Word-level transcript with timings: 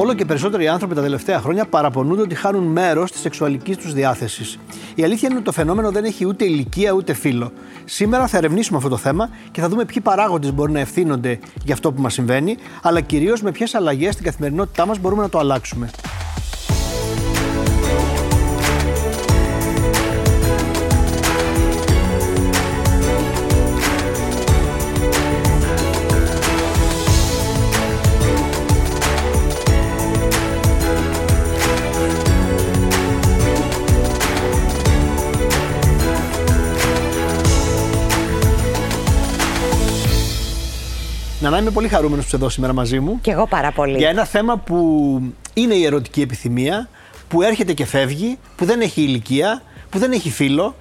Όλο 0.00 0.14
και 0.14 0.24
περισσότεροι 0.24 0.68
άνθρωποι 0.68 0.94
τα 0.94 1.02
τελευταία 1.02 1.40
χρόνια 1.40 1.66
παραπονούνται 1.66 2.22
ότι 2.22 2.34
χάνουν 2.34 2.64
μέρος 2.64 3.10
της 3.12 3.20
σεξουαλικής 3.20 3.76
τους 3.76 3.92
διάθεσης. 3.92 4.58
Η 4.94 5.04
αλήθεια 5.04 5.28
είναι 5.28 5.36
ότι 5.36 5.46
το 5.46 5.52
φαινόμενο 5.52 5.90
δεν 5.90 6.04
έχει 6.04 6.26
ούτε 6.26 6.44
ηλικία 6.44 6.92
ούτε 6.92 7.12
φύλλο. 7.12 7.52
Σήμερα 7.84 8.26
θα 8.26 8.36
ερευνήσουμε 8.36 8.76
αυτό 8.76 8.88
το 8.88 8.96
θέμα 8.96 9.30
και 9.50 9.60
θα 9.60 9.68
δούμε 9.68 9.84
ποιοι 9.84 10.02
παράγοντες 10.02 10.52
μπορεί 10.52 10.72
να 10.72 10.80
ευθύνονται 10.80 11.38
για 11.64 11.74
αυτό 11.74 11.92
που 11.92 12.02
μας 12.02 12.12
συμβαίνει, 12.12 12.56
αλλά 12.82 13.00
κυρίως 13.00 13.42
με 13.42 13.50
ποιες 13.52 13.74
αλλαγές 13.74 14.12
στην 14.12 14.24
καθημερινότητά 14.24 14.86
μας 14.86 14.98
μπορούμε 14.98 15.22
να 15.22 15.28
το 15.28 15.38
αλλάξουμε. 15.38 15.90
Να 41.50 41.58
είμαι 41.58 41.70
πολύ 41.70 41.88
χαρούμενος 41.88 42.20
που 42.20 42.26
είσαι 42.26 42.36
εδώ 42.36 42.48
σήμερα 42.48 42.72
μαζί 42.72 43.00
μου. 43.00 43.18
Και 43.20 43.30
εγώ 43.30 43.46
πάρα 43.46 43.72
πολύ. 43.72 43.96
Για 43.96 44.08
ένα 44.08 44.24
θέμα 44.24 44.56
που 44.56 44.76
είναι 45.54 45.74
η 45.74 45.84
ερωτική 45.84 46.20
επιθυμία, 46.20 46.88
που 47.28 47.42
έρχεται 47.42 47.72
και 47.72 47.86
φεύγει, 47.86 48.38
που 48.56 48.64
δεν 48.64 48.80
έχει 48.80 49.02
ηλικία, 49.02 49.62
που 49.90 49.98
δεν 49.98 50.12
έχει 50.12 50.30
φίλο. 50.30 50.74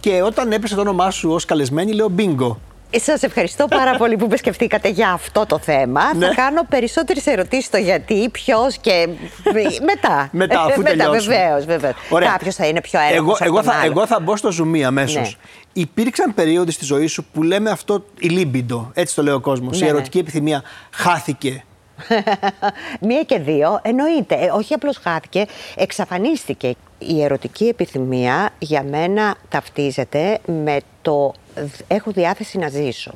Και 0.00 0.22
όταν 0.22 0.52
έπεσε 0.52 0.74
το 0.74 0.80
όνομά 0.80 1.10
σου 1.10 1.30
ως 1.30 1.44
καλεσμένη, 1.44 1.92
λέω 1.92 2.08
μπίνγκο. 2.08 2.60
Σας 2.96 3.22
ευχαριστώ 3.22 3.66
πάρα 3.66 3.96
πολύ 3.96 4.16
που 4.16 4.26
με 4.30 4.36
σκεφτήκατε 4.36 4.88
για 4.88 5.10
αυτό 5.10 5.46
το 5.46 5.58
θέμα. 5.58 6.14
Ναι. 6.14 6.26
Θα 6.26 6.34
κάνω 6.34 6.62
περισσότερες 6.68 7.26
ερωτήσεις 7.26 7.64
στο 7.64 7.76
γιατί, 7.76 8.28
ποιος 8.28 8.76
και. 8.78 9.08
μετά. 9.84 10.28
Μετά, 10.32 10.60
αφού 10.60 10.82
τελειώσουμε. 10.82 11.34
Βεβαίως, 11.36 11.64
βεβαίως. 11.64 11.94
Ωραία. 12.10 12.30
Κάποιος 12.30 12.54
θα 12.54 12.66
είναι 12.66 12.80
πιο 12.80 13.00
έντονο. 13.00 13.16
Εγώ, 13.16 13.36
εγώ, 13.40 13.62
θα, 13.62 13.84
εγώ 13.84 14.06
θα 14.06 14.20
μπω 14.20 14.36
στο 14.36 14.52
ζουμί 14.52 14.84
αμέσως. 14.84 15.22
Ναι. 15.22 15.50
Υπήρξαν 15.72 16.34
περίοδοι 16.34 16.72
στη 16.72 16.84
ζωή 16.84 17.06
σου 17.06 17.24
που 17.32 17.42
λέμε 17.42 17.70
αυτό 17.70 18.04
η 18.18 18.28
λίμπιντο, 18.28 18.90
έτσι 18.94 19.14
το 19.14 19.22
λέει 19.22 19.34
ο 19.34 19.40
κόσμος. 19.40 19.78
Ναι, 19.78 19.86
η 19.86 19.90
ναι. 19.90 19.96
ερωτική 19.96 20.18
επιθυμία 20.18 20.62
χάθηκε. 20.90 21.64
Μία 23.08 23.22
και 23.22 23.38
δύο, 23.38 23.80
εννοείται. 23.82 24.34
Ε, 24.34 24.50
Όχι 24.50 24.74
απλώς 24.74 24.96
χάθηκε, 25.02 25.46
εξαφανίστηκε. 25.76 26.74
Η 26.98 27.22
ερωτική 27.22 27.64
επιθυμία 27.64 28.50
για 28.58 28.82
μένα 28.82 29.34
ταυτίζεται 29.48 30.38
με 30.46 30.78
το 31.02 31.32
έχω 31.88 32.10
διάθεση 32.10 32.58
να 32.58 32.68
ζήσω. 32.68 33.14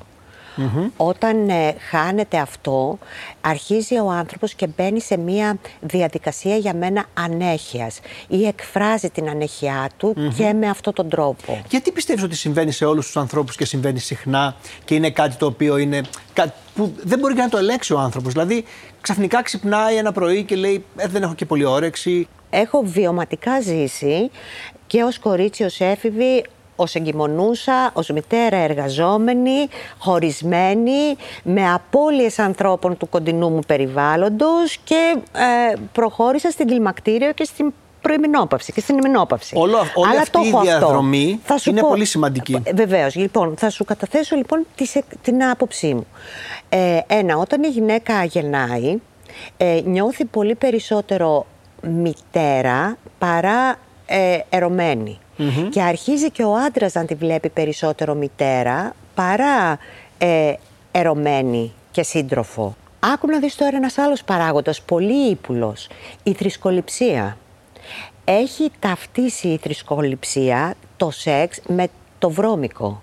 Όταν 0.96 1.48
ε, 1.48 1.74
χάνεται 1.90 2.38
αυτό, 2.38 2.98
αρχίζει 3.40 3.98
ο 3.98 4.10
άνθρωπος 4.10 4.54
και 4.54 4.66
μπαίνει 4.76 5.00
σε 5.00 5.16
μία 5.16 5.58
διαδικασία 5.80 6.56
για 6.56 6.74
μένα 6.74 7.04
ανέχειας 7.14 8.00
ή 8.28 8.46
εκφράζει 8.46 9.10
την 9.10 9.28
ανέχειά 9.28 9.88
του 9.96 10.32
και 10.36 10.52
με 10.52 10.68
αυτόν 10.68 10.92
τον 10.92 11.08
τρόπο. 11.08 11.62
Γιατί 11.68 11.92
πιστεύεις 11.92 12.22
ότι 12.22 12.36
συμβαίνει 12.36 12.72
σε 12.72 12.84
όλους 12.84 13.06
τους 13.06 13.16
ανθρώπους 13.16 13.56
και 13.56 13.64
συμβαίνει 13.64 13.98
συχνά 13.98 14.56
και 14.84 14.94
είναι 14.94 15.10
κάτι 15.10 15.36
το 15.36 15.46
οποίο 15.46 15.76
είναι. 15.76 16.00
κάτι 16.32 16.52
που 16.74 16.92
δεν 17.02 17.18
μπορεί 17.18 17.34
και 17.34 17.40
να 17.40 17.48
το 17.48 17.58
ελέγξει 17.58 17.92
ο 17.92 17.98
άνθρωπος; 17.98 18.32
Δηλαδή, 18.32 18.64
ξαφνικά 19.00 19.42
ξυπνάει 19.42 19.96
ένα 19.96 20.12
πρωί 20.12 20.44
και 20.44 20.56
λέει: 20.56 20.84
«Ε, 20.96 21.06
Δεν 21.06 21.22
έχω 21.22 21.34
και 21.34 21.46
πολύ 21.46 21.64
όρεξη. 21.64 22.28
Έχω 22.50 22.82
βιωματικά 22.82 23.60
ζήσει 23.60 24.30
και 24.86 25.02
ως 25.02 25.18
κορίτσι, 25.18 25.64
ως 25.64 25.80
έφηβη, 25.80 26.44
ως 26.82 26.94
εγκυμονούσα, 26.94 27.90
ως 27.92 28.08
μητέρα 28.08 28.56
εργαζόμενη, 28.56 29.68
χωρισμένη, 29.98 31.16
με 31.42 31.72
απώλειες 31.72 32.38
ανθρώπων 32.38 32.96
του 32.96 33.08
κοντινού 33.08 33.48
μου 33.50 33.60
περιβάλλοντος 33.66 34.76
και 34.84 35.16
ε, 35.32 35.74
προχώρησα 35.92 36.50
στην 36.50 36.66
κλιμακτήριο 36.66 37.32
και 37.32 37.44
στην 37.44 37.72
προημινόπαυση 38.00 38.72
και 38.72 38.80
στην 38.80 38.96
ημινόπαυση. 38.98 39.54
Όλο, 39.56 39.76
όλη 39.94 40.10
Αλλά 40.10 40.20
αυτή 40.20 40.30
το 40.32 40.40
η 40.44 40.48
έχω 40.48 40.58
αυτό. 40.58 40.70
διαδρομή 40.70 41.40
Θα 41.44 41.58
σου 41.58 41.70
είναι 41.70 41.80
πω- 41.80 41.88
πολύ 41.88 42.04
σημαντική. 42.04 42.62
Βεβαίως. 42.74 43.14
Λοιπόν, 43.14 43.54
θα 43.58 43.70
σου 43.70 43.84
καταθέσω 43.84 44.36
λοιπόν 44.36 44.66
τις, 44.74 44.94
εκ- 44.94 45.16
την 45.22 45.44
άποψή 45.44 45.94
μου. 45.94 46.06
Ε, 46.68 46.98
ένα, 47.06 47.36
όταν 47.36 47.62
η 47.62 47.68
γυναίκα 47.68 48.24
γεννάει, 48.24 48.96
ε, 49.56 49.80
νιώθει 49.84 50.24
πολύ 50.24 50.54
περισσότερο 50.54 51.46
μητέρα 51.82 52.96
παρά 53.18 53.74
ε, 54.06 54.38
ερωμένη. 54.50 55.18
Και 55.70 55.82
αρχίζει 55.82 56.30
και 56.30 56.42
ο 56.42 56.54
άντρας 56.54 56.92
να 56.94 57.04
τη 57.04 57.14
βλέπει 57.14 57.48
περισσότερο 57.48 58.14
μητέρα 58.14 58.94
παρά 59.14 59.78
ε, 60.18 60.52
ερωμένη 60.92 61.72
και 61.90 62.02
σύντροφο. 62.02 62.76
Άκου 63.00 63.26
να 63.26 63.38
δεις 63.38 63.56
τώρα 63.56 63.76
ένας 63.76 63.98
άλλος 63.98 64.24
παράγοντας, 64.24 64.82
πολύ 64.82 65.30
ύπουλος, 65.30 65.88
η 66.22 66.32
θρησκοληψία. 66.32 67.36
Έχει 68.24 68.70
ταυτίσει 68.78 69.48
η 69.48 69.56
θρησκοληψία 69.56 70.74
το 70.96 71.10
σεξ 71.10 71.60
με 71.66 71.88
το 72.18 72.30
βρώμικο. 72.30 73.00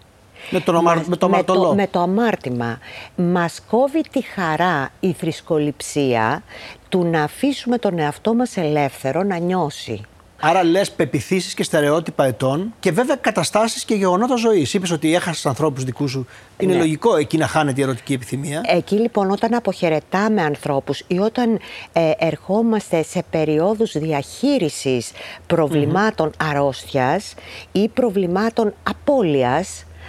Με, 0.50 0.60
τον 0.60 0.76
αμαρ... 0.76 0.98
Μας- 0.98 1.08
με 1.08 1.16
το 1.16 1.30
με 1.30 1.34
αμαρτωλό. 1.34 1.68
το, 1.68 1.76
με 1.76 1.88
το 1.88 2.00
αμάρτημα. 2.00 2.80
Μας 3.16 3.62
κόβει 3.70 4.02
τη 4.12 4.22
χαρά 4.22 4.90
η 5.00 5.12
θρησκοληψία 5.12 6.44
του 6.90 7.04
να 7.04 7.24
αφήσουμε 7.24 7.78
τον 7.78 8.00
εαυτό 8.00 8.34
μας 8.34 8.58
ελεύθερο 8.58 9.24
να 9.24 9.38
νιώσει. 9.38 10.02
Άρα 10.42 10.64
λες 10.64 10.92
πεπιθήσεις 10.92 11.54
και 11.54 11.64
στερεότυπα 11.64 12.26
ετών 12.26 12.74
και 12.80 12.92
βέβαια 12.92 13.16
καταστάσεις 13.16 13.84
και 13.86 13.94
γεγονότα 13.96 14.36
ζωής. 14.36 14.74
Είπες 14.74 14.92
ότι 14.92 15.16
έχασες 15.16 15.46
ανθρώπους 15.46 15.84
δικούς 15.84 16.12
σου. 16.12 16.28
Είναι 16.58 16.74
Ναι. 16.74 16.80
λογικό 16.80 17.16
εκεί 17.16 17.38
να 17.38 17.48
χάνεται 17.48 17.82
η 17.82 17.84
ερωτική 17.84 18.14
επιθυμία. 18.14 18.62
Εκεί 18.66 18.96
λοιπόν 18.96 19.32
όταν 19.32 19.54
αποχαιρετάμε 19.54 20.42
ανθρώπους 20.42 21.04
ή 21.08 21.20
όταν 21.20 21.60
ε, 21.94 22.12
ερχόμαστε 22.18 23.04
σε 23.04 23.24
περιόδους 23.30 23.92
διαχείρισης 23.98 25.12
προβλημάτων 25.48 26.32
αρρώστιας 26.38 27.34
ή 27.72 27.88
προβλημάτων 27.88 28.74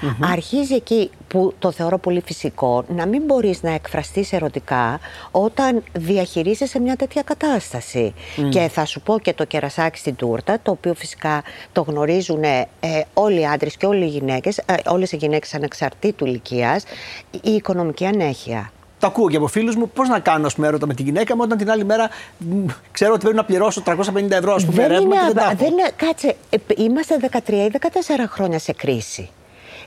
απώλειας, 0.03 0.33
αρχίζει 0.33 0.75
εκεί 0.75 1.11
που 1.29 1.55
το 1.59 1.71
θεωρώ 1.71 1.99
πολύ 1.99 2.23
φυσικό 2.27 2.85
να 2.89 3.07
μην 3.07 3.23
μπορείς 3.27 3.63
να 3.63 3.71
εκφραστείς 3.71 4.33
ερωτικά 4.33 5.01
όταν 5.31 5.83
διαχειρίζεσαι 5.93 6.81
μια 6.81 6.97
τέτοια 6.97 7.23
κατάσταση. 7.23 8.15
Και 8.51 8.69
θα 8.69 8.85
σου 8.85 9.01
πω 9.01 9.19
και 9.19 9.33
το 9.33 9.45
κερασάκι 9.45 9.99
στην 9.99 10.17
τούρτα, 10.17 10.59
το 10.63 10.71
οποίο 10.71 10.95
φυσικά 10.95 11.43
το 11.73 11.83
γνωρίζουν 11.83 12.43
ε, 12.43 12.67
όλοι 13.15 13.41
οι 13.41 13.47
άντρες 13.47 13.77
και 13.77 13.87
όλοι 13.87 14.05
οι 14.05 14.09
γυναίκες, 14.09 14.59
ε, 14.59 14.75
όλες 14.87 15.13
οι 15.13 15.17
γυναίκες 15.17 15.55
ανεξαρτήτου 15.55 16.27
ηλικίας, 16.27 16.85
η 17.31 17.51
οικονομική 17.51 18.07
ανέχεια. 18.07 18.73
Το 18.99 19.07
ακούω 19.07 19.29
και 19.31 19.37
από 19.37 19.47
φίλους 19.47 19.77
μου 19.77 19.89
πώς 19.91 20.09
να 20.09 20.19
κάνω 20.19 20.47
ας 20.47 20.55
πούμε, 20.55 20.67
έρωτα 20.67 20.87
με 20.87 20.95
τη 20.95 21.03
γυναίκα 21.03 21.37
μου 21.37 21.41
όταν 21.45 21.59
την 21.59 21.71
άλλη 21.71 21.85
μέρα 21.85 22.09
μ, 22.39 22.67
ξέρω 22.93 23.13
ότι 23.13 23.21
πρέπει 23.23 23.37
να 23.37 23.45
πληρώσω 23.45 23.83
350 23.87 24.31
ευρώ 24.31 24.53
ας 24.55 24.65
πούμε, 24.65 24.87
ρεύμα 24.87 25.15
και 25.17 25.21
δεν 25.27 25.35
τα 25.35 25.41
αβα- 25.43 25.51
έχω. 25.51 25.55
δεν 25.59 25.73
είναι- 25.73 25.91
κάτσε, 25.97 26.37
ε, 26.51 26.57
π- 26.57 26.79
είμαστε 26.79 27.17
13 27.17 27.65
ή 27.65 27.71
14 27.71 28.27
χρόνια 28.29 28.59
σε 28.59 28.73
κρίση. 28.73 29.29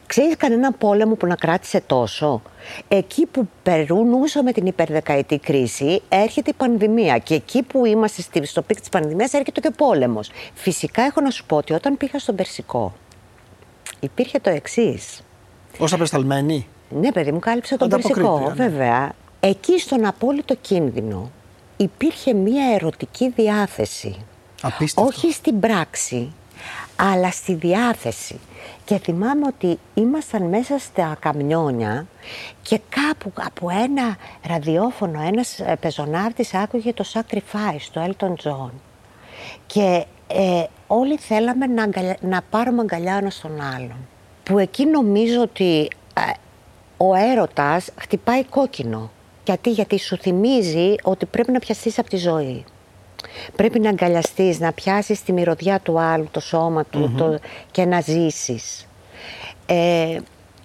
Ξέρεις 0.08 0.36
κανένα 0.38 0.72
πόλεμο 0.72 1.16
που 1.16 1.28
να 1.28 1.36
κράτησε 1.36 1.82
τόσο; 1.88 2.42
Εκεί 2.88 3.26
που 3.26 3.48
περνούσαμε 3.64 4.52
την 4.52 4.66
υπερδεκαετή 4.66 5.38
κρίση 5.38 6.02
έρχεται 6.10 6.50
η 6.50 6.54
πανδημία 6.54 7.18
και 7.18 7.34
εκεί 7.34 7.64
που 7.64 7.86
είμαστε 7.86 8.22
στη- 8.22 8.46
στο 8.46 8.62
peak 8.62 8.80
της 8.80 8.90
πανδημίας 8.90 9.34
έρχεται 9.34 9.60
και 9.60 9.68
ο 9.68 9.72
πόλεμος. 9.78 10.30
Φυσικά 10.54 11.02
έχω 11.02 11.22
να 11.22 11.30
σου 11.30 11.46
πω 11.46 11.56
ότι 11.56 11.74
όταν 11.74 11.98
πήγα 11.98 12.20
στον 12.20 12.36
Περσικό 12.36 12.94
υπήρχε 14.00 14.40
το 14.40 14.50
εξής. 14.50 15.22
Ω 15.80 15.86
απεσταλμένη; 15.92 16.68
Ναι, 16.90 17.12
παιδί 17.12 17.32
μου, 17.32 17.40
κάλυψε 17.40 17.78
τον 17.78 17.90
Περσικό, 17.90 18.20
Ανταποκρίτρια, 18.20 18.66
ναι. 18.66 18.70
βέβαια. 18.70 19.12
Εκεί 19.40 19.80
στον 19.80 20.06
απόλυτο 20.06 20.56
κίνδυνο 20.56 21.32
υπήρχε 21.78 22.34
μία 22.34 22.74
ερωτική 22.74 23.30
διάθεση. 23.30 24.16
Απίστευτο. 24.62 25.10
Όχι 25.12 25.32
στην 25.32 25.60
πράξη, 25.60 26.32
αλλά 26.96 27.32
στη 27.32 27.54
διάθεση. 27.54 28.40
Και 28.86 28.98
θυμάμαι 28.98 29.48
ότι 29.48 29.80
ήμασταν 29.94 30.44
μέσα 30.44 30.78
στα 30.80 31.18
καμιόνια 31.20 32.08
και 32.62 32.80
κάπου 32.90 33.32
από 33.46 33.70
ένα 33.70 34.18
ραδιόφωνο 34.48 35.22
ένας 35.22 35.60
ε, 35.60 35.76
πεζονάρτης 35.80 36.54
άκουγε 36.54 36.94
το 36.94 37.06
Sacrifice 37.14 37.88
του 37.92 38.16
Elton 38.18 38.34
John. 38.44 38.72
Και 39.66 40.06
ε, 40.28 40.64
όλοι 40.88 41.18
θέλαμε 41.18 41.66
να, 41.68 41.84
αγκαλια- 41.84 42.18
να 42.22 42.42
πάρουμε 42.50 42.82
αγκαλιά 42.82 43.16
ένας 43.16 43.36
στον 43.36 43.62
άλλον. 43.62 43.98
Που 44.44 44.60
εκεί 44.60 44.86
νομίζω 44.86 45.42
ότι 45.42 45.88
ε, 46.14 46.22
ο 46.98 47.16
έρωτας 47.16 47.90
χτυπάει 48.02 48.44
κόκκινο. 48.44 49.12
Γιατί, 49.46 49.70
γιατί 49.70 50.00
σου 50.00 50.18
θυμίζει 50.18 50.96
ότι 51.04 51.26
πρέπει 51.26 51.52
να 51.52 51.60
πιαστείς 51.60 52.00
από 52.00 52.10
τη 52.10 52.18
ζωή. 52.18 52.64
Πρέπει 53.56 53.80
να 53.80 53.90
αγκαλιαστείς, 53.90 54.60
να 54.60 54.72
πιάσεις 54.72 55.24
τη 55.24 55.32
μυρωδιά 55.32 55.80
του 55.80 56.00
άλλου, 56.00 56.28
το 56.32 56.40
σώμα 56.40 56.86
του 56.86 57.14
το, 57.18 57.40
και 57.72 57.86
να 57.86 58.02
ζήσεις. 58.02 58.88
Ε, 59.66 60.18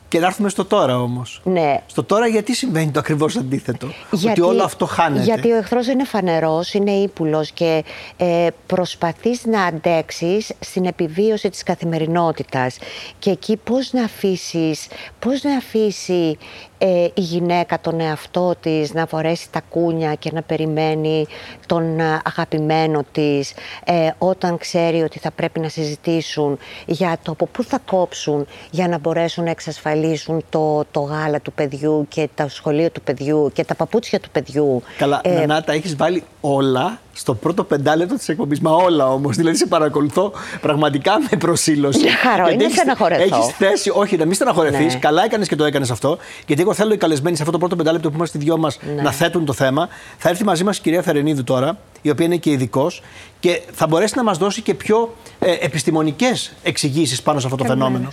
Και 0.09 0.19
να 0.19 0.27
έρθουμε 0.27 0.49
στο 0.49 0.65
τώρα 0.65 1.01
όμως. 1.01 1.41
Ναι. 1.45 1.83
Στο 1.87 2.05
τώρα 2.05 2.27
γιατί 2.27 2.55
συμβαίνει 2.55 2.91
το 2.91 2.99
ακριβώς 2.99 3.37
αντίθετο; 3.37 3.89
ότι 4.11 4.41
όλο 4.41 4.63
αυτό 4.63 4.87
χάνεται. 4.87 5.25
Γιατί 5.25 5.51
ο 5.51 5.57
εχθρός 5.57 5.87
είναι 5.87 6.05
φανερός, 6.05 6.73
είναι 6.75 6.91
ύπουλος 6.91 7.51
και 7.51 7.85
ε, 8.17 8.47
προσπαθείς 8.67 9.45
να 9.45 9.63
αντέξεις 9.65 10.53
στην 10.61 10.85
επιβίωση 10.85 11.51
της 11.51 11.63
καθημερινότητας. 11.63 12.79
Και 13.19 13.31
εκεί 13.31 13.57
πώς 13.57 13.93
να 13.93 14.05
αφήσει, 14.05 14.77
πώς 15.19 15.43
να 15.43 15.57
αφήσει 15.57 16.39
ε, 16.79 17.09
η 17.15 17.21
γυναίκα 17.21 17.81
τον 17.81 18.01
εαυτό 18.01 18.55
της 18.61 18.93
να 18.95 19.07
φορέσει 19.07 19.51
τα 19.51 19.61
κούνια 19.69 20.15
και 20.15 20.31
να 20.33 20.43
περιμένει 20.43 21.27
τον 21.67 22.01
ε, 22.01 22.21
αγαπημένο 22.25 23.05
της 23.13 23.53
ε, 23.85 24.11
όταν 24.19 24.59
ξέρει 24.59 25.03
ότι 25.03 25.19
θα 25.19 25.31
πρέπει 25.31 25.61
να 25.61 25.69
συζητήσουν 25.69 26.59
για 26.87 27.19
το 27.23 27.33
από 27.33 27.47
πού 27.47 27.65
θα 27.65 27.79
κόψουν 27.91 28.47
για 28.71 28.89
να 28.89 28.99
μπορέσουν 28.99 29.45
να 29.45 29.51
εξασφαλίσουν 29.51 30.45
το, 30.51 30.85
το 30.91 31.01
γάλα 31.01 31.41
του 31.41 31.53
παιδιού 31.53 32.07
και 32.09 32.29
το 32.35 32.49
σχολείο 32.49 32.91
του 32.91 33.01
παιδιού 33.01 33.51
και 33.53 33.65
τα 33.65 33.75
παπούτσια 33.75 34.21
του 34.21 34.31
παιδιού. 34.31 34.83
Καλά, 34.99 35.21
ε, 35.25 35.31
Νανάτα, 35.31 35.73
έχεις 35.73 35.97
βάλει 35.97 36.25
όλα 36.41 36.99
στο 37.19 37.35
πρώτο 37.35 37.65
πεντάλεπτο 37.65 38.15
της 38.15 38.29
εκπομπής. 38.29 38.61
Μα 38.61 38.71
όλα 38.71 39.13
όμως. 39.13 39.37
Δηλαδή 39.37 39.57
σε 39.57 39.67
παρακολουθώ 39.67 40.33
πραγματικά 40.61 41.19
με 41.31 41.37
προσήλωση. 41.39 41.99
Για 41.99 42.13
χαρό, 42.13 42.49
είναι 42.49 42.69
στεναχωρεθώ. 42.69 43.23
Έχεις 43.23 43.47
θέση, 43.57 43.91
όχι, 43.95 44.17
να 44.17 44.25
μην 44.25 44.35
στεναχωρεθείς. 44.35 44.93
Ναι. 44.93 44.99
Καλά 44.99 45.25
έκανες 45.25 45.49
και 45.49 45.57
το 45.57 45.65
έκανες 45.65 45.91
αυτό. 45.91 46.19
Γιατί 46.47 46.63
εγώ 46.69 46.77
θέλω 46.77 46.93
οι 46.93 46.97
καλεσμένοι 46.97 47.37
σε 47.37 47.43
αυτό 47.43 47.53
το 47.53 47.59
πρώτο 47.59 47.77
πεντάλεπτο 47.77 48.11
που 48.11 48.17
είμαστε 48.17 48.39
οι 48.39 48.41
δυο 48.41 48.57
μας 48.57 48.79
ναι. 48.95 49.03
να 49.03 49.13
θέτουν 49.13 49.45
το 49.45 49.53
θέμα. 49.53 49.89
Θα 50.19 50.29
έρθει 50.29 50.45
μαζί 50.45 50.65
μας 50.65 50.79
η 50.79 50.81
κυρία 50.81 51.03
Φερενίδου 51.03 51.45
τώρα, 51.45 51.79
η 52.03 52.11
οποία 52.11 52.25
είναι 52.25 52.37
και 52.37 52.51
ειδικός 52.51 53.03
και 53.41 53.63
θα 53.73 53.87
μπορέσει 53.87 54.17
να 54.17 54.23
μας 54.23 54.39
δώσει 54.39 54.63
και 54.63 54.75
πιο 54.75 55.15
ε, 55.39 55.53
επιστημονικές 55.61 56.53
εξηγήσεις 56.63 57.23
πάνω 57.23 57.41
σε 57.41 57.47
αυτό 57.47 57.59
το 57.59 57.65
Καλημέρα. 57.65 57.91
φαινόμενο. 57.91 58.13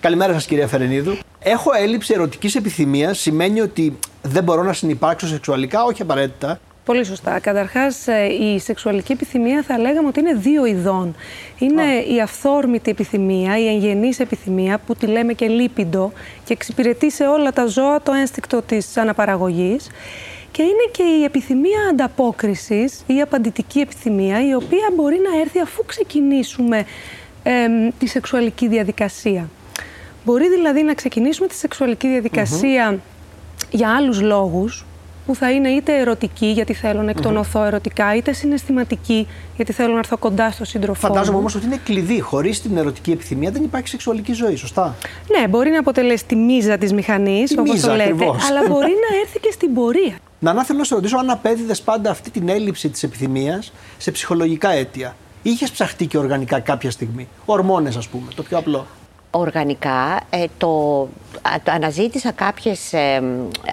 Καλημέρα 0.00 0.32
σας, 0.32 0.46
κυρία 0.46 0.68
Φερενίδου. 0.68 1.16
Έχω 1.38 1.70
έλλειψη 1.72 2.12
ερωτικής 2.14 2.54
επιθυμίας. 2.54 3.18
Σημαίνει 3.18 3.60
ότι 3.60 3.98
δεν 4.22 4.44
μπορώ 4.44 4.62
να 4.62 4.72
συνεπάρξω 4.72 5.26
σεξουαλικά, 5.26 5.84
όχι 5.84 6.02
απαραίτητα. 6.02 6.60
Πολύ 6.84 7.04
σωστά. 7.04 7.38
Καταρχάς, 7.38 8.06
η 8.40 8.58
σεξουαλική 8.58 9.12
επιθυμία 9.12 9.62
θα 9.62 9.78
λέγαμε 9.78 10.08
ότι 10.08 10.20
είναι 10.20 10.34
δύο 10.34 10.64
ειδών. 10.64 11.14
Είναι 11.58 11.82
η 12.14 12.20
αυθόρμητη 12.20 12.90
επιθυμία, 12.90 13.58
η 13.58 13.68
εγγενής 13.68 14.20
επιθυμία, 14.20 14.78
που 14.78 14.94
τη 14.94 15.06
λέμε 15.06 15.32
και 15.32 15.48
λίπιντο 15.48 16.12
και 16.44 16.52
εξυπηρετεί 16.52 17.10
σε 17.10 17.26
όλα 17.26 17.52
τα 17.52 17.66
ζώα 17.66 18.02
το 18.02 18.12
ένστικτο 18.12 18.62
της 18.62 18.96
αναπαραγωγής. 18.96 19.90
Και 20.50 20.62
είναι 20.62 20.90
και 20.90 21.02
η 21.02 21.24
επιθυμία 21.24 21.78
ανταπόκρισης 21.90 23.02
ή 23.06 23.20
απαντητική 23.20 23.80
επιθυμία, 23.80 24.46
η 24.46 24.54
οποία 24.54 24.92
μπορεί 24.96 25.20
να 25.32 25.40
έρθει 25.40 25.60
αφού 25.60 25.84
ξεκινήσουμε 25.84 26.84
ε, 27.42 27.52
τη 27.98 28.06
σεξουαλική 28.06 28.68
διαδικασία. 28.68 29.48
Μπορεί 30.24 30.48
δηλαδή 30.48 30.82
να 30.82 30.94
ξεκινήσουμε 30.94 31.48
τη 31.48 31.54
σεξουαλική 31.54 32.22
για 33.70 33.94
άλλους 33.96 34.20
λόγους, 34.20 34.84
που 35.26 35.34
θα 35.34 35.50
είναι 35.50 35.68
είτε 35.68 35.98
ερωτική, 35.98 36.46
γιατί 36.46 36.72
θέλω 36.74 37.02
να 37.02 37.10
εκτονωθώ 37.10 37.64
ερωτικά, 37.64 38.14
είτε 38.16 38.32
συναισθηματική, 38.32 39.26
γιατί 39.56 39.72
θέλω 39.72 39.92
να 39.92 39.98
έρθω 39.98 40.16
κοντά 40.16 40.50
στο 40.50 40.64
σύντροφό 40.64 41.00
Φαντάζομαι 41.00 41.30
μου. 41.32 41.38
όμως 41.38 41.54
ότι 41.54 41.66
είναι 41.66 41.80
κλειδί. 41.84 42.20
Χωρίς 42.20 42.62
την 42.62 42.76
ερωτική 42.76 43.10
επιθυμία 43.10 43.50
δεν 43.50 43.62
υπάρχει 43.62 43.88
σεξουαλική 43.88 44.32
ζωή, 44.32 44.56
σωστά; 44.56 44.94
Ναι, 45.38 45.48
μπορεί 45.48 45.70
να 45.70 45.78
αποτελέσει 45.78 46.24
τη 46.24 46.36
μίζα 46.36 46.78
της 46.78 46.92
μηχανής, 46.92 47.50
Τη 47.50 47.58
όπως 47.58 47.72
μίζα, 47.74 47.88
το 47.88 47.94
λέτε, 47.94 48.10
ακριβώς. 48.10 48.44
αλλά 48.50 48.60
μπορεί 48.68 48.92
να 49.10 49.18
έρθει 49.20 49.38
και 49.40 49.50
στην 49.52 49.74
πορεία. 49.74 50.16
Να 50.40 50.64
θέλω 50.64 50.78
να 50.78 50.84
σε 50.84 50.94
ρωτήσω 50.94 51.16
αν 51.16 51.30
απέδιδες 51.30 51.80
πάντα 51.82 52.10
αυτή 52.10 52.30
την 52.30 52.48
έλλειψη 52.48 52.88
της 52.88 53.02
επιθυμίας 53.02 53.72
σε 53.98 54.10
ψυχολογικά 54.10 54.70
αίτια. 54.70 55.16
Είχες 55.42 55.70
ψαχτεί 55.70 56.06
και 56.06 56.18
οργανικά 56.18 56.60
κάποια 56.60 56.90
στιγμή. 56.90 57.28
Ορμόνες, 57.44 57.96
ας 57.96 58.08
πούμε, 58.08 58.26
το 58.34 58.42
πιο 58.42 58.58
απλό. 58.58 58.86
Οργανικά 59.36 60.20
ε, 60.30 60.44
το, 60.58 61.00
α- 61.42 61.60
το 61.64 61.70
αναζήτησα 61.72 62.30
κάποιες 62.30 62.92
ε, 62.92 63.22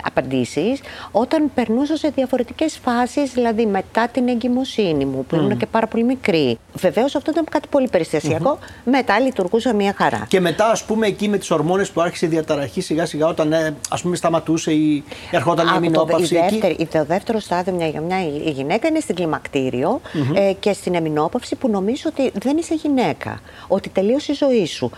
απαντήσεις 0.04 0.80
όταν 1.12 1.52
περνούσα 1.54 1.98
σε 1.98 2.12
διαφορετικές 2.16 2.80
φάσεις, 2.84 3.32
δηλαδή 3.32 3.66
μετά 3.66 4.08
την 4.08 4.28
εγκυμοσύνη 4.28 5.06
μου 5.06 5.26
που 5.26 5.36
ήμουν 5.36 5.58
και 5.58 5.66
πάρα 5.66 5.88
πολύ 5.88 6.04
μικρή. 6.04 6.58
Βεβαίως 6.74 7.16
αυτό 7.16 7.32
ήταν 7.32 7.46
κάτι 7.52 7.68
πολύ 7.68 7.88
περιστασιακό, 7.90 8.60
μετά 8.84 9.20
λειτουργούσα 9.20 9.74
μια 9.74 9.94
χαρά. 9.98 10.26
Και 10.28 10.40
μετά, 10.40 10.70
ας 10.70 10.84
πούμε, 10.84 11.08
εκεί 11.08 11.28
με 11.28 11.38
τις 11.38 11.52
ορμόνες 11.52 11.92
που 11.92 12.02
άρχισε 12.02 12.26
η 12.26 12.30
διαταραχή 12.30 12.82
σιγά 12.82 13.06
σιγά, 13.06 13.28
όταν 13.28 13.54
ε, 13.54 13.76
ας 13.90 14.02
πούμε 14.02 14.16
σταματούσε 14.16 14.72
ή 14.72 15.04
ερχόταν 15.32 15.66
η 15.66 15.70
Από 15.70 15.78
το, 15.78 15.84
η 15.84 15.86
εμεινόπαυση. 15.88 16.36
εκεί. 16.36 16.60
δεύτερη, 16.60 16.88
το 16.92 17.06
δεύτερο 17.06 17.40
στάδιο 17.40 17.74
μια, 17.74 17.88
για 17.88 18.02
μια 18.02 18.22
η 18.46 18.50
γυναίκα 18.50 18.88
είναι 18.88 19.00
στην 19.00 19.16
κλιμακτήριο 19.16 20.02
ε, 20.34 20.54
και 20.60 20.74
στην 20.74 20.96
εμεινόπαυση 20.96 21.56
που 21.56 21.70
νομίζω 21.70 22.04
ότι 22.08 22.32
δεν 22.42 22.58
είσαι 22.58 22.74
γυναίκα. 22.76 23.40
Ότι 23.68 23.90
τελείωσε 23.90 24.32
η 24.32 24.36
ζωή 24.36 24.66
σου. 24.66 24.92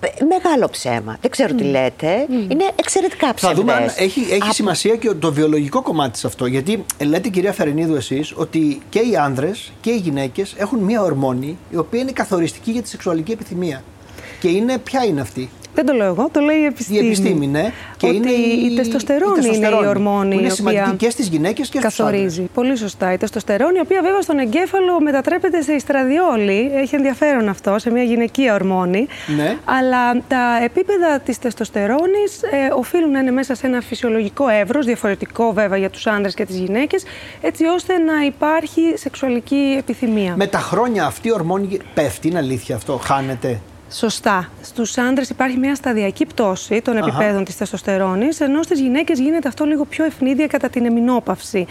Ε, 0.00 0.24
Μεγάλο 0.24 0.68
ψέμα. 0.70 1.16
Δεν 1.20 1.30
ξέρω 1.30 1.54
τι 1.54 1.62
λέτε. 1.64 2.26
Είναι 2.30 2.64
εξαιρετικά 2.76 3.26
Θα 3.26 3.34
ψευδές. 3.34 3.58
δούμε 3.58 3.72
αν 3.72 3.82
έχει, 3.96 4.20
έχει 4.20 4.42
Από- 4.42 4.52
σημασία 4.52 4.96
και 4.96 5.10
το 5.10 5.32
βιολογικό 5.32 5.82
κομμάτι 5.82 6.18
σε 6.18 6.26
αυτό. 6.26 6.46
Γιατί 6.46 6.84
ε, 6.98 7.04
λέτε, 7.04 7.28
κυρία 7.28 7.52
Φερενίδου, 7.52 7.94
εσείς 7.94 8.32
ότι 8.36 8.80
και 8.88 8.98
οι 8.98 9.16
άνδρες 9.16 9.72
και 9.80 9.90
οι 9.90 9.96
γυναίκες 9.96 10.54
έχουν 10.58 10.78
μία 10.78 11.02
ορμόνη 11.02 11.58
η 11.70 11.76
οποία 11.76 12.00
είναι 12.00 12.12
καθοριστική 12.12 12.70
για 12.70 12.82
τη 12.82 12.88
σεξουαλική 12.88 13.32
επιθυμία. 13.32 13.82
Και 14.40 14.48
είναι, 14.48 14.78
ποια 14.78 15.04
είναι 15.04 15.20
αυτή; 15.20 15.50
Δεν 15.82 15.88
το 15.88 15.94
λέω 16.02 16.06
εγώ, 16.06 16.28
το 16.32 16.40
λέει 16.40 16.56
η 16.56 16.64
επιστήμη. 16.64 17.04
Η 17.04 17.06
επιστήμη, 17.06 17.46
ναι. 17.46 17.72
ότι 18.02 18.30
η, 18.70 18.74
τεστοστερόνη 18.76 19.46
είναι 19.56 19.68
η 19.68 19.86
ορμόνη 19.86 20.34
Που 20.34 20.38
είναι 20.38 20.46
η 20.46 20.50
σημαντική 20.50 20.82
οποία 20.82 20.96
και 20.96 21.10
στις 21.10 21.28
γυναίκες 21.28 21.68
και 21.68 21.78
στους 21.78 22.00
άντρες. 22.00 22.10
καθορίζει. 22.10 22.42
Πολύ 22.54 22.76
σωστά. 22.76 23.12
Η 23.12 23.16
τεστοστερόνη, 23.16 23.76
η 23.76 23.80
οποία 23.80 24.02
βέβαια 24.02 24.20
στον 24.20 24.38
εγκέφαλο 24.38 25.00
μετατρέπεται 25.00 25.62
σε 25.62 25.72
ιστραδιόλη. 25.72 26.70
Έχει 26.74 26.94
ενδιαφέρον 26.94 27.48
αυτό, 27.48 27.78
σε 27.78 27.90
μια 27.90 28.02
γυναικεία 28.02 28.54
ορμόνη. 28.54 29.06
Ναι. 29.36 29.56
Αλλά 29.64 30.12
τα 30.28 30.64
επίπεδα 30.64 31.20
της 31.24 31.38
τεστοστερόνης 31.38 32.42
ε, 32.42 32.72
οφείλουν 32.76 33.10
να 33.10 33.18
είναι 33.18 33.30
μέσα 33.30 33.54
σε 33.54 33.66
ένα 33.66 33.80
φυσιολογικό 33.80 34.48
εύρος, 34.48 34.86
διαφορετικό 34.86 35.52
βέβαια 35.52 35.78
για 35.78 35.90
τους 35.90 36.06
άντρε 36.06 36.30
και 36.30 36.44
τις 36.44 36.56
γυναίκες, 36.56 37.04
έτσι 37.40 37.64
ώστε 37.64 37.98
να 37.98 38.24
υπάρχει 38.24 38.82
σεξουαλική 38.94 39.74
επιθυμία. 39.78 40.34
Με 40.36 40.46
τα 40.46 40.58
χρόνια 40.58 41.04
αυτή 41.04 41.28
η 41.28 41.32
ορμόνη 41.32 41.78
πέφτει, 41.94 42.28
είναι 42.28 42.38
αλήθεια 42.38 42.76
αυτό, 42.76 42.96
χάνεται; 42.96 43.60
Σωστά. 43.92 44.50
Στους 44.62 44.98
άντρες 44.98 45.30
υπάρχει 45.30 45.56
μια 45.56 45.74
σταδιακή 45.74 46.26
πτώση 46.26 46.82
των 46.82 46.96
Αχα. 46.96 47.06
επιπέδων 47.06 47.44
της 47.44 47.56
τεστοστερόνη, 47.56 48.28
ενώ 48.38 48.62
στις 48.62 48.80
γυναίκες 48.80 49.18
γίνεται 49.18 49.48
αυτό 49.48 49.64
λίγο 49.64 49.84
πιο 49.84 50.04
ευνίδια 50.04 50.46
κατά 50.46 50.68
την 50.68 50.84
εμεινόπαυση. 50.84 51.66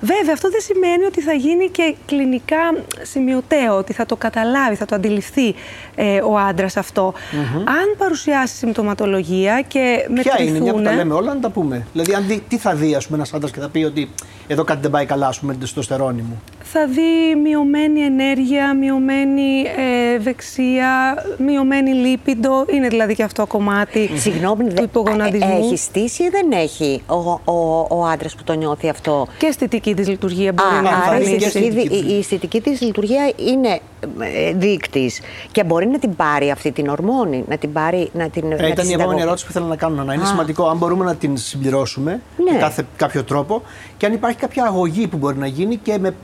Βέβαια, 0.00 0.32
αυτό 0.32 0.50
δεν 0.50 0.60
σημαίνει 0.60 1.04
ότι 1.04 1.20
θα 1.20 1.32
γίνει 1.32 1.68
και 1.68 1.94
κλινικά 2.06 2.74
σημειωτέο, 3.02 3.76
ότι 3.76 3.92
θα 3.92 4.06
το 4.06 4.16
καταλάβει, 4.16 4.74
θα 4.74 4.84
το 4.84 4.94
αντιληφθεί 4.94 5.54
ε, 5.94 6.20
ο 6.20 6.38
άντρας 6.38 6.76
Αν 6.76 7.94
παρουσιάσει 7.98 8.56
συμπτωματολογία 8.56 9.60
και 9.68 10.08
Ποια 10.22 10.42
είναι, 10.42 10.58
μια 10.58 10.60
που 10.60 10.66
τα 10.66 10.74
μετρηθούν. 10.74 10.96
λέμε 10.96 11.14
όλα, 11.14 11.34
να 11.34 11.40
τα 11.40 11.50
πούμε. 11.50 11.86
Δηλαδή, 11.92 12.14
αν 12.14 12.26
δει, 12.26 12.42
τι 12.48 12.58
θα 12.58 12.74
δει, 12.74 12.94
ας 12.94 13.04
πούμε, 13.04 13.16
ένας 13.16 13.32
άντρας 13.32 13.50
και 13.50 13.60
θα 13.60 13.68
πει 13.68 13.84
ότι 13.84 14.10
εδώ 14.46 14.64
κάτι 14.64 14.80
δεν 14.80 14.90
πάει 14.90 15.06
καλά, 15.06 15.26
ας 15.26 15.38
πούμε, 15.38 15.52
με 15.52 15.58
την 15.58 15.66
τεστοστερόνη 15.66 16.22
μου. 16.22 16.42
Θα 16.66 16.86
δει 16.86 17.40
μειωμένη 17.42 18.00
ενέργεια, 18.00 18.74
μειωμένη 18.74 19.60
ε, 19.60 20.18
δεξία, 20.18 21.14
μειωμένη 21.38 21.90
λίπιντο. 21.90 22.64
Είναι 22.74 22.88
δηλαδή 22.88 23.14
και 23.14 23.22
αυτό 23.22 23.46
κομμάτι 23.46 24.10
Συγγνώμη, 24.14 24.64
του 24.64 24.74
δε- 24.74 24.82
υπογοναδισμού. 24.82 25.50
ε, 25.62 25.64
έχεις 25.64 25.80
στήσει 25.82 26.22
ή 26.22 26.28
δεν 26.28 26.52
έχει 26.52 27.02
ο, 27.06 27.30
ο, 27.52 27.86
ο 27.90 28.04
άντρας 28.06 28.34
που 28.34 28.42
το 28.44 28.52
νιώθει 28.52 28.88
αυτό; 28.88 29.26
Και 29.38 29.46
αισθητική 29.46 29.94
της 29.94 30.08
λειτουργία 30.08 30.52
μπορεί 30.52 30.74
Α, 30.76 30.82
να 30.82 30.90
θα 30.90 30.96
άρα 30.96 31.18
η 31.20 31.24
είναι 31.26 31.36
και 31.36 31.44
εμφανίσει. 31.44 31.58
αισθητική, 31.58 31.94
αισθητική 31.94 32.10
η, 32.10 32.14
η 32.14 32.18
αισθητική 32.18 32.60
της 32.60 32.80
λειτουργία 32.80 33.32
είναι 33.36 33.80
ε, 34.20 34.52
δείκτης 34.52 35.20
και 35.52 35.64
μπορεί 35.64 35.86
να 35.86 35.98
την 35.98 36.16
πάρει 36.16 36.50
αυτή 36.50 36.72
την 36.72 36.88
ορμόνη, 36.88 37.44
να 37.48 37.56
την 37.56 37.72
πάρει, 37.72 38.10
να 38.12 38.28
την 38.28 38.52
Ε, 38.52 38.54
να 38.54 38.56
τη 38.56 38.70
ήταν 38.70 38.88
η 38.88 38.92
επόμενη 38.92 38.92
συνταγω- 38.92 39.20
ερώτηση 39.20 39.44
που 39.44 39.50
ήθελα 39.50 39.66
να 39.66 39.76
κάνω. 39.76 40.02
Να 40.04 40.14
είναι 40.14 40.22
Α. 40.22 40.26
σημαντικό 40.26 40.66
αν 40.68 40.76
μπορούμε 40.76 41.04
να 41.04 41.14
την 41.14 41.36
συμπληρώσουμε 41.36 42.20
Ναι. 42.44 42.52
με 42.52 42.58
κάθε, 42.58 42.86
κάποιο 42.96 43.24
τρόπο 43.24 43.62
και 43.96 44.06
αν 44.06 44.12
υπάρχει 44.12 44.38
κάποια 44.38 44.64
αγωγή 44.64 45.06
που 45.06 45.16
μπορεί 45.16 45.36
να 45.36 45.46
γίνει 45.46 45.76
και 45.76 45.98
με. 45.98 46.14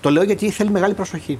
Το 0.00 0.10
λέω 0.10 0.22
γιατί 0.22 0.50
θέλει 0.50 0.70
μεγάλη 0.70 0.94
προσοχή. 0.94 1.38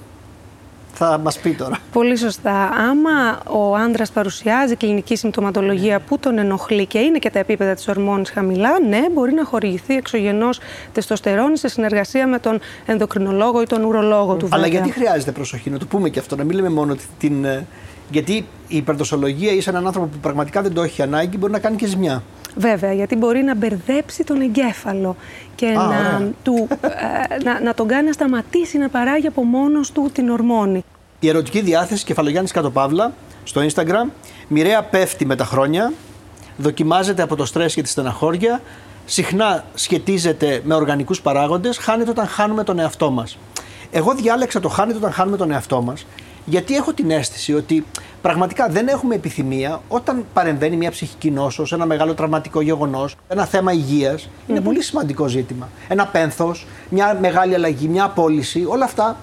Θα 0.98 1.18
μας 1.18 1.38
πει 1.38 1.50
τώρα. 1.50 1.78
Πολύ 1.92 2.16
σωστά. 2.16 2.68
Άμα 2.90 3.40
ο 3.46 3.74
άντρας 3.74 4.10
παρουσιάζει 4.10 4.76
κλινική 4.76 5.16
συμπτωματολογία 5.16 6.00
που 6.00 6.18
τον 6.18 6.38
ενοχλεί 6.38 6.86
και 6.86 6.98
είναι 6.98 7.18
και 7.18 7.30
τα 7.30 7.38
επίπεδα 7.38 7.74
της 7.74 7.88
ορμόνης 7.88 8.30
χαμηλά, 8.30 8.70
ναι, 8.88 9.00
μπορεί 9.12 9.32
να 9.34 9.44
χορηγηθεί 9.44 9.94
εξωγενώ 9.96 10.48
τεστοστερόνης 10.92 11.60
σε 11.60 11.68
συνεργασία 11.68 12.26
με 12.26 12.38
τον 12.38 12.60
ενδοκρινολόγο 12.86 13.62
ή 13.62 13.66
τον 13.66 13.84
ουρολόγο 13.84 14.34
του. 14.34 14.48
Αλλά 14.50 14.62
βέβαια. 14.62 14.78
γιατί 14.80 14.98
χρειάζεται 14.98 15.32
προσοχή, 15.32 15.70
να 15.70 15.78
το 15.78 15.86
πούμε 15.86 16.08
και 16.08 16.18
αυτό, 16.18 16.36
να 16.36 16.44
μην 16.44 16.56
λέμε 16.56 16.68
μόνο 16.70 16.94
τη- 16.94 17.04
την. 17.18 17.46
Ε, 18.06 18.12
Γιατί 18.12 18.32
η 18.68 18.76
υπερδοσολογία 18.76 19.52
ή 19.52 19.60
σε 19.60 19.70
έναν 19.70 19.86
άνθρωπο 19.86 20.08
που 20.08 20.18
πραγματικά 20.18 20.62
δεν 20.62 20.72
το 20.74 20.82
έχει 20.82 21.02
ανάγκη 21.02 21.36
μπορεί 21.36 21.52
να 21.52 21.58
κάνει 21.58 21.76
και 21.76 21.86
ζημιά. 21.86 22.22
Βέβαια, 22.56 22.92
γιατί 22.92 23.16
μπορεί 23.16 23.42
να 23.42 23.54
μπερδέψει 23.54 24.24
τον 24.24 24.40
εγκέφαλο 24.40 25.16
και 25.54 25.66
να, 25.66 25.86
ωραία. 25.86 26.30
του, 26.42 26.68
ε, 26.80 27.42
να, 27.44 27.60
να 27.60 27.74
τον 27.74 27.88
κάνει 27.88 28.06
να 28.06 28.12
σταματήσει 28.12 28.78
να 28.78 28.88
παράγει 28.88 29.26
από 29.26 29.44
μόνος 29.44 29.92
του 29.92 30.10
την 30.12 30.28
ορμόνη. 30.28 30.84
Η 31.20 31.28
ερωτική 31.28 31.60
διάθεση 31.60 32.04
κεφαλογιάννης 32.04 32.52
κάτω 32.52 32.70
παύλα 32.70 33.12
στο 33.44 33.66
Instagram 33.66 34.10
μοιραία 34.48 34.82
πέφτει 34.82 35.26
με 35.26 35.36
τα 35.36 35.44
χρόνια, 35.44 35.92
δοκιμάζεται 36.56 37.22
από 37.22 37.36
το 37.36 37.44
στρες 37.44 37.74
και 37.74 37.82
τη 37.82 37.88
στεναχώρια, 37.88 38.60
συχνά 39.04 39.64
σχετίζεται 39.74 40.60
με 40.64 40.74
οργανικούς 40.74 41.20
παράγοντες, 41.20 41.78
χάνεται 41.78 42.10
όταν 42.10 42.26
χάνουμε 42.26 42.64
τον 42.64 42.78
εαυτό 42.78 43.10
μας. 43.10 43.38
Εγώ 43.90 44.14
διάλεξα 44.14 44.60
το 44.60 44.68
χάνεται 44.68 44.98
όταν 44.98 45.12
χάνουμε 45.12 45.36
τον 45.36 45.50
εαυτό 45.50 45.82
μας, 45.82 46.06
Γιατί 46.48 46.76
έχω 46.76 46.92
την 46.92 47.10
αίσθηση 47.10 47.54
ότι 47.54 47.84
πραγματικά 48.22 48.68
δεν 48.68 48.88
έχουμε 48.88 49.14
επιθυμία 49.14 49.80
όταν 49.88 50.24
παρεμβαίνει 50.32 50.76
μια 50.76 50.90
ψυχική 50.90 51.30
νόσος, 51.30 51.72
ένα 51.72 51.86
μεγάλο 51.86 52.14
τραυματικό 52.14 52.60
γεγονός, 52.60 53.16
ένα 53.28 53.44
θέμα 53.44 53.72
Είναι 54.46 54.60
πολύ 54.60 54.82
σημαντικό 54.82 55.26
ζήτημα. 55.26 55.68
Ένα 55.88 56.06
πένθος, 56.06 56.66
μια 56.88 57.18
μεγάλη 57.20 57.54
αλλαγή, 57.54 57.88
μια 57.88 58.04
απόλυση, 58.04 58.64
όλα 58.68 58.84
αυτά 58.84 59.16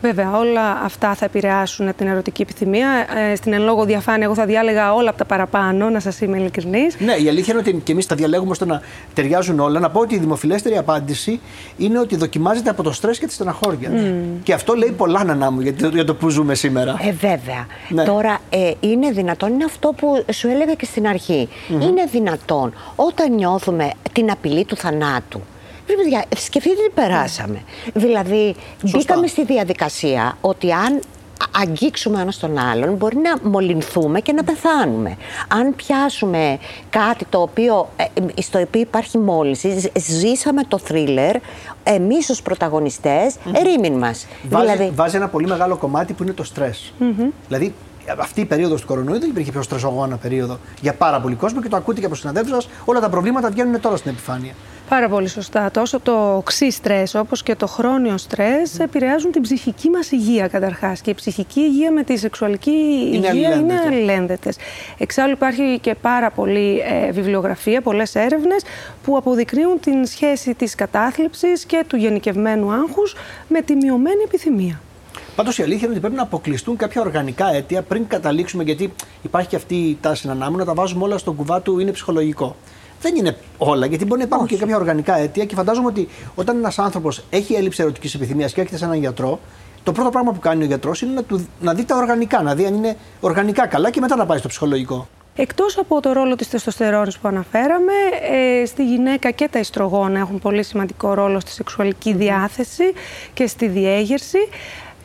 Βέβαια, 0.00 0.36
όλα 0.36 0.80
αυτά 0.84 1.14
θα 1.14 1.24
επηρεάσουν 1.24 1.94
την 1.96 2.06
ερωτική 2.06 2.42
επιθυμία. 2.42 2.88
Ε, 3.30 3.34
στην 3.34 3.52
εν 3.52 3.62
λόγω 3.62 3.84
διαφάνεια, 3.84 4.24
εγώ 4.24 4.34
θα 4.34 4.46
διάλεγα 4.46 4.94
όλα 4.94 5.08
από 5.08 5.18
τα 5.18 5.24
παραπάνω, 5.24 5.90
να 5.90 6.00
σας 6.00 6.20
είμαι 6.20 6.38
ειλικρινής. 6.38 6.96
Ναι, 6.98 7.12
η 7.12 7.28
αλήθεια 7.28 7.52
είναι 7.52 7.62
ότι 7.68 7.80
και 7.84 7.92
εμείς 7.92 8.06
τα 8.06 8.14
διαλέγουμε 8.14 8.50
ώστε 8.50 8.64
να 8.64 8.82
ταιριάζουν 9.14 9.60
όλα. 9.60 9.80
Να 9.80 9.90
πω 9.90 10.00
ότι 10.00 10.14
η 10.14 10.18
δημοφιλέστερη 10.18 10.76
απάντηση 10.76 11.40
είναι 11.76 11.98
ότι 11.98 12.16
δοκιμάζεται 12.16 12.70
από 12.70 12.82
το 12.82 12.92
στρες 12.92 13.18
και 13.18 13.26
τη 13.26 13.32
στεναχώρια. 13.32 13.90
Mm. 13.92 14.40
Και 14.42 14.52
αυτό 14.52 14.74
λέει 14.74 14.90
πολλά, 14.96 15.24
Νανά 15.24 15.50
μου, 15.50 15.60
για 15.60 15.74
το, 15.74 15.88
για 15.88 16.04
το 16.04 16.14
που 16.14 16.28
ζούμε 16.28 16.54
σήμερα. 16.54 16.96
Ε, 17.00 17.12
βέβαια. 17.12 17.66
Ναι. 17.88 18.04
Τώρα, 18.04 18.38
ε, 18.50 18.70
είναι 18.80 19.10
δυνατόν, 19.10 19.52
είναι 19.52 19.64
αυτό 19.64 19.94
που 19.96 20.24
σου 20.32 20.48
έλεγα 20.48 20.74
και 20.74 20.84
στην 20.84 21.06
αρχή. 21.06 21.48
Mm-hmm. 21.48 21.82
Είναι 21.82 22.04
δυνατόν 22.10 22.74
όταν 22.96 23.34
νιώθουμε 23.34 23.90
την 24.12 24.30
απειλή 24.30 24.64
του 24.64 24.76
θανάτου 24.76 25.40
παιδιά, 25.86 26.24
σκεφτείτε 26.36 26.74
τι 26.74 26.90
περάσαμε. 26.94 27.62
Δηλαδή, 27.94 28.54
Σωστά. 28.80 28.98
μπήκαμε 28.98 29.26
στη 29.26 29.44
διαδικασία 29.44 30.36
ότι 30.40 30.72
αν 30.72 31.00
αγγίξουμε 31.62 32.20
ένας 32.20 32.38
τον 32.38 32.58
άλλον, 32.58 32.94
μπορεί 32.94 33.16
να 33.16 33.50
μολυνθούμε 33.50 34.20
και 34.20 34.32
να 34.32 34.44
πεθάνουμε. 34.44 35.16
Αν 35.48 35.74
πιάσουμε 35.76 36.58
κάτι 36.90 37.24
το 37.24 37.40
οποίο, 37.40 37.88
ε, 37.96 38.42
στο 38.42 38.60
οποίο 38.60 38.80
υπάρχει 38.80 39.18
μόλυνση, 39.18 39.90
ζήσαμε 39.94 40.62
το 40.68 40.78
θρίλερ, 40.78 41.36
εμείς 41.82 42.30
ως 42.30 42.42
πρωταγωνιστές, 42.42 43.34
mm-hmm. 43.34 43.52
ερήμην 43.54 43.98
μας. 43.98 44.26
Βάζει, 44.48 44.64
δηλαδή... 44.70 44.92
βάζει 44.94 45.16
ένα 45.16 45.28
πολύ 45.28 45.46
μεγάλο 45.46 45.76
κομμάτι 45.76 46.12
που 46.12 46.22
είναι 46.22 46.32
το 46.32 46.44
στρες. 46.44 46.92
Δηλαδή, 47.48 47.74
αυτή 48.18 48.40
η 48.40 48.44
περίοδος 48.44 48.80
του 48.80 48.86
κορονοϊού 48.86 49.20
δεν 49.20 49.28
υπήρχε 49.28 49.50
πιο 49.50 49.62
στρεσογόνα 49.62 50.16
περίοδο 50.16 50.58
για 50.80 50.94
πάρα 50.94 51.20
πολύ 51.20 51.34
κόσμο 51.34 51.60
και 51.62 51.68
το 51.68 51.76
ακούτε 51.76 52.00
και 52.00 52.06
από 52.06 52.14
συναδέλφους 52.14 52.52
σας. 52.52 52.68
Όλα 52.84 53.00
τα 53.00 53.08
προβλήματα 53.08 53.50
βγαίνουν 53.50 53.80
τώρα 53.80 53.96
στην 53.96 54.10
επιφάνεια. 54.10 54.52
Πάρα 54.88 55.08
πολύ 55.08 55.28
σωστά. 55.28 55.70
Τόσο 55.70 56.00
το 56.00 56.36
οξύ 56.36 56.70
στρες 56.70 57.14
όπως 57.14 57.42
και 57.42 57.54
το 57.54 57.66
χρόνιο 57.66 58.18
στρες 58.18 58.76
mm. 58.76 58.80
επηρεάζουν 58.80 59.30
την 59.30 59.42
ψυχική 59.42 59.90
μας 59.90 60.10
υγεία 60.10 60.48
καταρχάς. 60.48 61.00
Και 61.00 61.10
η 61.10 61.14
ψυχική 61.14 61.60
υγεία 61.60 61.92
με 61.92 62.02
τη 62.02 62.16
σεξουαλική 62.16 62.70
είναι 63.12 63.28
υγεία 63.28 63.54
είναι 63.54 63.80
αλληλένδετες. 63.86 64.56
Εξάλλου 64.98 65.32
υπάρχει 65.32 65.78
και 65.80 65.94
πάρα 65.94 66.30
πολλή 66.30 66.78
ε, 66.78 67.10
βιβλιογραφία, 67.12 67.80
πολλές 67.80 68.14
έρευνες 68.14 68.62
που 69.04 69.16
αποδεικνύουν 69.16 69.80
την 69.80 70.06
σχέση 70.06 70.54
της 70.54 70.74
κατάθλιψης 70.74 71.64
και 71.64 71.84
του 71.86 71.96
γενικευμένου 71.96 72.72
άγχους 72.72 73.14
με 73.48 73.60
τη 73.60 73.74
μειωμένη 73.74 74.22
επιθυμία. 74.24 74.80
Πάντως 75.36 75.58
η 75.58 75.62
αλήθεια 75.62 75.80
είναι 75.80 75.90
ότι 75.90 76.00
πρέπει 76.00 76.16
να 76.16 76.22
αποκλειστούν 76.22 76.76
κάποια 76.76 77.00
οργανικά 77.00 77.54
αίτια 77.54 77.82
πριν 77.82 78.06
καταλήξουμε, 78.06 78.62
γιατί 78.62 78.92
υπάρχει 79.22 79.48
και 79.48 79.56
αυτή 79.56 79.74
η 79.74 79.98
τάση 80.00 80.26
να 80.26 80.50
να 80.50 80.64
τα 80.64 80.74
βάζουμε 80.74 81.04
όλα 81.04 81.18
στον 81.18 81.36
κουβά 81.36 81.60
του 81.60 81.78
είναι 81.78 81.92
ψυχολογικό. 81.92 82.56
Δεν 83.02 83.16
είναι 83.16 83.36
όλα, 83.58 83.86
γιατί 83.86 84.04
μπορεί 84.04 84.20
να 84.20 84.26
υπάρχουν 84.26 84.48
και 84.48 84.56
κάποια 84.56 84.76
οργανικά 84.76 85.18
αίτια 85.18 85.44
και 85.44 85.54
φαντάζομαι 85.54 85.86
ότι 85.86 86.08
όταν 86.34 86.56
ένας 86.56 86.78
άνθρωπος 86.78 87.24
έχει 87.30 87.54
έλλειψη 87.54 87.82
ερωτικής 87.82 88.14
επιθυμίας 88.14 88.52
και 88.52 88.60
έρχεται 88.60 88.78
σε 88.78 88.84
έναν 88.84 88.98
γιατρό, 88.98 89.40
το 89.82 89.92
πρώτο 89.92 90.10
πράγμα 90.10 90.32
που 90.32 90.38
κάνει 90.40 90.62
ο 90.62 90.66
γιατρός 90.66 91.02
είναι 91.02 91.12
να, 91.12 91.22
του, 91.22 91.48
να 91.60 91.74
δει 91.74 91.84
τα 91.84 91.96
οργανικά, 91.96 92.42
να 92.42 92.54
δει 92.54 92.66
αν 92.66 92.74
είναι 92.74 92.96
οργανικά 93.20 93.66
καλά 93.66 93.90
και 93.90 94.00
μετά 94.00 94.16
να 94.16 94.26
πάει 94.26 94.38
στο 94.38 94.48
ψυχολογικό. 94.48 95.08
Εκτός 95.36 95.78
από 95.78 96.00
το 96.00 96.12
ρόλο 96.12 96.34
της 96.34 96.48
τεστοστερόνης 96.48 97.18
που 97.18 97.28
αναφέραμε, 97.28 97.92
ε, 98.30 98.66
στη 98.66 98.84
γυναίκα 98.84 99.30
και 99.30 99.48
τα 99.48 99.58
ιστρογόνα 99.58 100.18
έχουν 100.18 100.38
πολύ 100.38 100.62
σημαντικό 100.62 101.14
ρόλο 101.14 101.40
στη 101.40 101.50
σεξουαλική 101.50 102.12
διάθεση 102.12 102.92
και 103.34 103.46
στη 103.46 103.66
διέγερση 103.66 104.38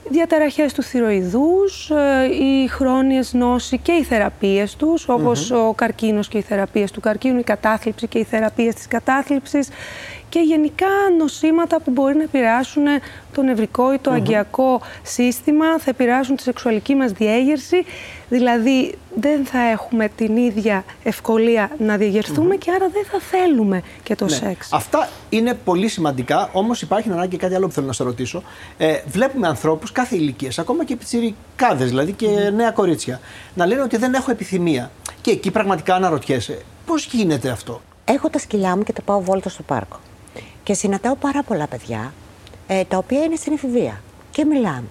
διαταραχές 0.09 0.73
του 0.73 0.83
θηροειδούς, 0.83 1.89
ε, 1.89 2.25
οι 2.25 2.67
χρόνιες 2.67 3.33
νόσοι 3.33 3.77
και 3.77 3.91
οι 3.91 4.03
θεραπείες 4.03 4.75
τους, 4.75 5.09
όπως 5.09 5.51
ο 5.51 5.73
καρκίνος 5.73 6.27
και 6.27 6.37
οι 6.37 6.41
θεραπείες 6.41 6.91
του 6.91 6.99
καρκίνου, 6.99 7.39
η 7.39 7.43
κατάθλιψη 7.43 8.07
και 8.07 8.19
οι 8.19 8.23
θεραπείες 8.23 8.75
της 8.75 8.87
κατάθλιψης 8.87 9.69
και 10.29 10.39
γενικά 10.39 10.87
νοσήματα 11.17 11.79
που 11.81 11.91
μπορεί 11.91 12.15
να 12.15 12.23
επηρεάσουν 12.23 12.83
το 13.33 13.41
νευρικό 13.41 13.93
ή 13.93 13.97
το 13.97 14.11
αγκιακό 14.11 14.81
σύστημα, 15.03 15.79
θα 15.79 15.89
επηρεάσουν 15.89 16.35
τη 16.35 16.41
σεξουαλική 16.41 16.95
μας 16.95 17.11
διέγερση, 17.11 17.85
δηλαδή 18.29 18.97
δεν 19.15 19.45
θα 19.45 19.59
έχουμε 19.59 20.09
την 20.15 20.37
ίδια 20.37 20.83
ευκολία 21.03 21.71
να 21.77 21.97
διαγερθούμε 21.97 22.55
και 22.55 22.71
άρα 22.71 22.89
δεν 22.89 23.05
θα 23.11 23.19
θέλουμε 23.19 23.81
και 24.03 24.15
το 24.15 24.25
ναι. 24.25 24.31
σεξ. 24.31 24.73
Αυτά 24.73 25.09
είναι 25.29 25.53
πολύ 25.53 25.87
σημαντικά, 25.87 26.49
όμως 26.51 26.81
υπάρχει 26.81 27.09
ανάγκη 27.09 27.29
και 27.29 27.37
κάτι 27.37 27.55
άλλο 27.55 27.67
που 27.67 27.73
θέλω 27.73 27.87
να 27.87 27.93
σε 27.93 28.03
ρωτήσω. 28.03 28.43
Ε, 28.77 29.01
βλέπουμε 29.07 29.47
ανθρώπους 29.47 29.91
κάθε 29.91 30.15
ηλικίας, 30.15 30.59
ακόμα 30.59 30.85
και 30.85 30.95
πιτσιρικάδες 30.95 31.89
δηλαδή 31.89 32.11
και 32.11 32.27
νέα 32.55 32.71
κορίτσια, 32.71 33.19
να 33.53 33.65
λένε 33.65 33.81
ότι 33.81 33.97
δεν 33.97 34.13
έχω 34.13 34.31
επιθυμία. 34.31 34.91
Και 35.21 35.31
εκεί 35.31 35.51
πραγματικά 35.51 35.95
αναρωτιέσαι, 35.95 36.61
πώς 36.85 37.05
γίνεται 37.05 37.49
αυτό; 37.49 37.81
Έχω 38.09 38.29
τα 38.29 38.39
σκυλιά 38.39 38.75
μου 38.75 38.83
και 38.83 38.93
τα 38.93 39.01
πάω 39.01 39.21
βόλτα 39.21 39.49
στο 39.49 39.63
πάρκο. 39.63 39.99
Και 40.67 40.73
συναντάω 40.73 41.15
πάρα 41.15 41.43
πολλά 41.43 41.67
παιδιά 41.67 42.13
ε, 42.67 42.83
τα 42.83 42.97
οποία 42.97 43.23
είναι 43.23 43.35
στην 43.35 43.53
εφηβεία 43.53 44.01
και 44.31 44.45
μιλάμε. 44.45 44.87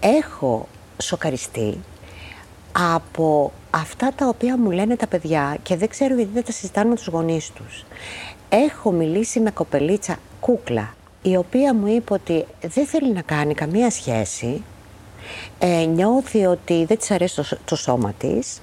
Έχω 0.00 0.68
σοκαριστεί 1.02 1.78
από 2.94 3.52
αυτά 3.70 4.12
τα 4.16 4.28
οποία 4.28 4.58
μου 4.58 4.70
λένε 4.70 4.96
τα 4.96 5.06
παιδιά 5.06 5.56
και 5.62 5.76
δεν 5.76 5.88
ξέρω 5.88 6.14
γιατί 6.14 6.30
δεν 6.32 6.44
τα 6.44 6.52
συζητάνε 6.52 6.88
με 6.88 6.94
τους 6.94 7.06
γονείς 7.06 7.50
τους. 7.50 7.84
Έχω 8.48 8.90
μιλήσει 8.90 9.40
με 9.40 9.50
κοπελίτσα 9.50 10.16
κούκλα 10.40 10.94
η 11.22 11.36
οποία 11.36 11.74
μου 11.74 11.86
είπε 11.86 12.12
ότι 12.12 12.44
δεν 12.60 12.86
θέλει 12.86 13.12
να 13.12 13.22
κάνει 13.22 13.54
καμία 13.54 13.90
σχέση 13.90 14.62
ε, 15.58 15.84
νιώθει 15.84 16.46
ότι 16.46 16.84
δεν 16.84 16.98
της 16.98 17.10
αρέσει 17.10 17.36
το, 17.36 17.58
το 17.64 17.76
σώμα 17.76 18.12
της 18.12 18.60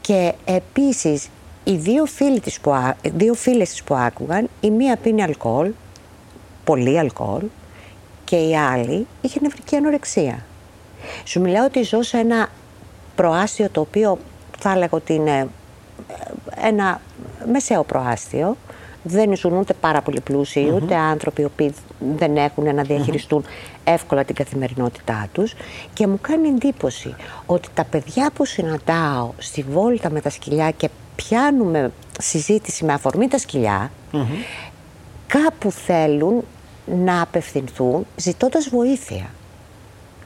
και 0.00 0.32
επίσης 0.44 1.28
οι 1.68 1.76
δύο, 1.76 2.06
φίλοι 2.06 2.40
της 2.40 2.60
που, 2.60 2.72
δύο 3.02 3.34
φίλες 3.34 3.70
της 3.70 3.82
που 3.82 3.94
άκουγαν, 3.94 4.48
η 4.60 4.70
μία 4.70 4.96
πίνει 4.96 5.22
αλκοόλ, 5.22 5.70
πολύ 6.64 6.98
αλκοόλ, 6.98 7.42
και 8.24 8.36
η 8.36 8.56
άλλη 8.56 9.06
είχε 9.20 9.38
νευρική 9.42 9.76
ανορεξία. 9.76 10.44
Σου 11.24 11.40
μιλάω 11.40 11.64
ότι 11.64 11.82
ζω 11.82 12.02
σε 12.02 12.18
ένα 12.18 12.48
προάστιο 13.14 13.68
το 13.70 13.80
οποίο 13.80 14.18
θα 14.58 14.70
έλεγα 14.70 14.90
ότι 14.90 15.12
είναι 15.14 15.38
ε, 15.38 15.46
ένα 16.66 17.00
μεσαίο 17.52 17.84
προάστιο. 17.84 18.56
Δεν 19.08 19.36
ζουν 19.36 19.52
ούτε 19.52 19.74
πάρα 19.80 20.02
πολύ 20.02 20.22
ούτε 20.74 20.94
άνθρωποι 20.94 21.42
οι 21.42 21.44
οποίοι 21.44 21.74
δεν 22.16 22.36
έχουν 22.36 22.74
να 22.74 22.82
διαχειριστούν 22.82 23.44
εύκολα 23.84 24.24
την 24.24 24.34
καθημερινότητά 24.34 25.28
τους. 25.32 25.54
Και 25.92 26.06
μου 26.06 26.18
κάνει 26.20 26.48
εντύπωση 26.48 27.14
ότι 27.46 27.68
τα 27.74 27.84
παιδιά 27.84 28.30
που 28.34 28.44
συναντάω 28.44 29.30
στη 29.38 29.64
βόλτα 29.70 30.10
με 30.10 30.20
τα 30.20 30.30
σκυλιά 30.30 30.70
και 30.70 30.88
πιάνουμε 31.16 31.92
συζήτηση 32.20 32.84
με 32.84 32.92
αφορμή 32.92 33.28
τα 33.28 33.38
σκυλια 33.38 33.90
κάπου 35.26 35.70
θέλουν 35.70 36.44
να 36.86 37.22
απευθυνθούν 37.22 38.06
ζητώντας 38.16 38.68
βοήθεια. 38.68 39.30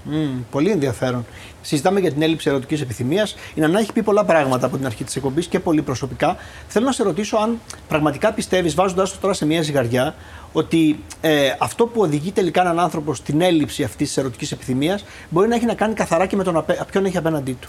Mm, 0.09 0.43
πολύ 0.51 0.71
ενδιαφέρον. 0.71 1.27
Συζητάμε 1.63 2.01
για 2.01 2.13
την 2.13 2.23
έλλειψη 2.23 2.49
ερωτικής 2.49 2.81
επιθυμίας. 2.81 3.37
Η 3.55 3.61
Νανά 3.61 3.79
έχει 3.79 3.93
πει 3.93 4.03
πολλά 4.03 4.25
πράγματα 4.25 4.67
από 4.67 4.77
την 4.77 4.87
αρχή 4.87 5.05
της 5.05 5.17
εκπομπής 5.17 5.47
και 5.47 5.61
πολύ 5.61 5.83
προσωπικά. 5.83 6.37
Θέλω 6.69 6.87
να 6.87 6.93
σε 6.93 7.03
ρωτήσω 7.03 7.37
αν 7.37 7.61
πραγματικά 7.89 8.33
πιστεύεις, 8.33 8.75
βάζοντας 8.75 9.13
το 9.13 9.19
τώρα 9.21 9.35
σε 9.35 9.47
μια 9.47 9.63
ζυγαριά, 9.63 10.15
ότι 10.53 11.05
ε, 11.21 11.55
αυτό 11.59 11.87
που 11.87 12.01
οδηγεί 12.01 12.33
τελικά 12.33 12.61
έναν 12.61 12.81
άνθρωπο 12.81 13.15
στην 13.15 13.41
έλλειψη 13.41 13.83
αυτής 13.83 14.07
της 14.07 14.17
ερωτικής 14.17 14.53
επιθυμίας 14.53 15.05
μπορεί 15.29 15.49
να 15.49 15.55
έχει 15.55 15.67
να 15.67 15.75
κάνει 15.75 15.95
καθαρά 15.95 16.27
και 16.27 16.37
με 16.37 16.45
τον 16.45 16.65
ποιον 16.91 17.05
έχει 17.05 17.17
απέναντί 17.17 17.57
του 17.61 17.69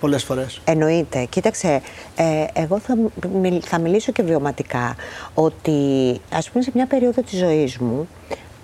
πολλές 0.00 0.24
φορές. 0.24 0.60
Εννοείται. 0.64 1.24
Κοίταξε, 1.24 1.80
ε, 2.16 2.44
εγώ 2.52 2.78
θα, 2.78 2.94
θα 3.60 3.78
μιλήσω 3.78 4.12
και 4.12 4.22
βιωματικά 4.22 4.96
ότι 5.34 5.70
ας 6.32 6.50
πούμε 6.50 6.64
σε 6.64 6.70
μια 6.74 6.86
περίοδο 6.86 7.22
της 7.22 7.38
ζωής 7.38 7.78
μου 7.78 8.08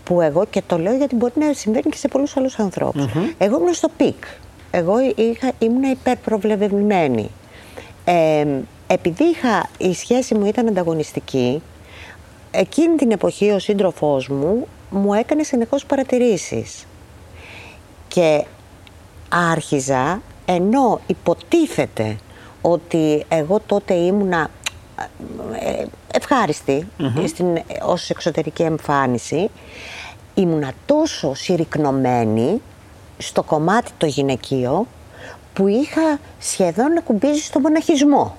που 0.07 0.21
εγώ 0.21 0.45
και 0.51 0.63
το 0.67 0.79
λέω 0.79 0.97
γιατί 0.97 1.15
μπορεί 1.15 1.33
να 1.35 1.53
συμβαίνει 1.53 1.91
και 1.91 1.97
σε 1.97 2.09
πολλούς 2.09 2.37
άλλους 2.37 2.59
Εγώ 3.39 3.57
ήμουν 3.59 3.75
στο 3.75 3.89
peak. 3.97 4.25
Εγώ 4.71 4.95
είχα, 5.17 5.53
ήμουν 5.59 5.83
υπερπροβεβλημένη. 5.83 7.31
Ε, 8.05 8.47
επειδή 8.87 9.25
είχα, 9.25 9.69
η 9.79 9.95
σχέση 9.95 10.35
μου 10.35 10.47
ήταν 10.47 10.69
ανταγωνιστική, 10.69 11.63
εκείνη 12.51 12.97
την 12.97 13.11
εποχή 13.11 13.51
ο 13.51 13.59
σύντροφός 13.59 14.29
μου 14.29 14.67
μου 14.91 15.15
έκανε 15.15 15.43
συνεχώς 15.43 15.87
παρατηρήσεις. 15.87 16.87
Και 18.09 18.45
άρχιζα 19.29 20.23
ενώ 20.45 21.01
υποτίθεται 21.07 22.17
ότι 22.61 23.25
εγώ 23.29 23.61
τότε 23.67 23.95
ήμουνα 23.95 24.51
ε, 25.61 25.85
ευχάριστη 26.13 26.89
στην, 27.27 27.47
ως 27.83 28.11
εξωτερική 28.11 28.63
εμφάνιση, 28.63 29.51
ήμουνα 30.35 30.73
τόσο 30.87 31.35
συρρυκνωμένη 31.35 32.61
στο 33.19 33.43
κομμάτι 33.43 33.91
το 33.99 34.07
γυναικείο 34.07 34.87
που 35.53 35.67
είχα 35.67 36.19
σχεδόν 36.39 36.93
να 36.93 37.01
κουμπίζει 37.01 37.41
στο 37.41 37.61
μοναχισμό. 37.61 38.37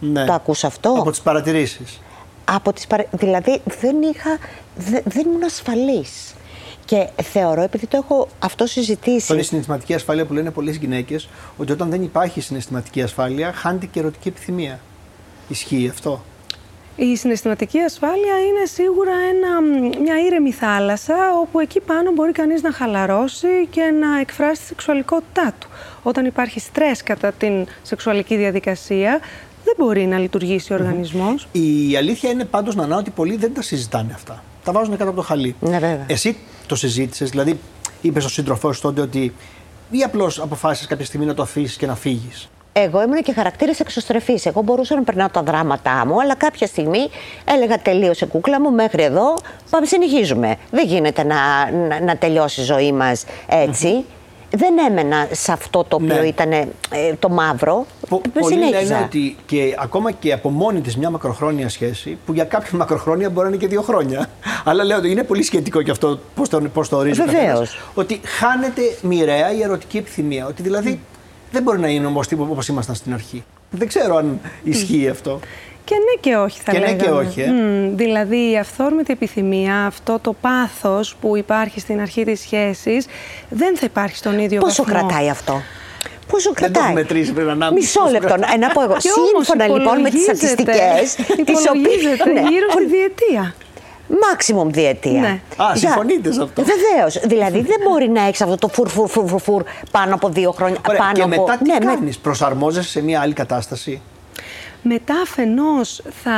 Ναι. 0.00 0.24
Το 0.24 0.32
ακούς 0.32 0.64
αυτό; 0.64 0.90
Από 0.98 1.10
τις 1.10 1.20
παρατηρήσεις. 1.20 2.00
Από 2.44 2.72
τις 2.72 2.86
παρα... 2.86 3.04
Δηλαδή 3.10 3.60
δεν 3.80 4.02
είχα, 4.02 4.38
δεν, 4.76 5.02
δεν 5.04 5.26
ήμουν 5.26 5.44
ασφαλής. 5.44 6.34
Και 6.84 7.08
θεωρώ, 7.22 7.62
επειδή 7.62 7.86
το 7.86 7.96
έχω 7.96 8.28
αυτό 8.38 8.66
συζητήσει. 8.66 9.16
Αυτό 9.16 9.32
είναι 9.32 9.42
η 9.42 9.46
συναισθηματική 9.46 9.94
ασφάλεια 9.94 10.26
που 10.26 10.32
λένε 10.32 10.50
πολλές 10.50 10.76
γυναίκες, 10.76 11.28
ότι 11.56 11.72
όταν 11.72 11.90
δεν 11.90 12.02
υπάρχει 12.02 12.40
συναισθηματική 12.40 13.02
ασφάλεια, 13.02 13.52
χάνεται 13.52 13.86
και 13.86 13.98
ερωτική 13.98 14.28
επιθυμία. 14.28 14.80
Ισχύει 15.48 15.88
αυτό; 15.88 16.24
Η 16.96 17.16
συναισθηματική 17.16 17.78
ασφάλεια 17.78 18.38
είναι 18.48 18.66
σίγουρα 18.66 19.12
ένα, 19.12 19.60
μια 20.00 20.20
ήρεμη 20.26 20.52
θάλασσα 20.52 21.14
όπου 21.42 21.60
εκεί 21.60 21.80
πάνω 21.80 22.12
μπορεί 22.12 22.32
κανείς 22.32 22.62
να 22.62 22.72
χαλαρώσει 22.72 23.66
και 23.70 23.82
να 23.82 24.20
εκφράσει 24.20 24.60
τη 24.60 24.66
σεξουαλικότητά 24.66 25.54
του. 25.58 25.68
Όταν 26.02 26.24
υπάρχει 26.24 26.60
στρες 26.60 27.02
κατά 27.02 27.32
την 27.32 27.66
σεξουαλική 27.82 28.36
διαδικασία 28.36 29.20
δεν 29.64 29.74
μπορεί 29.78 30.06
να 30.06 30.18
λειτουργήσει 30.18 30.72
ο 30.72 30.76
οργανισμός. 30.76 31.48
Η 31.52 31.96
αλήθεια 31.96 32.30
είναι 32.30 32.44
πάντως 32.44 32.74
να 32.74 32.96
ότι 32.96 33.10
πολλοί 33.10 33.36
δεν 33.36 33.54
τα 33.54 33.62
συζητάνε 33.62 34.12
αυτά. 34.14 34.42
Τα 34.64 34.72
βάζουν 34.72 34.96
κάτω 34.96 35.10
από 35.10 35.18
το 35.20 35.26
χαλί. 35.26 35.56
Ναι, 35.60 35.78
βέβαια. 35.78 36.04
Εσύ 36.06 36.36
το 36.66 36.76
συζήτησες, 36.76 37.30
δηλαδή 37.30 37.58
είπες 38.00 38.22
στον 38.22 38.34
σύντροφός 38.34 38.76
σου 38.76 38.82
τότε 38.82 39.00
ότι 39.00 39.32
ή 39.90 40.02
απλώς 40.02 40.40
αποφάσισες 40.40 40.86
κάποια 40.86 41.04
στιγμή 41.04 41.26
να 41.26 41.34
το 41.34 41.42
αφήσεις 41.42 41.76
και 41.76 41.86
να 41.86 41.94
φύγεις. 41.94 42.48
Εγώ 42.78 43.02
ήμουν 43.02 43.22
και 43.22 43.32
χαρακτήρας 43.32 43.80
εξωστρεφής. 43.80 44.46
Εγώ 44.46 44.62
μπορούσα 44.62 44.94
να 44.94 45.02
περνάω 45.02 45.28
τα 45.28 45.42
δράματά 45.42 46.04
μου, 46.06 46.20
αλλά 46.20 46.34
κάποια 46.34 46.66
στιγμή 46.66 47.08
έλεγα 47.44 47.78
τελείωσε 47.78 48.26
κούκλα 48.26 48.60
μου, 48.60 48.70
μέχρι 48.72 49.02
εδώ. 49.02 49.34
Πάμε, 49.70 49.86
συνεχίζουμε. 49.86 50.56
Δεν 50.70 50.86
γίνεται 50.86 51.22
να, 51.24 51.36
να, 51.88 52.00
να 52.00 52.16
τελειώσει 52.16 52.60
η 52.60 52.64
ζωή 52.64 52.92
μας 52.92 53.24
έτσι. 53.48 54.04
Δεν 54.50 54.74
έμενα 54.88 55.28
σε 55.32 55.52
αυτό 55.52 55.84
το 55.88 55.96
οποίο 55.96 56.14
Ναι. 56.20 56.26
ήταν 56.26 56.52
ε, 56.52 56.66
το 57.18 57.28
μαύρο. 57.28 57.86
Πο- 58.08 58.20
πολλοί 58.40 58.68
λένε 58.68 59.00
ότι 59.04 59.36
και 59.46 59.74
ακόμα 59.78 60.10
και 60.12 60.32
από 60.32 60.48
μόνη 60.50 60.80
της 60.80 60.96
μια 60.96 61.10
μακροχρόνια 61.10 61.68
σχέση, 61.68 62.18
που 62.26 62.32
για 62.32 62.44
κάποιον 62.44 62.80
μακροχρόνια 62.80 63.30
μπορεί 63.30 63.48
να 63.48 63.54
είναι 63.54 63.62
και 63.62 63.68
δύο 63.68 63.82
χρόνια. 63.82 64.26
Αλλά 64.64 64.84
λέω 64.84 64.96
ότι 64.98 65.10
είναι 65.10 65.22
πολύ 65.22 65.42
σχετικό 65.42 65.82
και 65.82 65.90
αυτό 65.90 66.18
πώς 66.34 66.48
το, 66.48 66.60
πώς 66.60 66.88
το 66.88 66.96
ορίζει 66.96 67.20
ο 67.20 67.24
Βεβαίως. 67.24 67.46
καθένας, 67.46 67.76
Ότι 67.94 68.20
χάνεται 68.24 68.82
μοιραία 69.02 69.52
η 69.52 69.62
ερωτική 69.62 69.96
επιθυμία. 69.96 70.46
Ότι 70.46 70.62
δηλαδή 70.62 71.00
δεν 71.52 71.62
μπορεί 71.62 71.78
να 71.78 71.88
είναι 71.88 72.06
όμως 72.06 72.26
όπως 72.38 72.68
ήμασταν 72.68 72.94
στην 72.94 73.12
αρχή. 73.12 73.44
Δεν 73.70 73.88
ξέρω 73.88 74.16
αν 74.16 74.40
ισχύει 74.62 75.08
αυτό. 75.08 75.40
Και 75.84 75.94
ναι 75.94 76.20
και 76.20 76.36
όχι 76.36 76.60
θα 76.64 76.72
Και 76.72 76.78
ναι 76.78 76.84
λέγαμε. 76.86 77.02
και 77.02 77.10
όχι, 77.10 77.40
ε. 77.40 77.50
Μμ, 77.50 77.96
δηλαδή 77.96 78.50
η 78.50 78.58
αυθόρμητη 78.58 79.12
επιθυμία, 79.12 79.86
αυτό 79.86 80.18
το 80.22 80.32
πάθος 80.40 81.16
που 81.20 81.36
υπάρχει 81.36 81.80
στην 81.80 82.00
αρχή 82.00 82.24
της 82.24 82.40
σχέσης 82.40 83.06
δεν 83.48 83.76
θα 83.76 83.86
υπάρχει 83.86 84.16
στον 84.16 84.38
ίδιο 84.38 84.60
Πόσο 84.60 84.84
βαθμό. 84.84 84.98
κρατάει 85.08 85.28
αυτό; 85.28 85.60
Πόσο 86.30 86.52
Δεν 86.52 86.54
το 86.54 86.60
κρατάει; 86.60 86.82
έχουμε 86.88 87.00
μετρήσει 87.00 87.32
πριν 87.32 87.48
ανάμεσα. 87.48 87.72
Μισό 87.72 88.00
Πόσο 88.00 88.12
λεπτό. 88.12 88.26
κρατάει. 88.26 88.54
Ε, 88.54 88.58
να 88.58 88.68
πω 88.68 88.82
εγώ. 88.82 88.96
Και 88.96 89.08
όμως 89.32 89.46
Σύμφωνα 89.46 89.66
λοιπόν 89.78 90.00
με 90.00 90.10
τις 90.10 90.20
υπολογίζεται- 90.26 90.64
στατιστικές. 90.66 91.36
Υπολογίζεται 91.46 92.30
γύρω 92.50 92.68
στη 92.70 92.86
διετία. 92.86 93.54
Maximum 94.08 94.66
διετία. 94.66 95.20
Ναι. 95.20 95.40
Α, 95.56 95.76
συμφωνείτε 95.76 96.32
σε 96.32 96.42
αυτό. 96.42 96.62
Βεβαίως. 96.64 97.18
Δηλαδή 97.26 97.60
δεν 97.60 97.76
μπορεί 97.84 98.08
να 98.08 98.22
έχεις 98.26 98.40
αυτό 98.40 98.56
το 98.56 98.68
φουρ, 98.68 98.88
φουρ, 98.88 99.08
φουρ, 99.08 99.26
φουρ, 99.28 99.40
φουρ 99.40 99.62
πάνω 99.90 100.14
από 100.14 100.28
δύο 100.28 100.52
χρόνια. 100.52 100.78
Ωραία, 100.88 101.00
πάνω 101.00 101.12
και 101.12 101.22
από... 101.22 101.28
μετά 101.28 101.56
τι 101.56 101.70
ναι, 101.70 101.78
με- 101.78 101.94
κάνεις, 101.94 102.18
προσαρμόζεσαι 102.18 102.88
σε 102.88 103.02
μια 103.02 103.20
άλλη 103.20 103.32
κατάσταση; 103.32 104.00
Μετά 104.82 105.14
αφενός 105.22 106.02
θα 106.22 106.32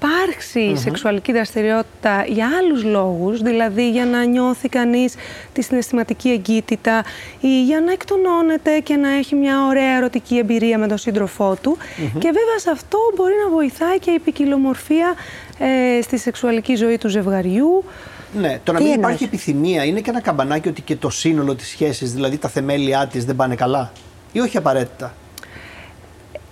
υπαρξει 0.00 0.76
σεξουαλική 0.76 1.32
δραστηριότητα 1.32 2.24
για 2.28 2.48
άλλους 2.58 2.84
λόγους, 2.84 3.40
δηλαδή 3.40 3.90
για 3.90 4.04
να 4.04 4.24
νιώθει 4.24 4.68
κανείς 4.68 5.14
τη 5.52 5.62
συναισθηματική 5.62 6.28
εγκύτητα 6.28 7.04
ή 7.40 7.64
για 7.64 7.80
να 7.80 7.92
εκτονώνεται 7.92 8.78
και 8.78 8.96
να 8.96 9.08
έχει 9.08 9.34
μια 9.34 9.66
ωραία 9.66 9.96
ερωτική 9.96 10.38
εμπειρία 10.38 10.78
με 10.78 10.86
τον 10.86 10.98
σύντροφό 10.98 11.56
του. 11.62 11.76
Και 11.96 12.26
βέβαια 12.26 12.58
σε 12.58 12.70
αυτό 12.70 12.98
μπορεί 13.16 13.34
να 13.44 13.50
βοηθάει 13.50 13.98
και 13.98 14.10
η 14.10 14.18
ποικιλομορφία 14.18 15.14
ε, 15.58 16.02
στη 16.02 16.18
σεξουαλική 16.18 16.74
ζωή 16.74 16.98
του 16.98 17.08
ζευγαριού. 17.08 17.84
Ναι, 18.40 18.60
το 18.64 18.72
να 18.72 18.78
Τι 18.78 18.84
μην 18.84 18.92
εννοείς; 18.92 19.14
υπάρχει 19.14 19.24
επιθυμία 19.24 19.84
είναι 19.84 20.00
και 20.00 20.10
ένα 20.10 20.20
καμπανάκι 20.20 20.68
ότι 20.68 20.82
και 20.82 20.96
το 20.96 21.10
σύνολο 21.10 21.54
της 21.54 21.68
σχέσης, 21.68 22.12
δηλαδή 22.12 22.38
τα 22.38 22.48
θεμέλια 22.48 23.06
της, 23.06 23.24
δεν 23.24 23.36
πάνε 23.36 23.54
καλά. 23.54 23.92
Ή 24.32 24.40
όχι 24.40 24.56
απαραίτητα. 24.56 25.14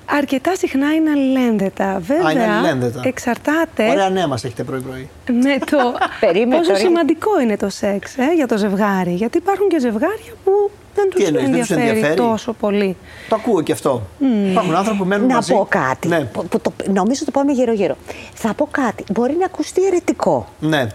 Αρκετά 0.07 0.57
συχνά 0.57 0.95
είναι 0.95 1.11
αλληλένδετα. 1.11 1.99
Βέβαια, 2.01 2.31
είναι 2.33 2.45
αλληλένδετα. 2.53 3.01
εξαρτάται 3.05 3.91
Ωραία 3.91 4.09
νέα 4.11 4.27
μας 4.27 4.45
έχετε 4.45 4.65
πρωί-πρωί. 4.65 5.09
με 5.27 5.59
το 5.71 5.79
Περίμενε 6.21 6.57
πόσο 6.57 6.67
τώρα. 6.71 6.78
σημαντικό 6.85 7.41
είναι 7.41 7.57
το 7.57 7.69
σεξ 7.69 8.17
ε, 8.19 8.35
για 8.35 8.47
το 8.47 8.57
ζευγάρι. 8.57 9.11
Γιατί 9.13 9.39
υπάρχουν 9.39 9.69
και 9.69 9.78
ζευγάρια 9.80 10.33
που 10.45 10.71
δεν 10.95 11.11
τους 11.11 11.25
εννοείς, 11.25 11.49
δεν 11.49 11.59
τους 11.61 11.71
ενδιαφέρει, 11.71 11.89
ενδιαφέρει; 11.97 12.17
τόσο 12.21 12.52
πολύ. 12.52 12.97
Το 13.28 13.35
ακούω 13.37 13.63
και 13.63 13.73
αυτό. 13.73 14.02
Υπάρχουν 14.50 14.75
άνθρωποι 14.75 14.99
που 14.99 15.04
μένουν 15.04 15.26
Να 15.26 15.35
μαζί. 15.35 15.52
πω 15.52 15.67
κάτι. 15.69 16.09
Ναι, 16.09 16.21
Που, 16.25 16.47
που 16.47 16.61
το, 16.61 16.73
νομίζω 16.93 17.25
το 17.25 17.30
πάμε 17.30 17.52
γύρω-γύρω. 17.52 17.97
Θα 18.35 18.54
πω 18.54 18.69
κάτι. 18.71 19.04
Μπορεί 19.13 19.37
να 19.39 19.45
ακουστεί 19.45 19.85
αιρετικό. 19.87 20.49
ναι. 20.61 20.87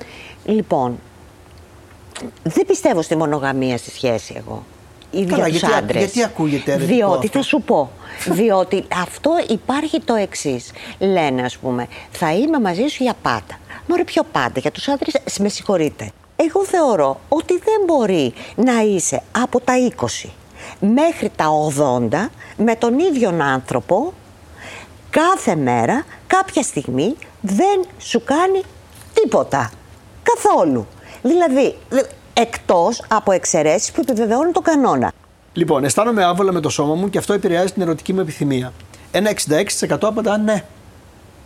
Λοιπόν, 0.45 0.99
δεν 2.43 2.65
πιστεύω 2.65 3.01
στη 3.01 3.15
μονογαμία 3.15 3.77
στη 3.77 3.89
σχέση 3.91 4.33
εγώ. 4.37 4.63
Ή 5.11 5.25
Καλά, 5.25 5.47
για 5.47 5.59
τους 5.59 5.69
γιατί- 5.69 5.73
άντρες. 5.83 6.03
γιατί 6.03 6.23
ακούγεται 6.23 6.71
αιρετικό 6.71 6.93
Διότι 6.95 7.25
αυτό; 7.25 7.37
θα 7.39 7.43
σου 7.43 7.61
πω. 7.61 7.91
Διότι 8.29 8.85
αυτό 9.01 9.31
υπάρχει 9.49 9.99
το 10.01 10.13
εξής. 10.13 10.71
Λένε, 10.99 11.41
ας 11.41 11.57
πούμε, 11.57 11.87
θα 12.11 12.33
είμαι 12.33 12.59
μαζί 12.59 12.87
σου 12.87 13.03
για 13.03 13.13
πάντα. 13.21 13.59
Μωρέ, 13.87 14.03
πιο 14.03 14.23
πάντα. 14.31 14.59
Για 14.59 14.71
τους 14.71 14.87
άντρες, 14.87 15.13
με 15.39 15.49
συγχωρείτε. 15.49 16.11
Εγώ 16.35 16.65
θεωρώ 16.65 17.19
ότι 17.29 17.53
δεν 17.53 17.81
μπορεί 17.85 18.33
να 18.55 18.81
είσαι 18.81 19.21
από 19.31 19.59
τα 19.59 19.73
20 19.77 20.29
μέχρι 20.79 21.31
τα 21.35 21.45
80 21.49 22.29
με 22.57 22.75
τον 22.75 22.99
ίδιο 22.99 23.37
άνθρωπο 23.41 24.13
κάθε 25.09 25.55
μέρα, 25.55 26.05
κάποια 26.27 26.63
στιγμή 26.63 27.15
δεν 27.41 27.85
σου 27.97 28.23
κάνει 28.23 28.61
τίποτα. 29.13 29.71
Καθόλου. 30.23 30.87
Δηλαδή, 31.21 31.77
δε- 31.89 32.03
εκτός 32.33 33.03
από 33.07 33.31
εξαιρέσεις 33.31 33.91
που 33.91 34.01
επιβεβαιώνουν 34.01 34.51
τον 34.53 34.63
κανόνα. 34.63 35.11
Λοιπόν, 35.53 35.83
αισθάνομαι 35.83 36.23
άβολα 36.23 36.51
με 36.51 36.59
το 36.59 36.69
σώμα 36.69 36.95
μου 36.95 37.09
και 37.09 37.17
αυτό 37.17 37.33
επηρεάζει 37.33 37.73
την 37.73 37.81
ερωτική 37.81 38.13
μου 38.13 38.19
επιθυμία. 38.19 38.73
Ένα 39.11 39.31
66% 39.89 39.97
απαντά 40.01 40.37
ναι. 40.37 40.63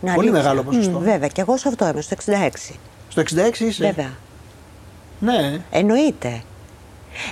Να 0.00 0.14
Πολύ 0.14 0.28
αλήθεια. 0.28 0.42
μεγάλο 0.42 0.62
ποσοστό. 0.62 0.98
Μμ, 0.98 1.02
βέβαια, 1.02 1.28
και 1.28 1.40
εγώ 1.40 1.56
σε 1.56 1.68
αυτό 1.68 1.88
είμαι, 1.88 2.00
στο 2.00 2.16
66. 2.24 2.74
Στο 3.08 3.22
66 3.22 3.60
είσαι. 3.60 3.84
Βέβαια. 3.86 4.10
Ναι. 5.20 5.60
Εννοείται. 5.70 6.42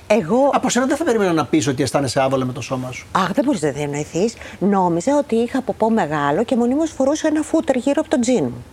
Εγώ. 0.07 0.51
Από 0.53 0.69
σένα 0.71 0.87
δεν 0.87 0.97
θα 0.97 1.05
περίμενα 1.05 1.33
να 1.33 1.45
πεις 1.45 1.67
ότι 1.67 1.83
αισθάνεσαι 1.83 2.21
άβολα 2.21 2.45
με 2.45 2.53
το 2.53 2.61
σώμα 2.61 2.91
σου. 2.93 3.07
Αχ, 3.13 3.33
δεν 3.33 3.45
μπορείς 3.45 3.63
να 3.63 3.71
διανοηθείς. 3.71 4.35
Νόμιζα 4.59 5.17
ότι 5.19 5.35
είχα 5.35 5.63
ποπό 5.63 5.91
μεγάλο 5.91 6.45
και 6.45 6.57
μονίμως 6.57 6.91
φορούσα 6.91 7.29
ένα 7.29 7.43
φούτερ 7.43 7.77
γύρω 7.77 8.01
από 8.01 8.11
το 8.11 8.21
τζιν 8.21 8.45
μου. 8.45 8.65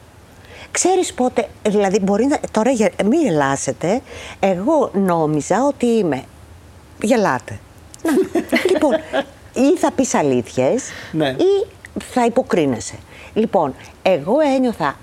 Ξέρεις 0.72 1.14
πότε, 1.14 1.48
δηλαδή 1.68 2.00
μπορεί 2.00 2.26
να, 2.26 2.40
τώρα 2.52 2.72
γε- 2.72 3.04
μην 3.04 3.22
γελάσετε, 3.22 4.02
εγώ 4.40 4.90
νόμιζα 4.94 5.66
ότι 5.66 5.86
είμαι, 5.86 6.24
γελάτε. 7.02 7.60
Να, 8.04 8.12
λοιπόν, 8.74 8.92
ή 9.54 9.78
θα 9.78 9.92
πεις 9.92 10.14
αλήθειες 10.16 10.84
Ναι. 11.12 11.30
ή 11.30 11.68
θα 12.14 12.26
υποκρίνεσαι. 12.26 12.96
Λοιπόν, 13.34 13.76
εγώ 14.04 14.40
ένιωθα 14.56 14.96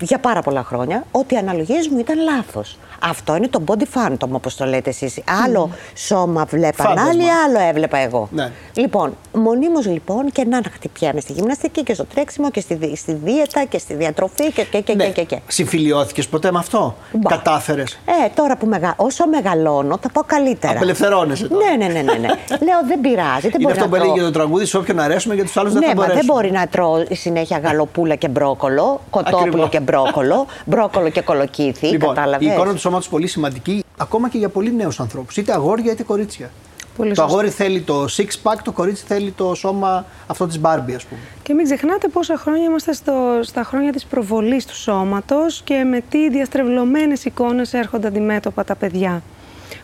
για 0.00 0.18
πάρα 0.18 0.42
πολλά 0.42 0.62
χρόνια 0.64 1.04
ότι 1.10 1.34
οι 1.34 1.36
αναλογίες 1.36 1.88
μου 1.88 1.98
ήταν 1.98 2.18
λάθος. 2.22 2.78
Αυτό 3.02 3.36
είναι 3.36 3.48
το 3.48 3.62
body 3.66 3.82
phantom, 3.82 4.28
όπως 4.30 4.56
το 4.56 4.64
λέτε 4.64 4.90
εσείς. 4.90 5.20
Άλλο 5.44 5.70
σώμα 5.94 6.44
βλέπαν 6.44 6.86
Φάντασμα. 6.86 7.10
άλλοι, 7.10 7.22
άλλο 7.46 7.68
έβλεπα 7.68 7.98
εγώ. 7.98 8.28
Ναι. 8.32 8.50
Λοιπόν, 8.74 9.16
μονίμως 9.32 9.86
λοιπόν 9.86 10.32
και 10.32 10.44
να 10.44 10.60
χτυπιάμε 10.74 11.20
στη 11.20 11.32
γυμναστική 11.32 11.82
και 11.82 11.94
στο 11.94 12.04
τρέξιμο 12.04 12.50
και 12.50 12.60
στη, 12.60 12.74
δι- 12.74 12.96
στη 12.96 13.12
δίαιτα 13.24 13.64
και 13.64 13.78
στη 13.78 13.94
διατροφή 13.94 14.52
και 14.52 14.64
και 14.64 14.80
και 14.80 14.94
ναι. 14.94 15.04
και, 15.04 15.10
και, 15.10 15.22
και. 15.22 15.38
Συμφιλιώθηκες 15.46 16.28
ποτέ 16.28 16.52
με 16.52 16.58
αυτό; 16.58 16.94
Μπα. 17.12 17.30
Κατάφερες; 17.30 17.98
Ε, 18.24 18.28
τώρα 18.34 18.56
που 18.56 18.66
μεγα... 18.66 18.94
όσο 18.96 19.26
μεγαλώνω 19.28 19.98
θα 20.02 20.08
πω 20.12 20.22
καλύτερα. 20.26 20.72
Απελευθερώνεσαι 20.76 21.48
τώρα. 21.48 21.64
Ναι, 21.76 21.84
ναι, 21.86 21.92
ναι, 21.92 22.00
ναι, 22.02 22.12
ναι. 22.18 22.28
Λέω 22.48 22.80
δεν 22.88 23.00
πειράζει, 23.00 23.40
δεν 23.48 23.50
Είναι 23.50 23.58
μπορεί 23.62 23.70
αυτό 23.72 23.84
να 23.84 23.88
που 23.88 23.94
έλεγε 23.94 24.12
τρώω. 24.14 24.24
το 24.24 24.30
τραγούδι, 24.32 24.66
σε 24.66 24.76
όποιον 24.76 24.98
αρέσουμε 25.00 25.34
για 25.34 25.44
τους 25.44 25.56
άλλους 25.56 25.72
δεν 25.72 25.80
Ναι, 25.80 25.86
θα 25.86 25.94
μα 25.94 26.00
μπορέσουμε. 26.06 26.22
δεν 26.26 26.34
μπορεί 26.34 26.50
να 26.50 26.66
τρώω 26.68 27.04
συνέχεια 27.10 27.58
γαλοπούλα 27.58 28.14
και 28.14 28.28
μπρόκολο, 28.28 29.00
κοτόπουλο 29.10 29.42
Ακριβώς. 29.46 29.68
και 29.68 29.80
μπρόκολο, 29.80 30.46
μπρόκολο 30.64 31.08
και 31.10 31.20
κολοκύθι. 31.20 31.86
Λοιπόν, 31.86 32.14
κατάλαβες; 32.14 32.48
η 32.48 32.50
εικόνα 32.52 32.72
του 32.72 32.78
σώματο 32.86 33.06
πολύ 33.10 33.26
σημαντική, 33.26 33.84
ακόμα 33.96 34.28
και 34.28 34.38
για 34.38 34.48
πολύ 34.48 34.74
νέους 34.74 35.00
ανθρώπους. 35.00 35.36
Είτε 35.36 35.52
αγόρια 35.52 35.92
είτε 35.92 36.02
κορίτσια. 36.02 36.50
Πολύ 36.96 37.08
το 37.08 37.14
σωστό. 37.14 37.32
αγόρι 37.32 37.50
θέλει 37.50 37.80
το 37.80 38.04
six 38.04 38.28
pack, 38.42 38.56
το 38.64 38.72
κορίτσι 38.72 39.04
θέλει 39.06 39.30
το 39.30 39.54
σώμα 39.54 40.06
αυτό 40.26 40.46
της 40.46 40.60
Barbie, 40.62 40.92
ας 40.96 41.04
πούμε. 41.04 41.20
Και 41.42 41.54
μην 41.54 41.64
ξεχνάτε 41.64 42.08
πόσα 42.08 42.36
χρόνια 42.36 42.64
είμαστε 42.64 42.92
στο, 42.92 43.12
στα 43.42 43.62
χρόνια 43.62 43.92
της 43.92 44.04
προβολής 44.04 44.66
του 44.66 44.76
σώματος 44.76 45.62
και 45.62 45.84
με 45.84 46.02
τι 46.08 46.30
διαστρεβλωμένες 46.30 47.24
εικόνες 47.24 47.72
έρχονται 47.72 48.06
αντιμέτωπα 48.06 48.64
τα 48.64 48.74
παιδιά 48.74 49.22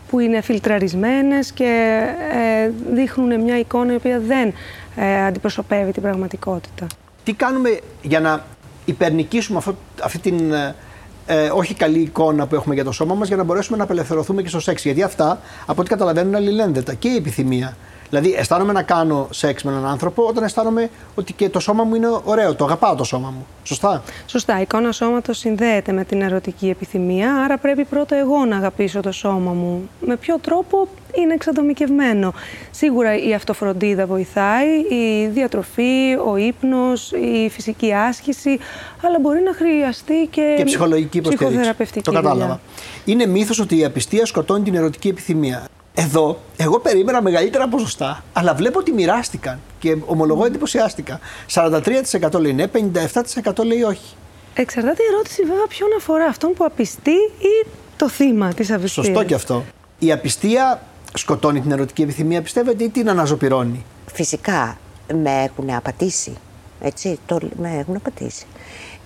που 0.09 0.19
είναι 0.19 0.41
φιλτραρισμένες 0.41 1.51
και 1.51 2.01
ε, 2.33 2.71
δείχνουν 2.93 3.41
μια 3.41 3.59
εικόνα 3.59 3.93
η 3.93 3.95
οποία 3.95 4.19
δεν 4.19 4.53
ε, 4.95 5.25
αντιπροσωπεύει 5.25 5.91
την 5.91 6.01
πραγματικότητα. 6.01 6.87
Τι 7.23 7.33
κάνουμε 7.33 7.79
για 8.01 8.19
να 8.19 8.45
υπερνικήσουμε 8.85 9.57
αυτό, 9.57 9.75
αυτή 10.03 10.19
την 10.19 10.53
ε, 11.25 11.45
ε, 11.45 11.49
όχι 11.49 11.73
καλή 11.73 11.99
εικόνα 11.99 12.47
που 12.47 12.55
έχουμε 12.55 12.75
για 12.75 12.83
το 12.83 12.91
σώμα 12.91 13.13
μας 13.13 13.27
για 13.27 13.37
να 13.37 13.43
μπορέσουμε 13.43 13.77
να 13.77 13.83
απελευθερωθούμε 13.83 14.41
και 14.41 14.49
στο 14.49 14.59
σεξ. 14.59 14.83
Γιατί 14.83 15.03
αυτά, 15.03 15.39
από 15.65 15.81
ό,τι 15.81 15.89
καταλαβαίνουν, 15.89 16.27
είναι 16.27 16.37
αλληλένδετα. 16.37 16.93
Και 16.93 17.07
η 17.07 17.15
επιθυμία. 17.15 17.77
Δηλαδή, 18.13 18.33
αισθάνομαι 18.33 18.73
να 18.73 18.83
κάνω 18.83 19.27
σεξ 19.31 19.63
με 19.63 19.71
έναν 19.71 19.85
άνθρωπο 19.85 20.23
όταν 20.23 20.43
αισθάνομαι 20.43 20.89
ότι 21.15 21.33
και 21.33 21.49
το 21.49 21.59
σώμα 21.59 21.83
μου 21.83 21.95
είναι 21.95 22.07
ωραίο, 22.23 22.55
το 22.55 22.65
αγαπάω 22.65 22.95
το 22.95 23.03
σώμα 23.03 23.29
μου. 23.29 23.45
Σωστά; 23.63 24.03
Σωστά. 24.27 24.59
Η 24.59 24.61
εικόνα 24.61 24.91
σώματος 24.91 25.37
συνδέεται 25.37 25.91
με 25.91 26.03
την 26.03 26.21
ερωτική 26.21 26.69
επιθυμία, 26.69 27.35
άρα 27.35 27.57
πρέπει 27.57 27.85
πρώτα 27.85 28.15
εγώ 28.15 28.45
να 28.45 28.57
αγαπήσω 28.57 28.99
το 28.99 29.11
σώμα 29.11 29.51
μου. 29.51 29.89
Με 30.05 30.15
ποιο 30.15 30.37
τρόπο 30.41 30.87
είναι 31.13 31.33
εξατομικευμένο. 31.33 32.33
Σίγουρα 32.71 33.17
η 33.17 33.33
αυτοφροντίδα 33.33 34.05
βοηθάει, 34.05 34.67
η 34.89 35.27
διατροφή, 35.27 36.17
ο 36.27 36.37
ύπνος, 36.37 37.11
η 37.11 37.49
φυσική 37.49 37.93
άσκηση, 37.93 38.59
αλλά 39.01 39.19
μπορεί 39.21 39.41
να 39.41 39.53
χρειαστεί 39.53 40.27
και, 40.29 40.53
και 40.57 40.63
ψυχολογική 40.63 41.17
υποστήριξη. 41.17 41.45
ψυχοθεραπευτική 41.47 42.05
Το 42.05 42.11
κατάλαβα. 42.11 42.59
Είναι 43.05 43.25
μύθος 43.25 43.59
ότι 43.59 43.77
η 43.77 43.85
απιστία 43.85 44.25
σκοτώνει 44.25 44.63
την 44.63 44.75
ερωτική 44.75 45.07
επιθυμία. 45.07 45.67
Εδώ, 45.93 46.39
εγώ 46.57 46.79
περίμενα 46.79 47.21
μεγαλύτερα 47.21 47.67
ποσοστά, 47.67 48.23
αλλά 48.33 48.53
βλέπω 48.53 48.79
ότι 48.79 48.91
μοιράστηκαν 48.91 49.59
και 49.79 49.97
ομολογώ 50.05 50.45
εντυπωσιάστηκα. 50.45 51.19
43% 51.53 52.39
λέει 52.39 52.53
ναι, 52.53 52.65
57% 53.53 53.65
λέει 53.65 53.81
όχι. 53.81 54.15
Εξαρτάται 54.53 55.03
η 55.03 55.05
ερώτηση 55.13 55.43
βέβαια 55.43 55.67
ποιον 55.67 55.89
αφορά, 55.97 56.25
αυτόν 56.25 56.53
που 56.53 56.65
απιστεί 56.65 57.11
ή 57.39 57.67
το 57.97 58.09
θύμα 58.09 58.53
της 58.53 58.71
απιστίας; 58.71 59.05
Σωστό 59.05 59.23
και 59.23 59.33
αυτό. 59.33 59.63
Η 59.99 60.11
απιστία 60.11 60.81
σκοτώνει 61.13 61.61
την 61.61 61.71
ερωτική 61.71 62.01
επιθυμία, 62.01 62.41
πιστεύετε, 62.41 62.83
ή 62.83 62.89
την 62.89 63.09
αναζωπυρώνει; 63.09 63.85
Φυσικά 64.13 64.77
με 65.13 65.43
έχουν 65.43 65.69
απατήσει. 65.69 66.33
Έτσι, 66.81 67.19
το, 67.25 67.39
με 67.61 67.77
έχουν 67.79 67.95
απατήσει. 67.95 68.45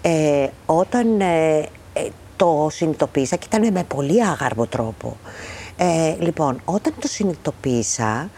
Ε, 0.02 0.48
όταν 0.66 1.22
ε, 1.22 1.58
ε, 1.94 2.08
το 2.36 2.68
συνειδητοποίησα 2.72 3.36
και 3.36 3.48
ήταν 3.54 3.72
με 3.72 3.84
πολύ 3.84 4.24
άγαρμο 4.24 4.66
τρόπο. 4.66 5.18
Ε, 5.78 6.16
λοιπόν, 6.20 6.62
όταν 6.66 6.94
το 7.00 7.08
συνειδητοποίησα, 7.08 8.30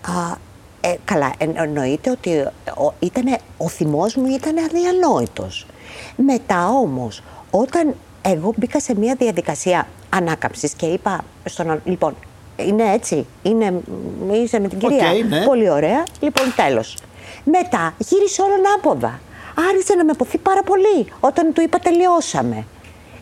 α, 0.00 0.36
ε, 0.80 0.94
καλά, 1.04 1.32
εννοείται 1.38 2.10
ότι 2.10 2.38
ο, 2.86 2.94
ήτανε, 2.98 3.38
ο 3.56 3.68
θυμός 3.68 4.14
μου 4.14 4.26
ήταν 4.26 4.58
αδιανόητος. 4.58 5.66
Μετά 6.16 6.68
όμως, 6.68 7.22
όταν 7.50 7.94
εγώ 8.22 8.52
μπήκα 8.56 8.80
σε 8.80 8.94
μια 8.94 9.14
διαδικασία 9.18 9.88
ανάκαμψης 10.08 10.72
και 10.72 10.86
είπα 10.86 11.24
στον 11.44 11.80
λοιπόν, 11.84 12.14
είναι 12.56 12.92
έτσι, 12.92 13.26
είναι, 13.42 13.80
είσαι 14.32 14.60
με 14.60 14.68
την 14.68 14.78
κυρία, 14.78 15.12
ναι. 15.28 15.44
πολύ 15.44 15.70
ωραία, 15.70 16.04
λοιπόν 16.20 16.52
τέλος. 16.56 16.96
Μετά 17.44 17.94
γύρισε 17.98 18.42
όλο 18.42 18.54
άποδα. 18.76 19.20
Άρχισε 19.70 19.94
να 19.94 20.04
με 20.04 20.12
ποθεί 20.12 20.38
πάρα 20.38 20.62
πολύ 20.62 21.06
όταν 21.20 21.52
του 21.52 21.60
είπα 21.60 21.78
τελειώσαμε. 21.78 22.66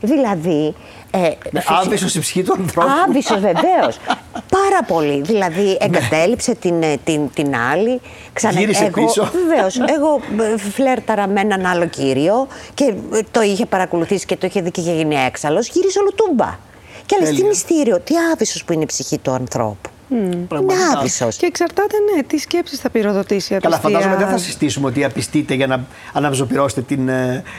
Δηλαδή. 0.00 0.74
Ε, 1.10 1.30
Άβυσο 1.66 2.06
η 2.18 2.20
ψυχή 2.20 2.42
του 2.42 2.56
ανθρώπου. 2.58 2.88
Άβυσο, 3.06 3.34
βεβαίως. 3.34 3.96
Πάρα 4.32 4.82
πολύ. 4.86 5.20
Δηλαδή, 5.20 5.76
εγκατέλειψε 5.80 6.54
την, 6.54 6.82
ε, 6.82 6.96
την, 7.04 7.30
την 7.34 7.56
άλλη. 7.56 8.00
Ξανα... 8.32 8.58
Γύρισε 8.58 8.84
εγώ, 8.84 9.06
πίσω. 9.06 9.30
Βεβαίως. 9.32 9.78
Εγώ 9.78 10.20
ε, 10.54 10.58
φλέρταρα 10.58 11.26
με 11.26 11.40
έναν 11.40 11.66
άλλο 11.66 11.86
κύριο 11.86 12.46
και 12.74 12.94
ε, 13.12 13.20
το 13.30 13.42
είχε 13.42 13.66
παρακολουθήσει 13.66 14.26
και 14.26 14.36
το 14.36 14.46
είχε 14.46 14.60
δει 14.60 14.70
και 14.70 14.80
είχε 14.80 14.92
γίνει 14.92 15.14
έξαλλος. 15.14 15.68
Γύρισε 15.68 15.98
όλο 15.98 16.12
τούμπα. 16.12 16.58
Και 17.06 17.16
λες, 17.20 17.36
τι 17.36 17.44
μυστήριο, 17.44 18.00
τι 18.00 18.14
άβυσο 18.32 18.64
που 18.64 18.72
είναι 18.72 18.82
η 18.82 18.86
ψυχή 18.86 19.18
του 19.18 19.30
ανθρώπου. 19.30 19.90
Mm. 20.10 20.64
άβυσο. 20.96 21.28
Και 21.36 21.46
εξαρτάται, 21.46 21.96
ναι, 22.14 22.22
τι 22.22 22.38
σκέψεις 22.38 22.78
θα 22.78 22.90
πυροδοτήσει 22.90 23.52
η 23.52 23.56
απιστία. 23.56 23.78
Καλά, 23.78 23.78
φαντάζομαι 23.78 24.16
δεν 24.16 24.28
θα 24.28 24.38
συστήσουμε 24.38 24.86
ότι 24.86 25.04
απιστείτε 25.04 25.54
για 25.54 25.66
να 25.66 25.84
αναψωπυρώσετε 26.12 26.82
την 26.82 27.10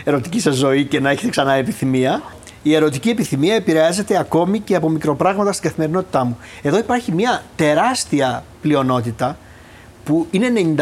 ερωτική 0.04 0.40
σας 0.40 0.56
ζωή 0.56 0.86
και 0.86 1.00
να 1.00 1.10
έχετε 1.10 1.30
ξανά 1.30 1.54
επιθυμία. 1.54 2.22
Η 2.64 2.76
ερωτική 2.76 3.10
επιθυμία 3.10 3.56
επηρεάζεται 3.56 4.18
ακόμη 4.18 4.60
και 4.60 4.76
από 4.76 4.90
μικροπράγματα 4.90 5.52
στην 5.52 5.70
καθημερινότητά 5.70 6.24
μου. 6.24 6.38
Εδώ 6.62 6.78
υπάρχει 6.78 7.12
μια 7.12 7.44
τεράστια 7.56 8.44
πλειονότητα 8.62 9.38
που 10.04 10.28
είναι 10.32 10.76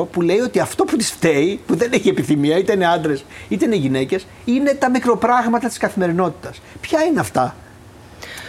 92% 0.00 0.06
που 0.10 0.20
λέει 0.20 0.38
ότι 0.38 0.60
αυτό 0.60 0.84
που 0.84 0.96
της 0.96 1.10
φταίει, 1.10 1.60
που 1.66 1.76
δεν 1.76 1.92
έχει 1.92 2.08
επιθυμία, 2.08 2.58
είτε 2.58 2.72
είναι 2.72 2.86
άντρες 2.86 3.24
είτε 3.48 3.64
είναι 3.64 3.76
γυναίκες, 3.76 4.26
είναι 4.44 4.74
τα 4.74 4.90
μικροπράγματα 4.90 5.68
της 5.68 5.78
καθημερινότητας. 5.78 6.60
Ποια 6.80 7.02
είναι 7.02 7.20
αυτά, 7.20 7.54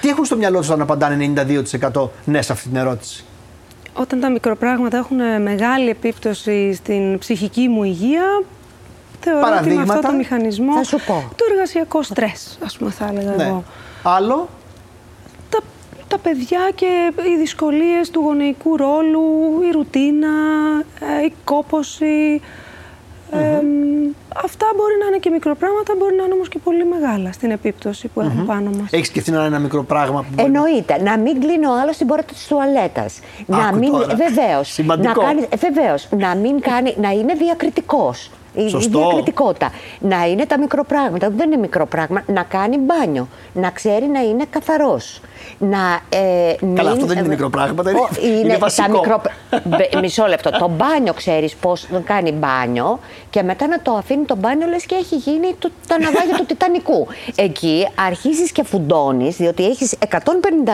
τι 0.01 0.09
έχουν 0.09 0.25
στο 0.25 0.35
μυαλό 0.35 0.57
τους 0.59 0.67
όταν 0.67 0.81
απαντάνε 0.81 1.33
92% 1.91 2.09
ναι 2.25 2.41
σε 2.41 2.51
αυτή 2.51 2.67
την 2.67 2.77
ερώτηση; 2.77 3.25
Όταν 3.93 4.19
τα 4.19 4.29
μικροπράγματα 4.29 4.97
έχουν 4.97 5.41
μεγάλη 5.41 5.89
επίπτωση 5.89 6.73
στην 6.73 7.17
ψυχική 7.17 7.67
μου 7.67 7.83
υγεία, 7.83 8.43
θεωρώ 9.19 9.57
ότι 9.59 9.69
με 9.69 9.81
αυτό 9.81 9.99
το 10.07 10.13
μηχανισμό. 10.13 10.73
Θα 10.73 10.83
σου 10.83 10.97
πω. 11.05 11.31
Το 11.35 11.45
εργασιακό 11.51 12.03
στρες, 12.03 12.57
ας 12.63 12.77
πούμε, 12.77 12.91
θα 12.91 13.07
έλεγα 13.11 13.35
ναι. 13.35 13.43
εγώ. 13.43 13.63
Άλλο; 14.03 14.49
Τα, 15.49 15.59
τα 16.07 16.17
παιδιά 16.17 16.71
και 16.75 17.13
οι 17.33 17.37
δυσκολίες 17.37 18.09
του 18.09 18.19
γονεϊκού 18.19 18.77
ρόλου, 18.77 19.23
η 19.69 19.71
ρουτίνα, 19.71 20.27
ε, 21.19 21.25
η 21.25 21.33
κόποση. 21.43 22.41
Αυτά 24.45 24.65
μπορεί 24.75 24.93
να 25.01 25.05
είναι 25.07 25.17
και 25.17 25.29
μικροπράγματα, 25.29 25.93
μπορεί 25.97 26.15
να 26.15 26.23
είναι 26.23 26.33
όμως 26.33 26.49
και 26.49 26.59
πολύ 26.63 26.85
μεγάλα 26.85 27.31
στην 27.31 27.51
επίπτωση 27.51 28.07
που 28.07 28.21
έχουν 28.21 28.45
πάνω 28.45 28.69
μας. 28.69 28.91
Έχεις 28.91 29.07
σκεφτεί 29.07 29.31
να 29.31 29.37
είναι 29.37 29.45
ένα 29.47 29.59
μικρό 29.59 29.83
πράγμα 29.83 30.21
που. 30.21 30.43
Εννοείται. 30.43 31.01
Να 31.01 31.17
μην 31.17 31.39
κλείνει 31.39 31.65
ο 31.65 31.79
άλλος 31.81 31.97
την 31.97 32.07
πόρτα 32.07 32.23
της 32.23 32.47
τουαλέτας. 32.47 33.19
Να 33.45 33.73
μην. 33.73 33.91
Βεβαίως. 34.15 34.79
Να, 34.85 35.11
κάνει... 35.11 35.47
βεβαίως, 35.57 36.07
να 36.17 36.35
μην 36.35 36.59
κάνει. 36.59 36.95
να 37.01 37.09
είναι 37.09 37.33
διακριτικός. 37.33 38.31
Η, 38.53 38.63
η 38.63 38.87
διακριτικότητα. 38.89 39.71
Να 39.99 40.27
είναι 40.27 40.45
τα 40.45 40.59
μικροπράγματα. 40.59 41.29
Δεν 41.29 41.51
είναι 41.51 41.61
μικρό 41.61 41.85
πράγμα. 41.85 42.23
Να 42.27 42.43
κάνει 42.43 42.77
μπάνιο. 42.77 43.27
Να 43.53 43.69
ξέρει 43.69 44.05
να 44.05 44.19
είναι 44.19 44.45
καθαρός. 44.49 45.21
Να, 45.57 45.99
ε, 46.09 46.55
Καλά, 46.75 46.91
αυτό 46.91 47.05
δεν 47.05 47.17
είναι 47.17 47.27
μικρό 47.27 47.49
πράγμα. 47.49 47.83
Είναι, 47.89 47.99
είναι, 48.21 48.37
είναι 48.37 48.57
βασικό. 48.57 48.99
Τα 48.99 49.21
μικρο... 49.69 49.99
Μισό 50.01 50.25
λεπτό. 50.25 50.49
Το 50.49 50.67
μπάνιο 50.67 51.13
ξέρεις 51.13 51.55
πώς 51.55 51.87
κάνει 52.03 52.31
μπάνιο 52.31 52.99
και 53.29 53.43
μετά 53.43 53.67
να 53.67 53.81
το 53.81 53.91
αφήνει 53.91 54.25
το 54.25 54.35
μπάνιο 54.35 54.67
λες 54.67 54.85
και 54.85 54.95
έχει 54.95 55.15
γίνει 55.15 55.55
το, 55.59 55.69
τα 55.87 55.99
ναυάγια 55.99 56.35
του 56.37 56.45
Τιτανικού. 56.45 57.07
Εκεί 57.35 57.87
αρχίζεις 58.07 58.51
και 58.51 58.63
φουντώνεις, 58.63 59.35
διότι 59.35 59.65
έχεις 59.65 59.95
150 60.09 60.17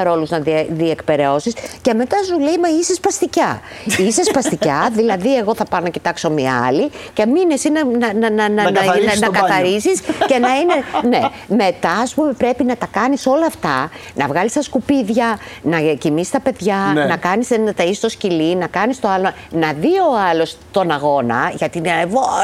ρόλους 0.03 0.29
να 0.29 0.39
διεκπαιρεώσεις 0.69 1.53
και 1.81 1.93
μετά 1.93 2.17
σου 2.23 2.39
λέει 2.39 2.57
Μα 2.61 2.67
είσαι 2.79 2.93
σπαστικιά. 2.93 3.61
είσαι 3.97 4.23
σπαστικιά, 4.23 4.89
δηλαδή 4.97 5.37
εγώ 5.37 5.55
θα 5.55 5.65
πάω 5.65 5.79
να 5.79 5.89
κοιτάξω 5.89 6.29
μια 6.29 6.63
άλλη 6.67 6.89
και 7.13 7.25
μην 7.25 7.51
εσύ 7.51 7.69
να, 7.69 7.83
να, 7.85 8.13
να, 8.13 8.29
να, 8.29 8.49
να, 8.49 8.71
να 9.19 9.29
καθαρίσει 9.29 9.89
και 10.27 10.37
να 10.37 10.55
είναι. 10.55 10.73
Ναι. 11.09 11.19
Μετά, 11.47 11.91
ας 11.91 12.13
πούμε, 12.13 12.33
πρέπει 12.33 12.63
να 12.63 12.75
τα 12.75 12.85
κάνεις 12.85 13.25
όλα 13.25 13.45
αυτά, 13.45 13.89
να 14.13 14.27
βγάλεις 14.27 14.56
τα 14.57 14.63
σκουπίδια, 14.63 15.39
να 15.61 15.79
κοιμήσει 15.79 16.31
τα 16.31 16.39
παιδιά, 16.39 16.91
Ναι. 16.93 17.05
να 17.05 17.17
κάνεις 17.17 17.49
να 17.49 17.73
ταΐσεις 17.77 17.99
το 18.01 18.09
σκυλί, 18.09 18.55
να 18.55 18.67
κάνεις 18.67 18.99
το 18.99 19.07
άλλο. 19.07 19.31
Να 19.51 19.73
δει 19.73 19.99
ο 20.09 20.17
άλλος 20.29 20.57
τον 20.71 20.91
αγώνα, 20.91 21.51
γιατί 21.55 21.77
είναι 21.77 21.91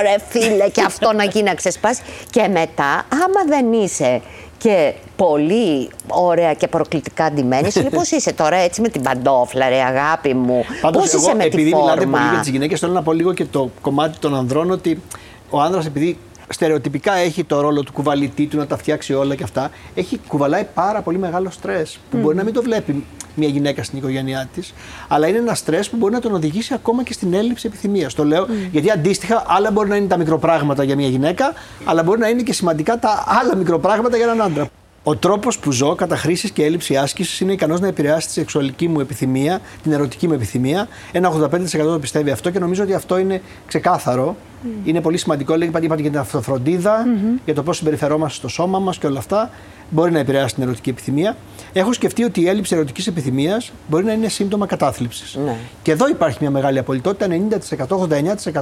ρε 0.01 0.15
φίλε, 0.29 0.69
και 0.69 0.83
αυτό 0.85 1.13
να 1.13 1.23
γίνει 1.23 1.45
να 1.45 1.53
ξεσπάσει. 1.53 2.01
Και 2.29 2.47
μετά, 2.47 3.05
άμα 3.09 3.43
δεν 3.47 3.73
είσαι 3.73 4.21
και 4.57 4.93
πολύ 5.15 5.89
ωραία 6.07 6.53
και 6.53 6.67
προκλητικά 6.67 7.31
ντυμένης. 7.31 7.83
Πώς 7.95 8.11
είσαι 8.11 8.33
τώρα 8.33 8.55
έτσι 8.55 8.81
με 8.81 8.87
την 8.89 9.01
παντόφλα, 9.01 9.69
ρε 9.69 9.81
αγάπη 9.81 10.33
μου; 10.33 10.65
Πάντως, 10.81 11.01
Πώς 11.01 11.13
είσαι 11.13 11.35
με 11.35 11.39
τη 11.43 11.47
επειδή 11.47 11.69
φόρμα; 11.69 11.85
μιλάτε 11.85 12.05
πολύ 12.05 12.29
για 12.29 12.39
τις 12.39 12.49
γυναίκες, 12.49 12.79
θέλω 12.79 12.93
να 12.93 13.03
πω 13.03 13.13
λίγο 13.13 13.33
και 13.33 13.45
το 13.45 13.69
κομμάτι 13.81 14.17
των 14.17 14.35
ανδρών 14.35 14.71
ότι 14.71 15.01
ο 15.49 15.59
άνδρας 15.61 15.85
επειδή 15.85 16.17
στερεοτυπικά 16.49 17.13
έχει 17.13 17.43
το 17.43 17.61
ρόλο 17.61 17.83
του 17.83 17.91
κουβαλητή 17.91 18.45
του 18.45 18.57
να 18.57 18.67
τα 18.67 18.77
φτιάξει 18.77 19.13
όλα 19.13 19.35
και 19.35 19.43
αυτά, 19.43 19.71
έχει 19.95 20.19
κουβαλάει 20.27 20.67
πάρα 20.73 21.01
πολύ 21.01 21.17
μεγάλο 21.17 21.49
στρες 21.49 21.99
που 22.11 22.17
μπορεί 22.17 22.35
να 22.35 22.43
μην 22.43 22.53
το 22.53 22.61
βλέπει 22.61 23.03
μια 23.35 23.47
γυναίκα 23.47 23.83
στην 23.83 23.97
οικογένειά 23.97 24.49
της, 24.53 24.73
αλλά 25.07 25.27
είναι 25.27 25.37
ένα 25.37 25.53
στρες 25.53 25.89
που 25.89 25.97
μπορεί 25.97 26.13
να 26.13 26.19
τον 26.19 26.33
οδηγήσει 26.33 26.73
ακόμα 26.73 27.03
και 27.03 27.13
στην 27.13 27.33
έλλειψη 27.33 27.67
επιθυμίας. 27.67 28.13
Το 28.13 28.25
λέω 28.25 28.47
γιατί 28.71 28.91
αντίστοιχα, 28.91 29.43
άλλα 29.47 29.71
μπορεί 29.71 29.89
να 29.89 29.95
είναι 29.95 30.07
τα 30.07 30.17
μικροπράγματα 30.17 30.83
για 30.83 30.95
μια 30.95 31.07
γυναίκα, 31.07 31.53
αλλά 31.85 32.03
μπορεί 32.03 32.19
να 32.19 32.29
είναι 32.29 32.41
και 32.41 32.53
σημαντικά 32.53 32.99
τα 32.99 33.23
άλλα 33.41 33.55
μικροπράγματα 33.55 34.17
για 34.17 34.25
έναν 34.25 34.41
άντρα. 34.41 34.69
Ο 35.05 35.15
τρόπος 35.15 35.59
που 35.59 35.71
ζω, 35.71 35.95
κατά 35.95 36.15
χρήσης 36.15 36.51
και 36.51 36.63
έλλειψη 36.63 36.97
άσκησης, 36.97 37.39
είναι 37.39 37.51
ικανός 37.51 37.79
να 37.79 37.87
επηρεάσει 37.87 38.27
τη 38.27 38.33
σεξουαλική 38.33 38.87
μου 38.87 38.99
επιθυμία, 38.99 39.61
την 39.83 39.91
ερωτική 39.91 40.27
μου 40.27 40.33
επιθυμία. 40.33 40.87
Ένα 41.11 41.29
85% 41.29 41.83
το 41.83 41.99
πιστεύει 41.99 42.31
αυτό 42.31 42.49
και 42.49 42.59
νομίζω 42.59 42.83
ότι 42.83 42.93
αυτό 42.93 43.17
είναι 43.17 43.41
ξεκάθαρο. 43.67 44.35
Είναι 44.83 45.01
πολύ 45.01 45.17
σημαντικό. 45.17 45.55
Λέγεται 45.55 45.85
είπατε 45.85 46.01
για 46.01 46.09
την 46.09 46.19
αυτοφροντίδα, 46.19 47.05
για 47.45 47.53
το 47.53 47.63
πώς 47.63 47.77
συμπεριφερόμαστε 47.77 48.37
στο 48.37 48.47
σώμα 48.47 48.79
μας 48.79 48.97
και 48.97 49.07
όλα 49.07 49.19
αυτά. 49.19 49.49
Μπορεί 49.89 50.11
να 50.11 50.19
επηρεάσει 50.19 50.53
την 50.53 50.63
ερωτική 50.63 50.89
επιθυμία. 50.89 51.37
Έχω 51.73 51.93
σκεφτεί 51.93 52.23
ότι 52.23 52.41
η 52.41 52.47
έλλειψη 52.47 52.75
ερωτικής 52.75 53.07
επιθυμίας 53.07 53.71
μπορεί 53.87 54.03
να 54.03 54.11
είναι 54.11 54.27
σύμπτωμα 54.27 54.65
κατάθλιψης. 54.65 55.37
Ναι. 55.45 55.55
Και 55.81 55.91
εδώ 55.91 56.07
υπάρχει 56.07 56.37
μια 56.41 56.49
μεγάλη 56.49 56.79
απολυτότητα. 56.79 57.27
90%, 57.27 57.97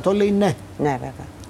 89% 0.03 0.13
λέει 0.13 0.31
ναι. 0.31 0.55
Ναι, 0.77 0.91
βέβαια. 0.91 1.40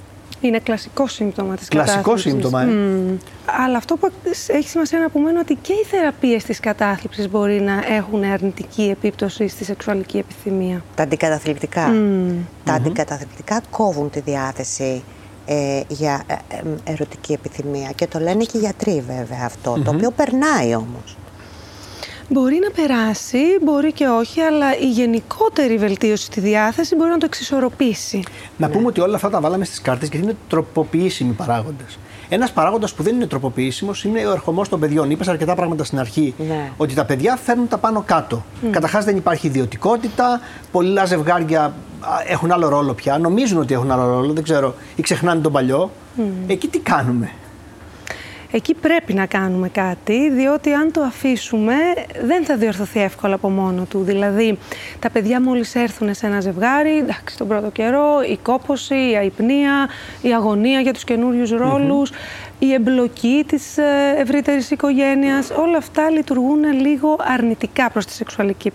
Είναι 0.41 0.59
κλασικό 0.59 1.07
σύμπτωμα 1.07 1.55
της 1.55 1.67
Κλασικό 1.67 1.97
κατάθλιψης. 1.97 2.31
σύμπτωμα, 2.31 2.61
ε. 2.61 2.65
Μμμ. 2.65 3.17
Αλλά 3.65 3.77
αυτό 3.77 3.95
που 3.95 4.11
έχει 4.47 4.69
σημασία 4.69 4.99
να 4.99 5.09
πούμε 5.09 5.29
είναι 5.29 5.39
ότι 5.39 5.55
και 5.61 5.73
οι 5.73 5.85
θεραπείες 5.85 6.43
της 6.43 6.59
κατάθλιψης 6.59 7.29
μπορεί 7.29 7.61
να 7.61 7.73
έχουν 7.95 8.23
αρνητική 8.23 8.83
επίπτωση 8.83 9.47
στη 9.47 9.63
σεξουαλική 9.63 10.17
επιθυμία. 10.17 10.83
Τα 10.95 11.03
αντικαταθλιπτικά. 11.03 11.87
Μμμ. 11.87 12.35
Τα 12.63 12.73
αντικαταθλιπτικά 12.73 13.61
κόβουν 13.69 14.09
τη 14.09 14.19
διάθεση 14.19 15.03
ε, 15.45 15.81
για 15.87 16.23
ε, 16.27 16.33
ε, 16.33 16.91
ερωτική 16.91 17.33
επιθυμία 17.33 17.91
και 17.95 18.07
το 18.07 18.19
λένε 18.19 18.43
και 18.43 18.57
οι 18.57 18.59
γιατροί 18.59 19.03
βέβαια 19.07 19.45
αυτό, 19.45 19.81
το 19.83 19.91
οποίο 19.91 20.11
περνάει 20.11 20.75
όμως. 20.75 21.17
Μπορεί 22.33 22.59
να 22.63 22.71
περάσει, 22.81 23.37
μπορεί 23.61 23.91
και 23.91 24.07
όχι, 24.07 24.41
αλλά 24.41 24.77
η 24.77 24.89
γενικότερη 24.89 25.77
βελτίωση 25.77 26.25
στη 26.25 26.39
διάθεση 26.39 26.95
μπορεί 26.95 27.09
να 27.09 27.17
το 27.17 27.25
εξισορροπήσει. 27.25 28.23
Να 28.57 28.69
πούμε 28.69 28.87
ότι 28.87 28.99
όλα 29.01 29.15
αυτά 29.15 29.29
τα 29.29 29.39
βάλαμε 29.41 29.65
στις 29.65 29.81
κάρτες 29.81 30.09
γιατί 30.09 30.25
είναι 30.25 30.35
τροποποιήσιμοι 30.49 31.33
παράγοντες. 31.33 31.99
Ένας 32.29 32.51
παράγοντας 32.51 32.93
που 32.93 33.03
δεν 33.03 33.15
είναι 33.15 33.27
τροποποιήσιμος 33.27 34.03
είναι 34.03 34.25
ο 34.27 34.31
ερχομός 34.31 34.69
των 34.69 34.79
παιδιών. 34.79 35.11
Είπες 35.11 35.27
αρκετά 35.27 35.55
πράγματα 35.55 35.83
στην 35.83 35.99
αρχή. 35.99 36.33
Ναι. 36.47 36.71
Ότι 36.77 36.93
τα 36.93 37.05
παιδιά 37.05 37.35
φέρνουν 37.35 37.67
τα 37.67 37.77
πάνω 37.77 38.03
κάτω. 38.05 38.43
Mm. 38.63 38.67
Καταρχάς 38.71 39.05
δεν 39.05 39.15
υπάρχει 39.15 39.47
ιδιωτικότητα. 39.47 40.41
Πολλά 40.71 41.05
ζευγάρια 41.05 41.73
έχουν 42.27 42.51
άλλο 42.51 42.69
ρόλο 42.69 42.93
πια. 42.93 43.17
Νομίζουν 43.17 43.59
ότι 43.59 43.73
έχουν 43.73 43.91
άλλο 43.91 44.07
ρόλο, 44.07 44.33
δεν 44.33 44.43
ξέρω. 44.43 44.75
ή 44.95 45.01
ξεχνάνε 45.01 45.41
τον 45.41 45.51
παλιό. 45.51 45.91
Εκεί 46.47 46.67
τι 46.67 46.79
κάνουμε; 46.79 47.31
Εκεί 48.51 48.73
πρέπει 48.73 49.13
να 49.13 49.25
κάνουμε 49.25 49.69
κάτι, 49.69 50.29
διότι 50.29 50.73
αν 50.73 50.91
το 50.91 51.01
αφήσουμε 51.01 51.73
δεν 52.23 52.45
θα 52.45 52.57
διορθωθεί 52.57 53.01
εύκολα 53.01 53.35
από 53.35 53.49
μόνο 53.49 53.85
του. 53.89 54.03
Δηλαδή, 54.03 54.57
τα 54.99 55.09
παιδιά 55.09 55.41
μόλις 55.41 55.75
έρθουν 55.75 56.13
σε 56.13 56.25
ένα 56.25 56.39
ζευγάρι, 56.39 56.97
εντάξει, 56.97 57.37
τον 57.37 57.47
πρώτο 57.47 57.69
καιρό, 57.69 58.21
η 58.29 58.37
κόπωση, 58.37 58.95
η 59.11 59.15
αϊπνία, 59.15 59.89
η 60.21 60.33
αγωνία 60.33 60.79
για 60.79 60.93
τους 60.93 61.03
καινούριους 61.03 61.49
ρόλους, 61.49 62.11
η 62.59 62.73
εμπλοκή 62.73 63.43
της 63.47 63.77
ε, 63.77 64.15
ευρύτερης 64.17 64.71
οικογένειας, 64.71 65.49
όλα 65.49 65.77
αυτά 65.77 66.09
λειτουργούν 66.09 66.63
λίγο 66.63 67.15
αρνητικά 67.19 67.89
προς 67.89 68.05
τη 68.05 68.11
σεξουαλική 68.11 68.71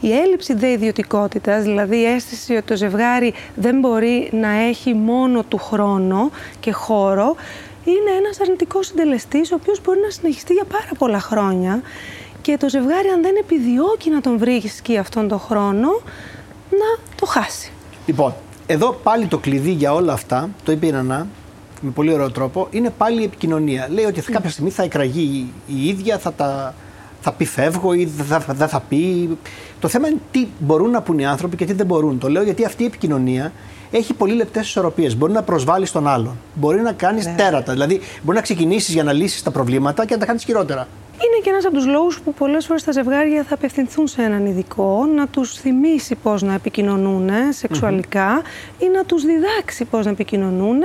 Η 0.00 0.12
έλλειψη 0.12 0.54
δε 0.54 0.70
ιδιωτικότητας, 0.70 1.62
δηλαδή 1.62 1.96
η 1.96 2.04
αίσθηση 2.04 2.52
ότι 2.54 2.66
το 2.66 2.76
ζευγάρι 2.76 3.34
δεν 3.54 3.78
μπορεί 3.78 4.28
να 4.32 4.50
έχει 4.50 4.94
μόνο 4.94 5.42
του 5.42 5.58
χρόνο 5.58 6.30
και 6.60 6.72
χώρο, 6.72 7.36
είναι 7.84 8.10
ένας 8.18 8.40
αρνητικός 8.40 8.86
συντελεστής 8.86 9.52
ο 9.52 9.54
οποίος 9.54 9.80
μπορεί 9.84 10.00
να 10.00 10.10
συνεχιστεί 10.10 10.52
για 10.52 10.64
πάρα 10.64 10.90
πολλά 10.98 11.20
χρόνια 11.20 11.82
και 12.42 12.56
το 12.56 12.68
ζευγάρι 12.68 13.08
αν 13.08 13.22
δεν 13.22 13.36
επιδιώκει 13.36 14.10
να 14.10 14.20
τον 14.20 14.38
βρίσκει 14.38 14.98
αυτόν 14.98 15.28
τον 15.28 15.38
χρόνο 15.38 15.88
να 16.70 16.98
το 17.16 17.26
χάσει. 17.26 17.70
Λοιπόν, 18.06 18.34
εδώ 18.66 18.92
πάλι 18.92 19.26
το 19.26 19.38
κλειδί 19.38 19.70
για 19.70 19.92
όλα 19.94 20.12
αυτά, 20.12 20.50
το 20.64 20.72
είπε 20.72 20.86
η 20.86 20.90
Νανά, 20.90 21.26
με 21.80 21.90
πολύ 21.90 22.12
ωραίο 22.12 22.30
τρόπο, 22.30 22.68
είναι 22.70 22.90
πάλι 22.90 23.20
η 23.20 23.24
επικοινωνία. 23.24 23.88
Λέει 23.90 24.04
ότι 24.04 24.20
κάποια 24.20 24.50
στιγμή 24.50 24.70
θα 24.70 24.82
εκραγεί 24.82 25.52
η 25.66 25.88
ίδια, 25.88 26.18
θα, 26.18 26.32
τα, 26.32 26.74
θα 27.22 27.32
πει 27.32 27.44
φεύγω 27.44 27.92
ή 27.92 28.04
δεν 28.04 28.26
θα, 28.26 28.40
θα, 28.40 28.68
θα 28.68 28.80
πει. 28.88 29.28
Το 29.80 29.88
θέμα 29.88 30.08
είναι 30.08 30.18
τι 30.30 30.46
μπορούν 30.58 30.90
να 30.90 31.02
πούν 31.02 31.18
οι 31.18 31.26
άνθρωποι 31.26 31.56
και 31.56 31.64
τι 31.64 31.72
δεν 31.72 31.86
μπορούν. 31.86 32.18
Το 32.18 32.28
λέω 32.28 32.42
γιατί 32.42 32.64
αυτή 32.64 32.82
η 32.82 32.86
επικοινωνία 32.86 33.52
έχει 33.90 34.14
πολύ 34.14 34.34
λεπτές 34.34 34.66
ισορροπίες. 34.66 35.16
Μπορεί 35.16 35.32
να 35.32 35.42
προσβάλλεις 35.42 35.92
τον 35.92 36.08
άλλον. 36.08 36.36
Μπορεί 36.54 36.80
να 36.80 36.92
κάνεις 36.92 37.26
ναι. 37.26 37.34
τέρατα. 37.36 37.72
Δηλαδή, 37.72 38.00
μπορεί 38.22 38.36
να 38.36 38.42
ξεκινήσεις 38.42 38.94
για 38.94 39.02
να 39.02 39.12
λύσεις 39.12 39.42
τα 39.42 39.50
προβλήματα 39.50 40.06
και 40.06 40.14
να 40.14 40.20
τα 40.20 40.26
κάνεις 40.26 40.44
χειρότερα. 40.44 40.88
Είναι 41.24 41.42
και 41.42 41.50
ένας 41.50 41.64
από 41.64 41.74
τους 41.74 41.86
λόγους 41.86 42.20
που 42.20 42.34
πολλές 42.34 42.66
φορές 42.66 42.84
τα 42.84 42.92
ζευγάρια 42.92 43.42
θα 43.42 43.54
απευθυνθούν 43.54 44.06
σε 44.06 44.22
έναν 44.22 44.46
ειδικό 44.46 45.06
να 45.14 45.26
τους 45.26 45.52
θυμίσει 45.54 46.14
πώς 46.14 46.42
να 46.42 46.54
επικοινωνούν 46.54 47.30
σεξουαλικά 47.50 48.42
ή 48.78 48.88
να 48.88 49.04
τους 49.04 49.24
διδάξει 49.24 49.84
πώς 49.84 50.04
να 50.04 50.10
επικοινωνούν, 50.10 50.78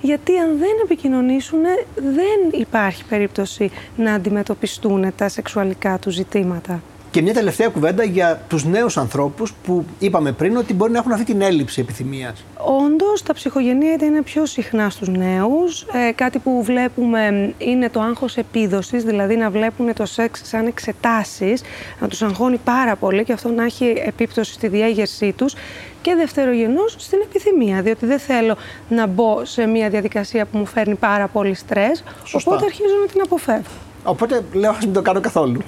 γιατί 0.00 0.38
αν 0.38 0.58
δεν 0.58 0.70
επικοινωνήσουν, 0.84 1.60
δεν 1.94 2.60
υπάρχει 2.60 3.04
περίπτωση 3.04 3.70
να 3.96 4.14
αντιμετωπιστούν 4.14 5.12
τα 5.16 5.28
σεξουαλικά 5.28 5.98
του 5.98 6.10
ζητήματα. 6.10 6.82
Και 7.10 7.22
μια 7.22 7.34
τελευταία 7.34 7.68
κουβέντα 7.68 8.04
για 8.04 8.40
τους 8.48 8.64
νέους 8.64 8.96
ανθρώπους 8.96 9.54
που 9.64 9.84
είπαμε 9.98 10.32
πριν 10.32 10.56
ότι 10.56 10.74
μπορεί 10.74 10.92
να 10.92 10.98
έχουν 10.98 11.12
αυτή 11.12 11.24
την 11.24 11.40
έλλειψη 11.40 11.80
επιθυμίας. 11.80 12.44
Όντως, 12.56 13.22
τα 13.22 13.32
ψυχογενεία 13.34 13.96
είναι 14.02 14.22
πιο 14.22 14.46
συχνά 14.46 14.90
στους 14.90 15.08
νέους. 15.08 15.82
Ε, 15.82 16.12
κάτι 16.12 16.38
που 16.38 16.62
βλέπουμε 16.62 17.52
είναι 17.58 17.88
το 17.88 18.00
άγχος 18.00 18.36
επίδοσης, 18.36 19.04
δηλαδή 19.04 19.36
να 19.36 19.50
βλέπουν 19.50 19.94
το 19.94 20.06
σεξ 20.06 20.40
σαν 20.44 20.66
εξετάσεις, 20.66 21.62
να 22.00 22.08
τους 22.08 22.22
αγχώνει 22.22 22.60
πάρα 22.64 22.96
πολύ 22.96 23.24
και 23.24 23.32
αυτό 23.32 23.48
να 23.48 23.64
έχει 23.64 24.02
επίπτωση 24.06 24.52
στη 24.52 24.68
διέγερσή 24.68 25.32
τους. 25.32 25.54
Και 26.02 26.14
δευτερογενώς 26.14 26.94
στην 26.98 27.18
επιθυμία, 27.22 27.82
διότι 27.82 28.06
δεν 28.06 28.18
θέλω 28.18 28.56
να 28.88 29.06
μπω 29.06 29.44
σε 29.44 29.66
μια 29.66 29.88
διαδικασία 29.88 30.44
που 30.44 30.58
μου 30.58 30.66
φέρνει 30.66 30.94
πάρα 30.94 31.28
πολύ 31.28 31.54
στρες, 31.54 32.04
οπότε 32.32 32.64
αρχίζω 32.64 32.94
να 33.00 33.12
την 33.12 33.20
αποφεύγω. 33.20 33.89
Οπότε 34.04 34.44
λέω, 34.52 34.70
ας 34.70 34.84
μην 34.84 34.92
το 34.92 35.02
κάνω 35.02 35.20
καθόλου. 35.20 35.60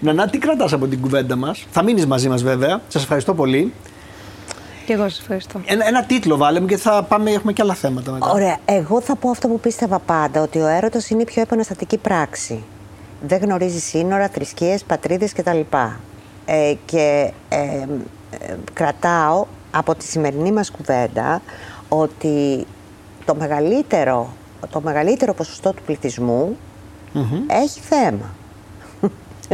Νανά, 0.00 0.28
τι 0.28 0.38
κρατάς 0.38 0.72
από 0.72 0.86
την 0.86 1.00
κουβέντα 1.00 1.36
μας; 1.36 1.66
Θα 1.70 1.82
μείνεις 1.82 2.06
μαζί 2.06 2.28
μας, 2.28 2.42
βέβαια. 2.42 2.80
Σας 2.88 3.02
ευχαριστώ 3.02 3.34
πολύ. 3.34 3.72
Και 4.86 4.92
εγώ 4.92 5.08
σας 5.08 5.20
ευχαριστώ. 5.20 5.60
Ένα, 5.64 5.86
ένα 5.86 6.04
τίτλο 6.04 6.36
βάλουμε 6.36 6.66
και 6.66 6.76
θα 6.76 7.02
πάμε, 7.02 7.30
έχουμε 7.30 7.52
και 7.52 7.62
άλλα 7.62 7.74
θέματα 7.74 8.12
μετά. 8.12 8.30
Ωραία. 8.30 8.58
Εγώ 8.64 9.00
θα 9.00 9.16
πω 9.16 9.30
αυτό 9.30 9.48
που 9.48 9.60
πίστευα 9.60 9.98
πάντα, 9.98 10.42
ότι 10.42 10.58
ο 10.58 10.66
έρωτα 10.66 11.00
είναι 11.08 11.22
η 11.22 11.24
πιο 11.24 11.42
επαναστατική 11.42 11.98
πράξη. 11.98 12.62
Δεν 13.26 13.40
γνωρίζει 13.40 13.78
σύνορα, 13.78 14.28
θρησκείες, 14.28 14.84
πατρίδες 14.84 15.32
κτλ. 15.32 15.60
Ε, 16.46 16.74
και 16.84 17.32
ε, 17.48 17.56
ε, 17.56 18.56
κρατάω 18.72 19.46
από 19.70 19.94
τη 19.94 20.04
σημερινή 20.04 20.52
μας 20.52 20.70
κουβέντα 20.70 21.42
ότι 21.88 22.66
το 23.24 23.34
μεγαλύτερο, 23.34 24.32
το 24.70 24.80
μεγαλύτερο 24.80 25.34
ποσοστό 25.34 25.72
του 25.72 25.82
πληθυσμού 25.86 26.56
έχει 27.46 27.80
θέμα. 27.80 28.34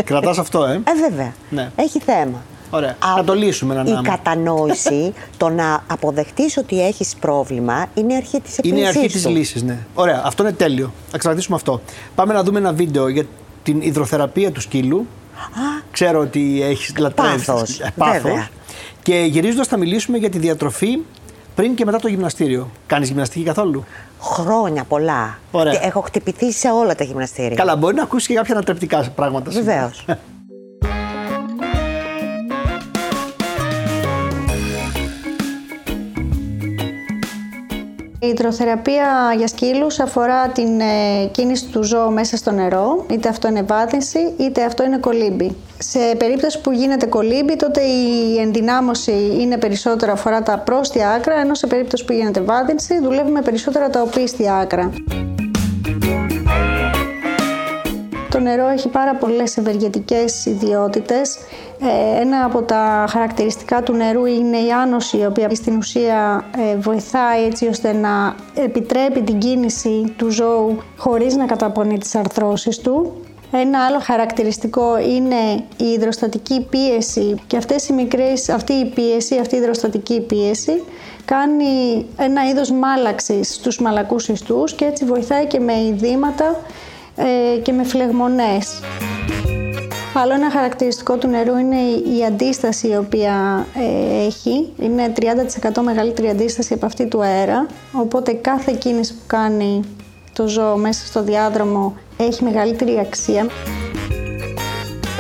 Κρατάς 0.04 0.38
αυτό, 0.38 0.64
ε; 0.64 0.74
Ε, 0.74 1.08
βέβαια. 1.10 1.32
Ναι. 1.50 1.70
Έχει 1.76 1.98
θέμα. 2.00 2.42
Ωραία. 2.70 2.90
Α, 2.90 3.24
το 3.24 3.34
λύσουμε 3.34 3.74
ένα 3.74 4.00
Η 4.00 4.02
κατανόηση, 4.02 5.12
το 5.36 5.48
να 5.48 5.84
αποδεχτείς 5.86 6.56
ότι 6.56 6.86
έχεις 6.86 7.14
πρόβλημα, 7.20 7.86
είναι 7.94 8.12
η 8.12 8.16
αρχή 8.16 8.40
της 8.40 8.58
επίλυσης 8.58 8.78
Είναι 8.78 8.80
η 8.80 8.86
αρχή 8.86 9.08
της 9.12 9.26
λύσης, 9.26 9.62
ναι. 9.62 9.78
Ωραία, 9.94 10.22
αυτό 10.24 10.42
είναι 10.42 10.52
τέλειο. 10.52 10.92
Θα 11.10 11.18
κρατήσουμε 11.18 11.56
αυτό. 11.56 11.80
Πάμε 12.14 12.32
να 12.32 12.42
δούμε 12.42 12.58
ένα 12.58 12.72
βίντεο 12.72 13.08
για 13.08 13.24
την 13.62 13.80
υδροθεραπεία 13.80 14.52
του 14.52 14.60
σκύλου. 14.60 15.06
Α, 15.36 15.82
Ξέρω 15.90 16.20
ότι 16.20 16.62
έχεις 16.62 16.98
λατρεύσει. 16.98 17.46
Πάθος. 17.46 17.80
Πάθος. 17.96 18.48
Και 19.02 19.26
γυρίζοντας 19.30 19.66
θα 19.66 19.76
μιλήσουμε 19.76 20.18
για 20.18 20.30
τη 20.30 20.38
διατροφή 20.38 20.98
πριν 21.60 21.74
και 21.74 21.84
μετά 21.84 21.98
το 21.98 22.08
γυμναστήριο. 22.08 22.70
Κάνεις 22.86 23.08
γυμναστική 23.08 23.44
καθόλου; 23.44 23.84
Χρόνια 24.20 24.84
πολλά. 24.84 25.38
Ωραία. 25.50 25.84
Έχω 25.84 26.00
χτυπηθεί 26.00 26.52
σε 26.52 26.68
όλα 26.70 26.94
τα 26.94 27.04
γυμναστήρια. 27.04 27.56
Καλά, 27.56 27.76
μπορεί 27.76 27.94
να 27.94 28.02
ακούσεις 28.02 28.26
και 28.26 28.34
κάποια 28.34 28.54
ανατρεπτικά 28.54 29.10
πράγματα. 29.14 29.50
Βεβαίως. 29.50 30.04
Η 38.22 38.26
υδροθεραπεία 38.26 39.34
για 39.36 39.46
σκύλους 39.46 40.00
αφορά 40.00 40.48
την 40.48 40.80
ε, 40.80 41.26
κίνηση 41.30 41.66
του 41.66 41.82
ζώου 41.82 42.12
μέσα 42.12 42.36
στο 42.36 42.50
νερό, 42.50 43.06
είτε 43.10 43.28
αυτό 43.28 43.48
είναι 43.48 43.62
βάθυνση, 43.62 44.18
είτε 44.36 44.64
αυτό 44.64 44.84
είναι 44.84 44.98
κολύμπι. 44.98 45.56
Σε 45.78 45.98
περίπτωση 46.18 46.60
που 46.60 46.70
γίνεται 46.70 47.06
κολύμπι, 47.06 47.56
τότε 47.56 47.80
η 47.80 48.38
ενδυνάμωση 48.38 49.36
είναι 49.40 49.56
περισσότερο 49.58 50.12
αφορά 50.12 50.42
τα 50.42 50.58
πρόστια 50.58 51.10
άκρα, 51.10 51.40
ενώ 51.40 51.54
σε 51.54 51.66
περίπτωση 51.66 52.04
που 52.04 52.12
γίνεται 52.12 52.40
βάθυνση, 52.40 53.00
δουλεύουμε 53.00 53.40
περισσότερα 53.42 53.90
τα 53.90 54.02
οπίστια 54.02 54.54
άκρα. 54.54 54.90
Το 58.30 58.38
νερό 58.38 58.68
έχει 58.68 58.88
πάρα 58.88 59.14
πολλές 59.14 59.56
ευεργετικές 59.56 60.46
ιδιότητες. 60.46 61.38
Ε, 61.82 62.20
ένα 62.20 62.44
από 62.44 62.62
τα 62.62 63.06
χαρακτηριστικά 63.08 63.82
του 63.82 63.92
νερού 63.92 64.24
είναι 64.24 64.56
η 64.58 64.72
άνωση, 64.72 65.16
η 65.16 65.24
οποία 65.24 65.54
στην 65.54 65.76
ουσία 65.76 66.44
ε, 66.56 66.76
βοηθάει 66.76 67.44
έτσι 67.44 67.66
ώστε 67.66 67.92
να 67.92 68.34
επιτρέπει 68.54 69.22
την 69.22 69.38
κίνηση 69.38 70.14
του 70.16 70.30
ζώου 70.30 70.82
χωρίς 70.96 71.36
να 71.36 71.46
καταπονεί 71.46 71.98
τις 71.98 72.14
αρθρώσεις 72.14 72.78
του. 72.78 73.12
Ένα 73.52 73.84
άλλο 73.84 73.98
χαρακτηριστικό 73.98 74.98
είναι 74.98 75.64
η 75.76 75.84
υδροστατική 75.84 76.66
πίεση 76.70 77.34
και 77.46 77.56
αυτές 77.56 77.88
οι 77.88 77.92
μικρές, 77.92 78.48
αυτή 78.48 78.72
η 78.72 78.84
πίεση, 78.84 79.38
αυτή 79.38 79.54
η 79.54 79.58
υδροστατική 79.58 80.20
πίεση 80.20 80.82
κάνει 81.24 82.06
ένα 82.16 82.48
είδος 82.48 82.70
μάλαξης 82.70 83.54
στους 83.54 83.80
μαλακούς 83.80 84.28
ιστούς 84.28 84.72
και 84.74 84.84
έτσι 84.84 85.04
βοηθάει 85.04 85.46
και 85.46 85.60
με 85.60 85.72
ειδήματα 85.72 86.60
ε, 87.16 87.58
και 87.58 87.72
με 87.72 87.84
φλεγμονές. 87.84 88.80
Άλλο 90.14 90.34
ένα 90.34 90.50
χαρακτηριστικό 90.50 91.16
του 91.16 91.28
νερού 91.28 91.56
είναι 91.56 91.76
η 92.18 92.24
αντίσταση 92.26 92.88
η 92.88 92.96
οποία 92.96 93.66
ε, 93.74 94.26
έχει. 94.26 94.72
Είναι 94.78 95.12
30% 95.16 95.82
μεγαλύτερη 95.82 96.28
αντίσταση 96.28 96.74
από 96.74 96.86
αυτή 96.86 97.06
του 97.06 97.22
αέρα, 97.22 97.66
οπότε 97.92 98.32
κάθε 98.32 98.72
κίνηση 98.72 99.12
που 99.12 99.22
κάνει 99.26 99.82
το 100.32 100.48
ζώο 100.48 100.76
μέσα 100.76 101.06
στο 101.06 101.22
διάδρομο 101.22 101.96
έχει 102.16 102.44
μεγαλύτερη 102.44 102.98
αξία. 102.98 103.46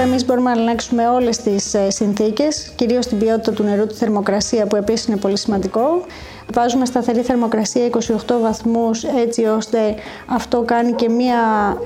Εμείς 0.00 0.24
μπορούμε 0.24 0.54
να 0.54 0.60
ελέγξουμε 0.60 1.08
όλες 1.08 1.36
τις 1.36 1.74
ε, 1.74 1.90
συνθήκες, 1.90 2.72
κυρίως 2.76 3.06
την 3.06 3.18
ποιότητα 3.18 3.52
του 3.52 3.62
νερού, 3.62 3.86
τη 3.86 3.94
θερμοκρασία 3.94 4.66
που 4.66 4.76
επίσης 4.76 5.06
είναι 5.06 5.16
πολύ 5.16 5.38
σημαντικό. 5.38 6.04
Βάζουμε 6.52 6.84
σταθερή 6.84 7.20
θερμοκρασία 7.20 7.82
28 7.86 8.16
βαθμούς 8.42 9.04
έτσι 9.04 9.44
ώστε 9.44 9.94
αυτό 10.26 10.62
κάνει 10.62 10.92
και 10.92 11.08
μία 11.08 11.38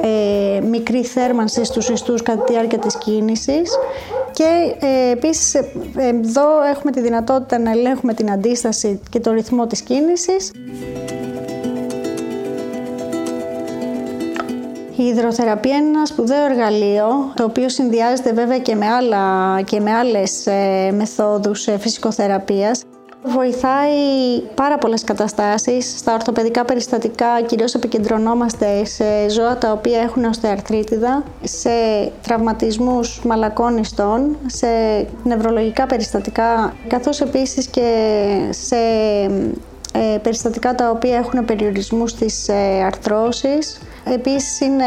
ε, 0.02 0.60
μικρή 0.60 1.04
θέρμανση 1.04 1.64
στους 1.64 1.88
ιστούς 1.88 2.22
κατά 2.22 2.44
τη 2.44 2.52
διάρκεια 2.52 2.78
της 2.78 2.96
κίνησης 2.96 3.70
και 4.32 4.74
ε, 4.80 5.10
επίσης 5.10 5.54
ε, 5.54 5.64
εδώ 5.96 6.62
έχουμε 6.70 6.92
τη 6.92 7.00
δυνατότητα 7.00 7.58
να 7.58 7.70
ελέγχουμε 7.70 8.14
την 8.14 8.30
αντίσταση 8.30 9.00
και 9.10 9.20
το 9.20 9.32
ρυθμό 9.32 9.66
της 9.66 9.80
κίνησης. 9.80 10.50
Η 14.96 15.04
υδροθεραπεία 15.04 15.76
είναι 15.76 15.88
ένα 15.88 16.06
σπουδαίο 16.06 16.44
εργαλείο, 16.44 17.32
το 17.34 17.44
οποίο 17.44 17.68
συνδυάζεται 17.68 18.32
βέβαια 18.32 18.58
και 18.58 18.74
με, 18.74 18.86
άλλα, 18.86 19.60
και 19.62 19.80
με 19.80 19.92
άλλες 19.92 20.46
ε, 20.46 20.90
μεθόδους 20.92 21.66
ε, 21.66 21.78
φυσικοθεραπείας. 21.78 22.84
Βοηθάει 23.26 24.40
πάρα 24.54 24.78
πολλές 24.78 25.04
καταστάσεις. 25.04 25.94
Στα 25.98 26.14
ορθοπαιδικά 26.14 26.64
περιστατικά 26.64 27.42
κυρίως 27.46 27.74
επικεντρωνόμαστε 27.74 28.84
σε 28.84 29.28
ζώα 29.28 29.58
τα 29.58 29.72
οποία 29.72 30.00
έχουν 30.00 30.24
οστεαρθρίτιδα, 30.24 31.24
σε 31.42 31.68
τραυματισμούς 32.22 33.20
μαλακών 33.24 33.76
ιστών, 33.76 34.36
σε 34.46 34.66
νευρολογικά 35.24 35.86
περιστατικά, 35.86 36.74
καθώς 36.88 37.20
επίσης 37.20 37.66
και 37.66 37.90
σε 38.50 38.76
ε, 39.92 40.18
περιστατικά 40.22 40.74
τα 40.74 40.90
οποία 40.90 41.16
έχουν 41.16 41.44
περιορισμούς 41.44 42.10
στις 42.10 42.48
ε, 42.48 42.82
αρθρώσεις. 42.86 43.80
Επίσης 44.04 44.60
είναι 44.60 44.84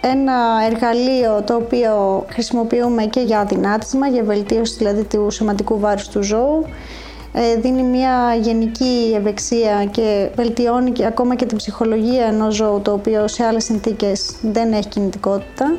ένα 0.00 0.34
εργαλείο 0.70 1.42
το 1.46 1.54
οποίο 1.54 2.24
χρησιμοποιούμε 2.28 3.04
και 3.04 3.20
για 3.20 3.40
αδυνάτισμα, 3.40 4.06
για 4.06 4.22
βελτίωση 4.22 4.74
δηλαδή 4.78 5.04
του 5.04 5.30
σωματικού 5.30 5.78
βάρους 5.78 6.08
του 6.08 6.22
ζώου. 6.22 6.66
Ε, 7.32 7.56
δίνει 7.56 7.82
μια 7.82 8.34
γενική 8.40 9.14
ευεξία 9.16 9.84
και 9.90 10.30
βελτιώνει 10.34 10.90
και 10.90 11.06
ακόμα 11.06 11.34
και 11.34 11.46
την 11.46 11.56
ψυχολογία 11.56 12.24
ενός 12.24 12.54
ζώου 12.54 12.80
το 12.80 12.92
οποίο 12.92 13.28
σε 13.28 13.44
άλλες 13.44 13.64
συνθήκες 13.64 14.36
δεν 14.42 14.72
έχει 14.72 14.88
κινητικότητα. 14.88 15.74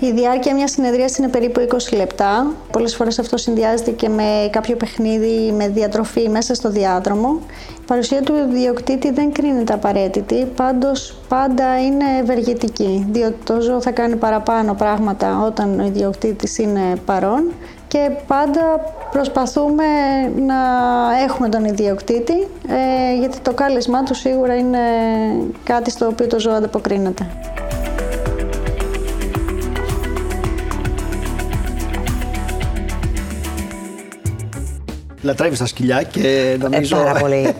Η 0.00 0.12
διάρκεια 0.12 0.54
μιας 0.54 0.70
συνεδρίας 0.70 1.16
είναι 1.16 1.28
περίπου 1.28 1.60
20 1.90 1.96
λεπτά. 1.96 2.54
Πολλές 2.72 2.94
φορές 2.94 3.18
αυτό 3.18 3.36
συνδυάζεται 3.36 3.90
και 3.90 4.08
με 4.08 4.48
κάποιο 4.50 4.76
παιχνίδι, 4.76 5.52
με 5.52 5.68
διατροφή 5.68 6.28
μέσα 6.28 6.54
στο 6.54 6.70
διάδρομο. 6.70 7.40
Η 7.80 7.84
παρουσία 7.86 8.22
του 8.22 8.34
ιδιοκτήτη 8.36 9.10
δεν 9.10 9.32
κρίνεται 9.32 9.72
απαραίτητη, 9.72 10.46
πάντως 10.56 11.16
πάντα 11.28 11.80
είναι 11.80 12.04
ευεργετική, 12.20 13.06
διότι 13.10 13.36
το 13.44 13.60
ζώο 13.60 13.80
θα 13.80 13.90
κάνει 13.90 14.16
παραπάνω 14.16 14.74
πράγματα 14.74 15.40
όταν 15.44 15.80
ο 15.80 15.84
ιδιοκτήτης 15.84 16.58
είναι 16.58 16.94
παρόν 17.04 17.52
και 17.90 18.10
πάντα 18.26 18.60
προσπαθούμε 19.10 19.84
να 20.36 20.56
έχουμε 21.24 21.48
τον 21.48 21.64
ιδιοκτήτη, 21.64 22.46
ε, 22.68 23.18
γιατί 23.18 23.38
το 23.40 23.52
κάλεσμά 23.52 24.02
του 24.02 24.14
σίγουρα 24.14 24.56
είναι 24.56 24.78
κάτι 25.64 25.90
στο 25.90 26.06
οποίο 26.06 26.26
το 26.26 26.40
ζώο 26.40 26.52
ανταποκρίνεται. 26.52 27.26
Λατρεύεις 35.22 35.58
τα 35.58 35.66
σκυλιά 35.66 36.02
και 36.02 36.56
νομίζω. 36.60 36.96
Ε, 36.96 37.02
πάρα 37.02 37.18
πολύ. 37.20 37.54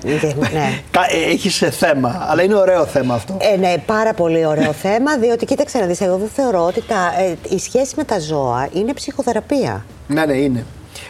ναι. 0.52 0.80
Ε, 1.10 1.30
Έχεις 1.30 1.62
ε, 1.62 1.70
θέμα, 1.70 2.26
αλλά 2.30 2.42
είναι 2.42 2.54
ωραίο 2.54 2.86
θέμα 2.86 3.14
αυτό. 3.14 3.36
Ε, 3.40 3.56
ναι, 3.56 3.74
πάρα 3.86 4.14
πολύ 4.14 4.46
ωραίο 4.46 4.72
θέμα, 4.72 5.16
διότι 5.16 5.44
κοίταξε 5.46 5.78
να 5.78 5.86
δεις, 5.86 6.00
εγώ 6.00 6.16
δεν 6.16 6.28
θεωρώ 6.34 6.66
ότι 6.66 6.82
τα, 6.82 7.12
ε, 7.18 7.54
η 7.54 7.58
σχέση 7.58 7.94
με 7.96 8.04
τα 8.04 8.18
ζώα 8.18 8.68
είναι 8.72 8.92
ψυχοθεραπεία. 8.92 9.84
Ναι, 10.06 10.24
ναι, 10.24 10.32
είναι. 10.32 10.64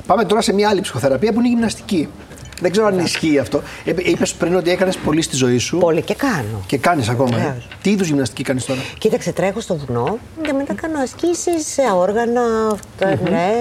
Πάμε 0.07 0.25
τώρα 0.25 0.41
σε 0.41 0.53
μια 0.53 0.69
άλλη 0.69 0.81
ψυχοθεραπεία 0.81 1.33
που 1.33 1.39
είναι 1.39 1.49
η 1.49 1.51
γυμναστική. 1.51 2.09
Δεν 2.61 2.71
ξέρω 2.71 2.87
αν 2.87 2.99
ισχύει 2.99 3.39
αυτό. 3.39 3.63
Ε, 3.85 3.93
Είπες 3.97 4.33
πριν 4.33 4.57
ότι 4.57 4.71
έκανες 4.71 4.97
πολύ 4.97 5.23
στη 5.23 5.37
ζωή 5.37 5.59
σου. 5.59 5.79
Πολύ 5.79 6.03
και 6.03 6.15
κάνω. 6.15 6.63
Και 6.67 6.79
κάνεις 6.79 7.09
ακόμα. 7.09 7.39
Ε; 7.39 7.63
Τι 7.83 7.91
είδους 7.91 8.07
γυμναστική 8.07 8.43
κάνεις 8.43 8.65
τώρα; 8.65 8.81
Κοίταξε, 8.99 9.33
τρέχω 9.33 9.61
στο 9.61 9.77
βουνό 9.77 10.19
και 10.43 10.53
μετά 10.53 10.75
κάνω 10.75 10.99
ασκήσεις 10.99 11.67
σε 11.67 11.83
όργανα, 11.95 12.43
ναι, 13.31 13.53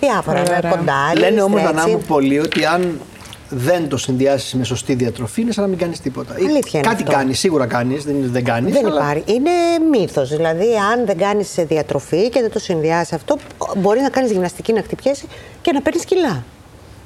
διάφορα. 0.00 0.42
Κοντά. 0.68 1.12
Λένε 1.18 1.42
όμως 1.42 1.62
να 1.62 1.88
μου 1.88 2.02
πολύ 2.06 2.38
ότι 2.38 2.64
αν 2.64 3.00
δεν 3.48 3.88
το 3.88 3.96
συνδυάσεις 3.96 4.54
με 4.54 4.64
σωστή 4.64 4.94
διατροφή, 4.94 5.40
είναι 5.40 5.52
σαν 5.52 5.62
να 5.62 5.68
μην 5.70 5.78
κάνεις 5.78 6.00
τίποτα. 6.00 6.34
Αλήθεια 6.34 6.80
Κάτι 6.80 7.02
κάνεις, 7.02 7.38
σίγουρα 7.38 7.66
κάνεις, 7.66 8.04
δεν, 8.04 8.16
δεν 8.20 8.44
κάνεις. 8.44 8.72
Δεν 8.72 8.86
αλλά... 8.86 8.94
υπάρχει. 8.94 9.34
Είναι 9.34 9.50
μύθος. 9.90 10.28
Δηλαδή, 10.28 10.66
αν 10.92 11.06
δεν 11.06 11.18
κάνεις 11.18 11.54
διατροφή 11.56 12.28
και 12.28 12.40
δεν 12.40 12.50
το 12.50 12.58
συνδυάσεις 12.58 13.12
αυτό, 13.12 13.36
μπορεί 13.76 14.00
να 14.00 14.08
κάνεις 14.08 14.30
γυμναστική 14.30 14.72
να 14.72 14.82
χτυπιέσει 14.82 15.26
και 15.62 15.72
να 15.72 15.80
παίρνεις 15.80 16.04
κιλά. 16.04 16.44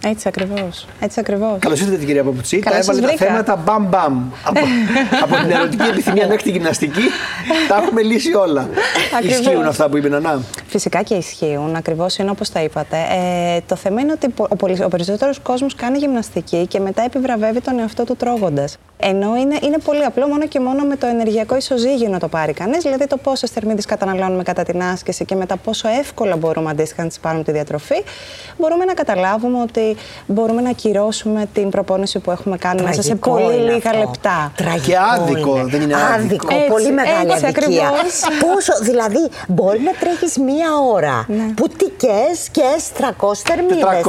Έτσι 0.04 0.28
ακριβώς. 0.28 0.86
Έτσι 1.00 1.20
ακριβώς. 1.20 1.58
Καλώς 1.58 1.78
ήρθατε, 1.78 1.96
την 1.96 2.06
κυρία 2.06 2.24
Παπουτσί. 2.24 2.58
Τα 2.58 2.76
έβαλε 2.76 3.00
τα 3.00 3.08
θέματα 3.16 3.56
μπαμ 3.56 3.88
μπαμ. 3.88 4.30
από, 4.44 4.60
από 5.24 5.36
την 5.36 5.50
ερωτική 5.50 5.88
επιθυμία 5.88 6.26
μέχρι 6.26 6.42
τη 6.42 6.50
γυμναστική, 6.50 7.02
τα 7.68 7.76
έχουμε 7.76 8.02
λύσει 8.02 8.34
όλα. 8.34 8.68
Ακριβώς. 9.16 9.38
Ισχύουν 9.38 9.64
αυτά 9.66 9.88
που 9.88 9.96
είπε 9.96 10.06
η 10.06 10.10
Νανά; 10.10 10.42
Φυσικά 10.66 11.02
και 11.02 11.14
ισχύουν. 11.14 11.76
Ακριβώς 11.76 12.16
είναι 12.16 12.30
όπως 12.30 12.50
τα 12.50 12.62
είπατε. 12.62 12.96
Ε, 12.96 13.60
το 13.66 13.76
θέμα 13.76 14.00
είναι 14.00 14.12
ότι 14.12 14.34
ο, 14.36 14.84
ο 14.84 14.88
περισσότερος 14.88 15.38
κόσμος 15.38 15.74
κάνει 15.74 15.98
γυμναστική 15.98 16.66
και 16.66 16.80
μετά 16.80 17.02
επιβραβεύει 17.02 17.60
τον 17.60 17.78
εαυτό 17.78 18.04
του 18.04 18.16
τρώγοντας. 18.16 18.76
Ενώ 19.02 19.36
είναι, 19.36 19.58
είναι 19.62 19.78
πολύ 19.84 20.04
απλό 20.04 20.26
μόνο 20.26 20.46
και 20.46 20.60
μόνο 20.60 20.82
με 20.82 20.96
το 20.96 21.06
ενεργειακό 21.06 21.56
ισοζύγιο 21.56 22.08
να 22.08 22.18
το 22.18 22.28
πάρει 22.28 22.52
κανείς, 22.52 22.82
δηλαδή 22.82 23.06
το 23.06 23.16
πόσες 23.16 23.50
θερμίδες 23.50 23.84
καταναλώνουμε 23.84 24.42
κατά 24.42 24.62
την 24.62 24.82
άσκηση 24.82 25.24
και 25.24 25.34
μετά 25.34 25.56
πόσο 25.56 25.88
εύκολα 25.88 26.36
μπορούμε 26.36 26.70
αντίστοιχα 26.70 27.02
να 27.02 27.08
τις 27.08 27.18
πάρουμε 27.20 27.42
τη 27.42 27.52
διατροφή, 27.52 28.02
μπορούμε 28.58 28.84
να 28.84 28.94
καταλάβουμε 28.94 29.60
ότι 29.62 29.96
μπορούμε 30.26 30.60
να 30.60 30.70
ακυρώσουμε 30.70 31.48
την 31.52 31.70
προπόνηση 31.70 32.18
που 32.18 32.30
έχουμε 32.30 32.56
κάνει 32.56 32.82
μέσα 32.82 33.02
σε 33.02 33.14
πολύ 33.14 33.54
λίγα 33.54 33.96
λεπτά. 33.98 34.52
Τραγικό 34.56 34.86
και 34.86 34.96
άδικο, 35.12 35.56
είναι. 35.56 35.64
δεν 35.64 35.80
είναι 35.80 35.94
άδικο. 35.94 36.46
άδικο 36.46 36.72
πολύ 36.72 36.92
μεγάλη 36.92 37.30
έτσι, 37.30 37.46
αδικία. 37.46 37.90
Πόσο, 38.40 38.72
δηλαδή, 38.82 39.28
μπορεί 39.48 39.80
να 39.80 39.92
τρέχεις 39.92 40.38
μία 40.38 40.68
ώρα 40.92 41.24
ναι. 41.28 41.52
που 41.54 41.68
τικέ 41.68 42.22
και 42.50 42.62
300 42.98 43.34
θερμίδες, 43.44 43.84
350, 44.04 44.08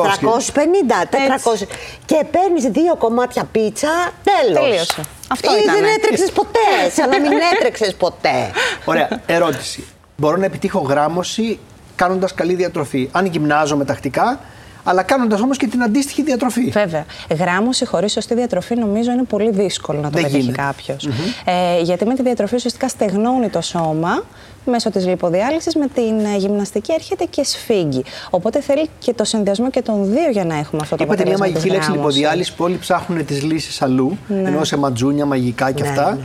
400 1.61 1.67
και 2.05 2.25
παίρνεις 2.31 2.63
δύο 2.63 2.95
κομμάτια 2.95 3.43
πίτσα, 3.51 3.89
τέλος. 4.23 4.80
Αυτό 5.27 5.51
Ή 5.51 5.65
δεν 5.65 5.83
έτρεξες 5.97 6.31
ποτέ, 6.31 6.89
σαν 6.95 7.09
να 7.09 7.19
μην 7.19 7.31
έτρεξες 7.53 7.93
ποτέ. 7.93 8.51
Ωραία. 8.85 9.21
Ερώτηση. 9.25 9.83
Μπορώ 10.17 10.37
να 10.37 10.45
επιτύχω 10.45 10.79
γράμμωση 10.79 11.59
κάνοντας 11.95 12.33
καλή 12.33 12.53
διατροφή. 12.53 13.09
Αν 13.11 13.25
γυμνάζομαι 13.25 13.85
τακτικά, 13.85 14.39
αλλά 14.83 15.03
κάνοντας 15.03 15.41
όμως 15.41 15.57
και 15.57 15.67
την 15.67 15.83
αντίστοιχη 15.83 16.23
διατροφή. 16.23 16.69
Βέβαια. 16.69 17.05
Γράμμωση 17.39 17.85
χωρίς 17.85 18.11
σωστή 18.11 18.33
διατροφή 18.33 18.75
νομίζω 18.75 19.11
είναι 19.11 19.23
πολύ 19.23 19.51
δύσκολο 19.51 19.99
να 19.99 20.09
το 20.09 20.21
πετύχει 20.21 20.51
κάποιος. 20.51 21.09
Ε, 21.45 21.81
γιατί 21.81 22.05
με 22.05 22.13
τη 22.13 22.21
διατροφή 22.21 22.55
ουσιαστικά 22.55 22.87
στεγνώνει 22.87 23.49
το 23.49 23.61
σώμα 23.61 24.23
μέσω 24.65 24.89
της 24.89 25.05
λιποδιάλυσης, 25.07 25.75
με 25.75 25.87
την 25.93 26.19
ε, 26.33 26.37
γυμναστική 26.37 26.93
έρχεται 26.93 27.25
και 27.29 27.43
σφίγγει. 27.43 28.03
Οπότε 28.29 28.61
θέλει 28.61 28.89
και 28.99 29.13
το 29.13 29.23
συνδυασμό 29.23 29.69
και 29.69 29.81
των 29.81 30.05
δύο 30.05 30.29
για 30.31 30.45
να 30.45 30.55
έχουμε 30.57 30.81
αυτό 30.83 30.95
το 30.95 31.03
Είπατε 31.03 31.25
μια 31.25 31.37
μαγική 31.37 31.69
λέξη 31.69 31.91
λιποδιάλυση 31.91 32.55
που 32.55 32.63
όλοι 32.63 32.77
ψάχνουν 32.77 33.25
τις 33.25 33.43
λύσεις 33.43 33.81
αλλού, 33.81 34.17
ναι. 34.27 34.49
ενώ 34.49 34.63
σε 34.63 34.77
ματζούνια, 34.77 35.25
μαγικά 35.25 35.71
και 35.71 35.83
ναι, 35.83 35.89
αυτά. 35.89 36.11
Ναι. 36.11 36.21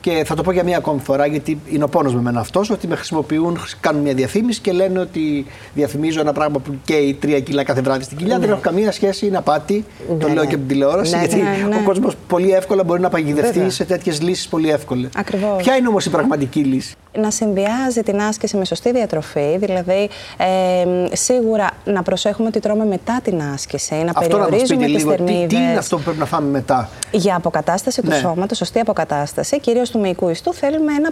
Και 0.00 0.22
θα 0.26 0.34
το 0.34 0.42
πω 0.42 0.52
για 0.52 0.64
μία 0.64 0.76
ακόμη 0.76 1.00
φορά, 1.00 1.26
γιατί 1.26 1.60
είναι 1.70 1.84
ο 1.84 1.88
πόνος 1.88 2.14
με 2.14 2.20
μένα 2.20 2.40
αυτός, 2.40 2.70
ότι 2.70 2.86
με 2.86 2.96
χρησιμοποιούν, 2.96 3.58
κάνουν 3.80 4.02
μια 4.02 4.14
διαφήμιση 4.14 4.60
και 4.60 4.72
λένε 4.72 4.98
ότι 4.98 5.46
διαφημίζω 5.74 6.20
ένα 6.20 6.32
πράγμα 6.32 6.58
που 6.58 6.74
καίει 6.84 7.16
τρία 7.20 7.40
κιλά 7.40 7.62
κάθε 7.62 7.80
βράδυ 7.80 8.04
στην 8.04 8.16
κοιλιά. 8.16 8.34
Ναι. 8.34 8.40
Δεν 8.40 8.50
έχω 8.50 8.60
καμία 8.60 8.92
σχέση, 8.92 9.26
είναι 9.26 9.36
απάτη. 9.36 9.84
Ναι, 10.08 10.16
το 10.16 10.26
λέω 10.26 10.34
ναι. 10.34 10.40
και 10.40 10.54
από 10.54 10.56
την 10.56 10.66
τηλεόραση, 10.66 11.14
ναι, 11.14 11.18
γιατί 11.18 11.36
ναι, 11.36 11.76
ο 11.76 11.82
κόσμος 11.84 12.14
πολύ 12.26 12.50
εύκολα 12.50 12.84
μπορεί 12.84 13.00
να 13.00 13.08
παγιδευτεί 13.08 13.70
σε 13.70 13.84
τέτοιες 13.84 14.22
λύσεις 14.22 14.48
πολύ 14.48 14.70
εύκολα. 14.70 15.08
Ακριβώς. 15.16 15.62
Ποια 15.62 15.76
είναι 15.76 15.88
όμως 15.88 16.04
η 16.06 16.10
πραγματική 16.10 16.60
λύση; 16.60 16.94
Να 17.18 17.30
συνδυάζει 17.30 18.02
την 18.02 18.20
άσκηση 18.20 18.56
με 18.56 18.64
σωστή 18.64 18.92
διατροφή, 18.92 19.56
δηλαδή 19.58 20.08
ε, 20.36 21.16
σίγουρα 21.16 21.70
να 21.84 22.02
προσέχουμε 22.02 22.50
τι 22.50 22.60
τρώμε 22.60 22.84
μετά 22.84 23.20
την 23.22 23.42
άσκηση, 23.42 23.94
να 23.94 24.12
αυτό 24.14 24.20
περιορίζουμε 24.20 24.86
τις 24.86 25.02
θερμίδε. 25.02 25.40
Τι, 25.40 25.46
τι 25.46 25.56
είναι 25.56 25.78
αυτό 25.78 25.96
που 25.96 26.02
πρέπει 26.02 26.18
να 26.18 26.26
φάμε 26.26 26.48
μετά; 26.50 26.88
Για 27.10 27.36
αποκατάσταση 27.36 28.02
του 28.02 28.12
σώματος, 28.12 28.58
σωστή 28.58 28.78
αποκατάσταση, 28.78 29.60
κυρίως 29.60 29.90
του 29.90 30.00
μυϊκού 30.00 30.28
ιστού, 30.28 30.54
θέλουμε 30.54 30.94
ένα 30.94 31.10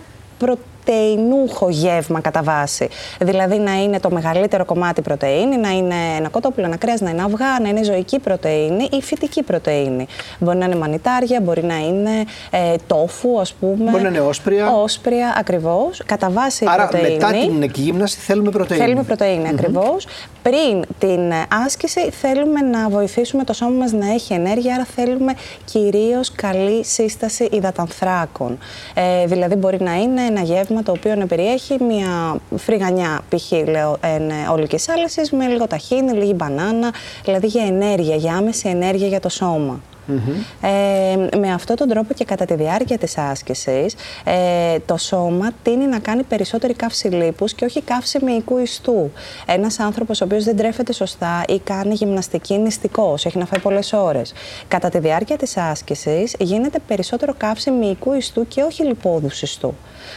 πρωτεϊνούχο 0.89 1.69
γεύμα 1.69 2.21
κατά 2.21 2.43
βάση. 2.43 2.89
Δηλαδή 3.21 3.59
να 3.59 3.83
είναι 3.83 4.01
το 4.01 4.11
μεγαλύτερο 4.11 4.65
κομμάτι 4.65 5.03
πρωτεΐνη, 5.03 5.57
να 5.57 5.71
είναι 5.71 5.95
ένα 6.19 6.29
κοτόπουλο, 6.29 6.67
ένα 6.67 6.77
κρέας, 6.77 7.01
να 7.01 7.11
είναι 7.11 7.23
αυγά, 7.23 7.61
να 7.63 7.69
είναι 7.69 7.83
ζωική 7.83 8.19
πρωτεΐνη 8.19 8.89
ή 8.93 9.03
φυτική 9.03 9.43
πρωτεΐνη. 9.43 10.07
Μπορεί 10.39 10.59
να 10.59 10.65
είναι 10.65 10.77
μανιτάρια, 10.77 11.41
μπορεί 11.41 11.65
να 11.65 11.77
είναι 11.77 12.11
ε, 12.51 12.75
τόφου, 12.87 13.41
ας 13.41 13.53
πούμε. 13.53 13.91
Μπορεί 13.91 14.03
να 14.03 14.09
είναι 14.09 14.21
όσπρια. 14.21 14.71
Όσπρια, 14.71 15.35
ακριβώς. 15.39 16.03
Κατά 16.07 16.31
βάση 16.31 16.65
Άρα, 16.69 16.89
πρωτεΐνη. 16.89 17.13
μετά 17.13 17.31
την 17.31 17.63
εκγύμναση 17.63 18.19
θέλουμε 18.19 18.51
πρωτεΐνη. 18.51 18.85
Θέλουμε 18.85 19.03
πρωτεΐνη, 19.03 19.49
ακριβώς. 19.49 20.07
Πριν 20.43 20.85
την 20.99 21.33
άσκηση 21.65 22.11
θέλουμε 22.11 22.61
να 22.61 22.89
βοηθήσουμε 22.89 23.45
το 23.45 23.53
σώμα 23.53 23.71
μας 23.71 23.93
να 23.93 24.13
έχει 24.13 24.33
ενέργεια, 24.33 24.75
άρα 24.75 24.87
θέλουμε 24.95 25.33
κυρίως 25.65 26.33
καλή 26.33 26.85
σύσταση 26.85 27.49
υδατανθράκων. 27.53 28.59
Ε, 28.95 29.27
δηλαδή 29.27 29.55
μπορεί 29.55 29.81
να 29.81 29.95
είναι 29.95 30.23
ένα 30.23 30.41
γεύμα 30.41 30.78
το 30.83 30.93
οποίο 30.93 31.15
να 31.15 31.27
περιέχει 31.27 31.83
μια 31.85 32.41
φρυγανιά 32.57 33.21
π.χ. 33.29 33.53
όλικης 34.53 34.89
άλυσης 34.89 35.31
με 35.31 35.47
λίγο 35.47 35.67
ταχίνι, 35.67 36.13
λίγη 36.13 36.33
μπανάνα, 36.37 36.93
δηλαδή 37.25 37.47
για 37.47 37.65
ενέργεια, 37.65 38.17
για 38.17 38.35
άμεση 38.35 38.69
ενέργεια 38.69 39.07
για 39.07 39.21
το 39.21 39.29
σώμα. 39.29 39.81
Ε, 40.61 41.39
με 41.39 41.53
αυτόν 41.53 41.77
τον 41.77 41.89
τρόπο 41.89 42.15
και 42.15 42.25
κατά 42.25 42.45
τη 42.45 42.55
διάρκεια 42.55 42.99
της 42.99 43.19
άσκησης, 43.19 43.95
ε, 44.25 44.79
το 44.87 44.97
σώμα 44.97 45.51
τίνει 45.63 45.87
να 45.87 45.99
κάνει 45.99 46.23
περισσότερη 46.23 46.75
καύση 46.75 47.09
λίπους 47.09 47.53
και 47.53 47.65
όχι 47.65 47.83
καύση 47.83 48.25
μυϊκού 48.25 48.59
ιστού. 48.59 49.11
Ένας 49.47 49.79
άνθρωπος 49.79 50.21
ο 50.21 50.25
οποίος 50.25 50.45
δεν 50.45 50.57
τρέφεται 50.57 50.93
σωστά 50.93 51.43
ή 51.49 51.59
κάνει 51.59 51.95
γυμναστική 51.95 52.59
νηστικός, 52.59 53.27
έχει 53.27 53.39
να 53.39 53.47
φάει 53.47 53.61
πολλές 53.61 53.93
ώρες. 53.93 54.33
Κατά 54.69 54.89
τη 54.89 54.99
διάρκεια 54.99 55.37
της 55.37 55.57
άσκησης 55.57 56.35
γίνεται 56.39 56.79
περισσότερο 56.87 57.35
καύση 57.37 57.71
μυϊκού 57.71 58.13
ιστού 58.13 58.49
και 58.49 58.63
όχι 58.63 58.85
λιπόδους 58.85 59.43
ιστού. 59.43 59.75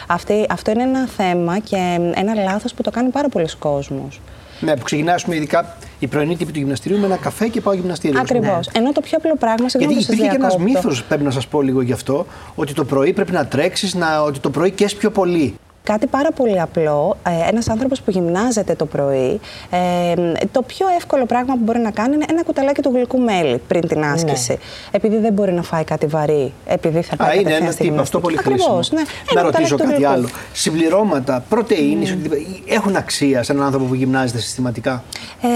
Αυτή, 0.07 0.45
αυτό 0.49 0.71
είναι 0.71 0.83
ένα 0.83 1.07
θέμα 1.07 1.59
και 1.59 1.99
ένα 2.15 2.33
λάθος 2.33 2.73
που 2.73 2.81
το 2.83 2.91
κάνει 2.91 3.09
πάρα 3.09 3.29
πολλοί 3.29 3.47
κόσμος. 3.59 4.21
Ναι, 4.61 4.75
που 4.75 4.83
ξεκινάει, 4.83 5.15
πούμε, 5.23 5.35
ειδικά 5.35 5.77
η 5.99 6.07
πρωινή 6.07 6.37
τύπη 6.37 6.51
του 6.51 6.59
γυμναστηρίου 6.59 6.99
με 6.99 7.05
ένα 7.05 7.15
καφέ 7.15 7.47
και 7.47 7.61
πάω 7.61 7.73
γυμναστήριο. 7.73 8.19
Ακριβώς. 8.19 8.67
Ναι. 8.67 8.79
Ενώ 8.79 8.91
το 8.91 9.01
πιο 9.01 9.17
απλό 9.17 9.35
πράγμα, 9.35 9.69
συγγνώμη 9.69 9.97
Γιατί 9.97 10.13
υπήρχε 10.13 10.29
και 10.29 10.35
ένας 10.35 10.57
μύθος, 10.57 11.03
πρέπει 11.03 11.23
να 11.23 11.31
σας 11.31 11.47
πω 11.47 11.61
λίγο 11.61 11.81
γι' 11.81 11.93
αυτό, 11.93 12.25
ότι 12.55 12.73
το 12.73 12.85
πρωί 12.85 13.13
πρέπει 13.13 13.31
να 13.31 13.45
τρέξεις, 13.45 13.95
ότι 14.25 14.39
το 14.39 14.49
πρωί 14.49 14.71
καις 14.71 14.95
πιο 14.95 15.11
πολύ. 15.11 15.55
Κάτι 15.83 16.07
πάρα 16.07 16.31
πολύ 16.31 16.61
απλό. 16.61 17.17
Ε, 17.27 17.49
Ένας 17.49 17.69
άνθρωπος 17.69 18.01
που 18.01 18.11
γυμνάζεται 18.11 18.75
το 18.75 18.85
πρωί, 18.85 19.39
ε, 19.69 20.13
το 20.51 20.61
πιο 20.61 20.87
εύκολο 20.97 21.25
πράγμα 21.25 21.53
που 21.53 21.59
μπορεί 21.63 21.79
να 21.79 21.91
κάνει 21.91 22.15
είναι 22.15 22.25
ένα 22.29 22.43
κουταλάκι 22.43 22.81
του 22.81 22.91
γλυκού 22.93 23.19
μέλι 23.19 23.61
πριν 23.67 23.87
την 23.87 24.03
άσκηση. 24.03 24.51
Ναι. 24.51 24.57
Επειδή 24.91 25.17
δεν 25.17 25.33
μπορεί 25.33 25.51
να 25.51 25.61
φάει 25.61 25.83
κάτι 25.83 26.05
βαρύ, 26.05 26.53
επειδή 26.65 27.01
θα 27.01 27.15
πάει 27.15 27.37
Α, 27.37 27.39
είναι 27.39 27.53
ένας 27.53 27.75
τύπος, 27.75 27.99
αυτό 27.99 28.19
πολύ 28.19 28.37
χρήσιμο. 28.37 28.79
Ναι. 28.91 29.01
Να 29.33 29.41
ρωτήσω 29.41 29.77
κάτι 29.77 30.05
άλλο. 30.05 30.27
Συμπληρώματα, 30.53 31.43
πρωτενη, 31.49 32.27
mm. 32.29 32.37
έχουν 32.67 32.95
αξία 32.95 33.43
σε 33.43 33.51
έναν 33.51 33.65
άνθρωπο 33.65 33.85
που 33.85 33.93
γυμνάζεται 33.95 34.39
συστηματικά; 34.39 35.03
Ε, 35.41 35.47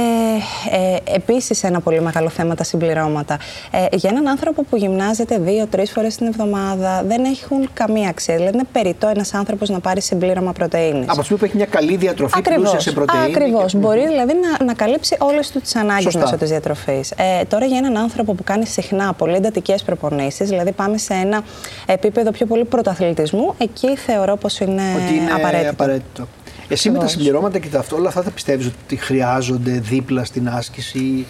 ε, 0.77 1.15
Επίσης, 1.15 1.63
ένα 1.63 1.79
πολύ 1.79 2.01
μεγάλο 2.01 2.29
θέμα 2.29 2.55
τα 2.55 2.63
συμπληρώματα. 2.63 3.37
Ε, 3.71 3.85
για 3.91 4.09
έναν 4.09 4.27
άνθρωπο 4.27 4.63
που 4.63 4.77
γυμνάζεται 4.77 5.37
δύο-τρει 5.37 5.85
φορές 5.85 6.15
την 6.15 6.27
εβδομάδα, 6.27 7.03
δεν 7.07 7.23
έχουν 7.23 7.69
καμία 7.73 8.09
αξία. 8.09 8.35
Δηλαδή, 8.35 8.53
είναι 8.53 8.67
περιττό 8.71 9.07
ένας 9.07 9.33
άνθρωπος 9.33 9.69
να 9.69 9.79
πάρει 9.79 10.01
συμπλήρωμα 10.19 10.51
πρωτενη. 10.51 11.05
Από 11.07 11.17
τη 11.17 11.23
στιγμή 11.23 11.37
που 11.39 11.45
έχει 11.45 11.55
μια 11.55 11.65
καλή 11.65 11.95
διατροφή 11.95 12.41
πλούσια 12.41 12.79
σε 12.79 12.91
πρωτενη. 12.91 13.23
Ακριβώς. 13.23 13.71
Και... 13.71 13.77
Μπορεί 13.77 14.07
δηλαδή 14.07 14.33
να, 14.33 14.65
να 14.65 14.73
καλύψει 14.73 15.15
όλες 15.19 15.51
τους 15.51 15.61
τις 15.61 15.75
ανάγκες 15.75 16.15
μέσω 16.15 16.37
της 16.37 16.49
διατροφής. 16.49 17.11
Ε, 17.11 17.43
τώρα 17.47 17.65
για 17.65 17.77
έναν 17.77 17.97
άνθρωπο 17.97 18.33
που 18.33 18.43
κάνει 18.43 18.65
συχνά 18.65 19.13
πολύ 19.13 19.35
εντατικές 19.35 19.83
προπονήσεις, 19.83 20.49
δηλαδή 20.49 20.71
πάμε 20.71 20.97
σε 20.97 21.13
ένα 21.13 21.43
επίπεδο 21.85 22.31
πιο 22.31 22.45
πολύ 22.45 22.65
πρωταθλητισμού, 22.65 23.53
εκεί 23.57 23.95
θεωρώ 23.95 24.37
πως 24.37 24.59
είναι, 24.59 24.81
Ότι 24.95 25.15
είναι 25.15 25.31
απαραίτητο. 25.31 25.69
απαραίτητο. 25.69 26.27
Εσύ 26.67 26.89
με 26.89 26.99
τα 26.99 27.07
συμπληρώματα 27.07 27.59
και 27.59 27.67
τα 27.67 27.79
αυτό, 27.79 27.95
όλα 27.95 28.07
αυτά 28.07 28.21
θα 28.21 28.29
πιστεύεις 28.29 28.65
ότι 28.83 28.95
χρειάζονται 28.95 29.71
δίπλα 29.71 30.23
στην 30.23 30.49
άσκηση; 30.49 31.25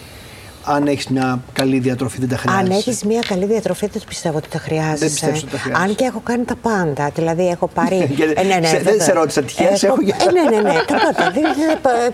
Αν 0.68 0.86
έχεις 0.86 1.06
μια 1.06 1.40
καλή 1.52 1.78
διατροφή, 1.78 2.18
δεν 2.18 2.28
τα 2.28 2.36
χρειάζεσαι. 2.36 2.64
Αν 2.64 2.78
έχεις 2.78 3.04
μια 3.04 3.20
καλή 3.28 3.44
διατροφή, 3.44 3.86
δεν 3.86 4.02
πιστεύω 4.08 4.36
ότι 4.36 4.48
τα 4.48 4.58
χρειάζεσαι. 4.58 4.96
Δεν 4.96 5.08
πιστεύω 5.08 5.36
ότι 5.36 5.46
τα 5.46 5.58
χρειάζεσαι. 5.58 5.88
Αν 5.88 5.94
και 5.94 6.04
έχω 6.04 6.20
κάνει 6.20 6.44
τα 6.44 6.56
πάντα. 6.56 7.10
Δηλαδή, 7.14 7.48
έχω 7.48 7.66
πάρει. 7.66 7.96
ε, 8.36 8.42
ναι, 8.42 8.54
ναι, 8.54 8.80
δεν 8.82 9.00
σε 9.00 9.12
ρώτησα 9.12 9.42
τυχαία. 9.42 9.68
Έχω... 9.68 9.84
έχω... 9.84 10.28
Ε, 10.28 10.32
ναι, 10.32 10.56
ναι, 10.56 10.70
ναι. 10.70 10.78
τα 10.86 10.94
πάντα. 11.14 11.32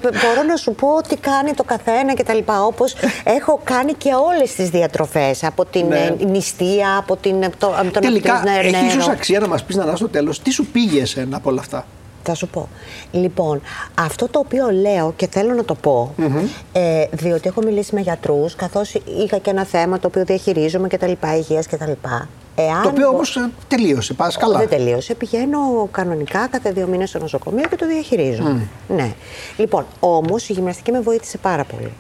Μπορώ 0.00 0.42
να 0.48 0.56
σου 0.56 0.72
πω 0.74 0.88
τι 1.08 1.16
κάνει 1.16 1.52
το 1.52 1.62
καθένα 1.62 2.14
κτλ. 2.14 2.38
Όπως 2.66 2.94
έχω 3.24 3.60
κάνει 3.64 3.92
και 3.92 4.10
όλες 4.34 4.54
τις 4.54 4.68
διατροφές. 4.68 5.44
Από 5.44 5.64
την 5.64 5.86
ναι. 5.86 6.14
νηστεία, 6.26 6.96
από 6.96 7.16
την, 7.16 7.40
το, 7.58 7.74
τον 7.92 8.02
Τελικά, 8.02 8.42
έχει 8.62 8.86
ίσως 8.86 9.08
αξία 9.08 9.40
να 9.40 9.48
μας 9.48 9.64
πεις 9.64 9.76
να 9.76 9.96
στο 9.96 10.08
τέλος 10.08 10.42
τι 10.42 10.50
σου 10.50 10.66
πήγε 10.66 11.02
από 11.30 11.50
όλα 11.50 11.60
αυτά; 11.60 11.86
Θα 12.22 12.34
σου 12.34 12.48
πω. 12.48 12.68
Λοιπόν, 13.10 13.60
αυτό 13.94 14.28
το 14.28 14.38
οποίο 14.38 14.70
λέω 14.70 15.12
και 15.16 15.28
θέλω 15.30 15.54
να 15.54 15.64
το 15.64 15.74
πω, 15.74 16.14
mm-hmm. 16.18 16.48
ε, 16.72 17.04
διότι 17.10 17.48
έχω 17.48 17.62
μιλήσει 17.62 17.94
με 17.94 18.00
γιατρούς, 18.00 18.54
καθώς 18.54 18.94
είχα 19.24 19.38
και 19.38 19.50
ένα 19.50 19.64
θέμα 19.64 19.98
το 19.98 20.06
οποίο 20.06 20.24
διαχειρίζομαι 20.24 20.88
και 20.88 20.98
τα 20.98 21.06
λοιπά, 21.06 21.36
υγείας 21.36 21.66
και 21.66 21.76
τα 21.76 21.86
λοιπά. 21.86 22.28
Εάν 22.54 22.82
το 22.82 22.88
οποίο 22.88 23.08
όμως 23.08 23.36
ε, 23.36 23.50
τελείωσε, 23.68 24.14
πας 24.14 24.36
καλά. 24.36 24.58
Δεν 24.58 24.68
τελείωσε. 24.68 25.14
Πηγαίνω 25.14 25.88
κανονικά 25.90 26.46
κάθε 26.50 26.72
δύο 26.72 26.86
μήνες 26.86 27.08
στο 27.08 27.18
νοσοκομείο 27.18 27.68
και 27.68 27.76
το 27.76 27.86
διαχειρίζω. 27.86 28.42
Mm. 28.46 28.66
Ναι. 28.88 29.14
Λοιπόν, 29.56 29.86
όμως 30.00 30.48
η 30.48 30.52
γυμναστική 30.52 30.92
με 30.92 31.00
βοήθησε 31.00 31.38
πάρα 31.38 31.64
πολύ. 31.64 31.92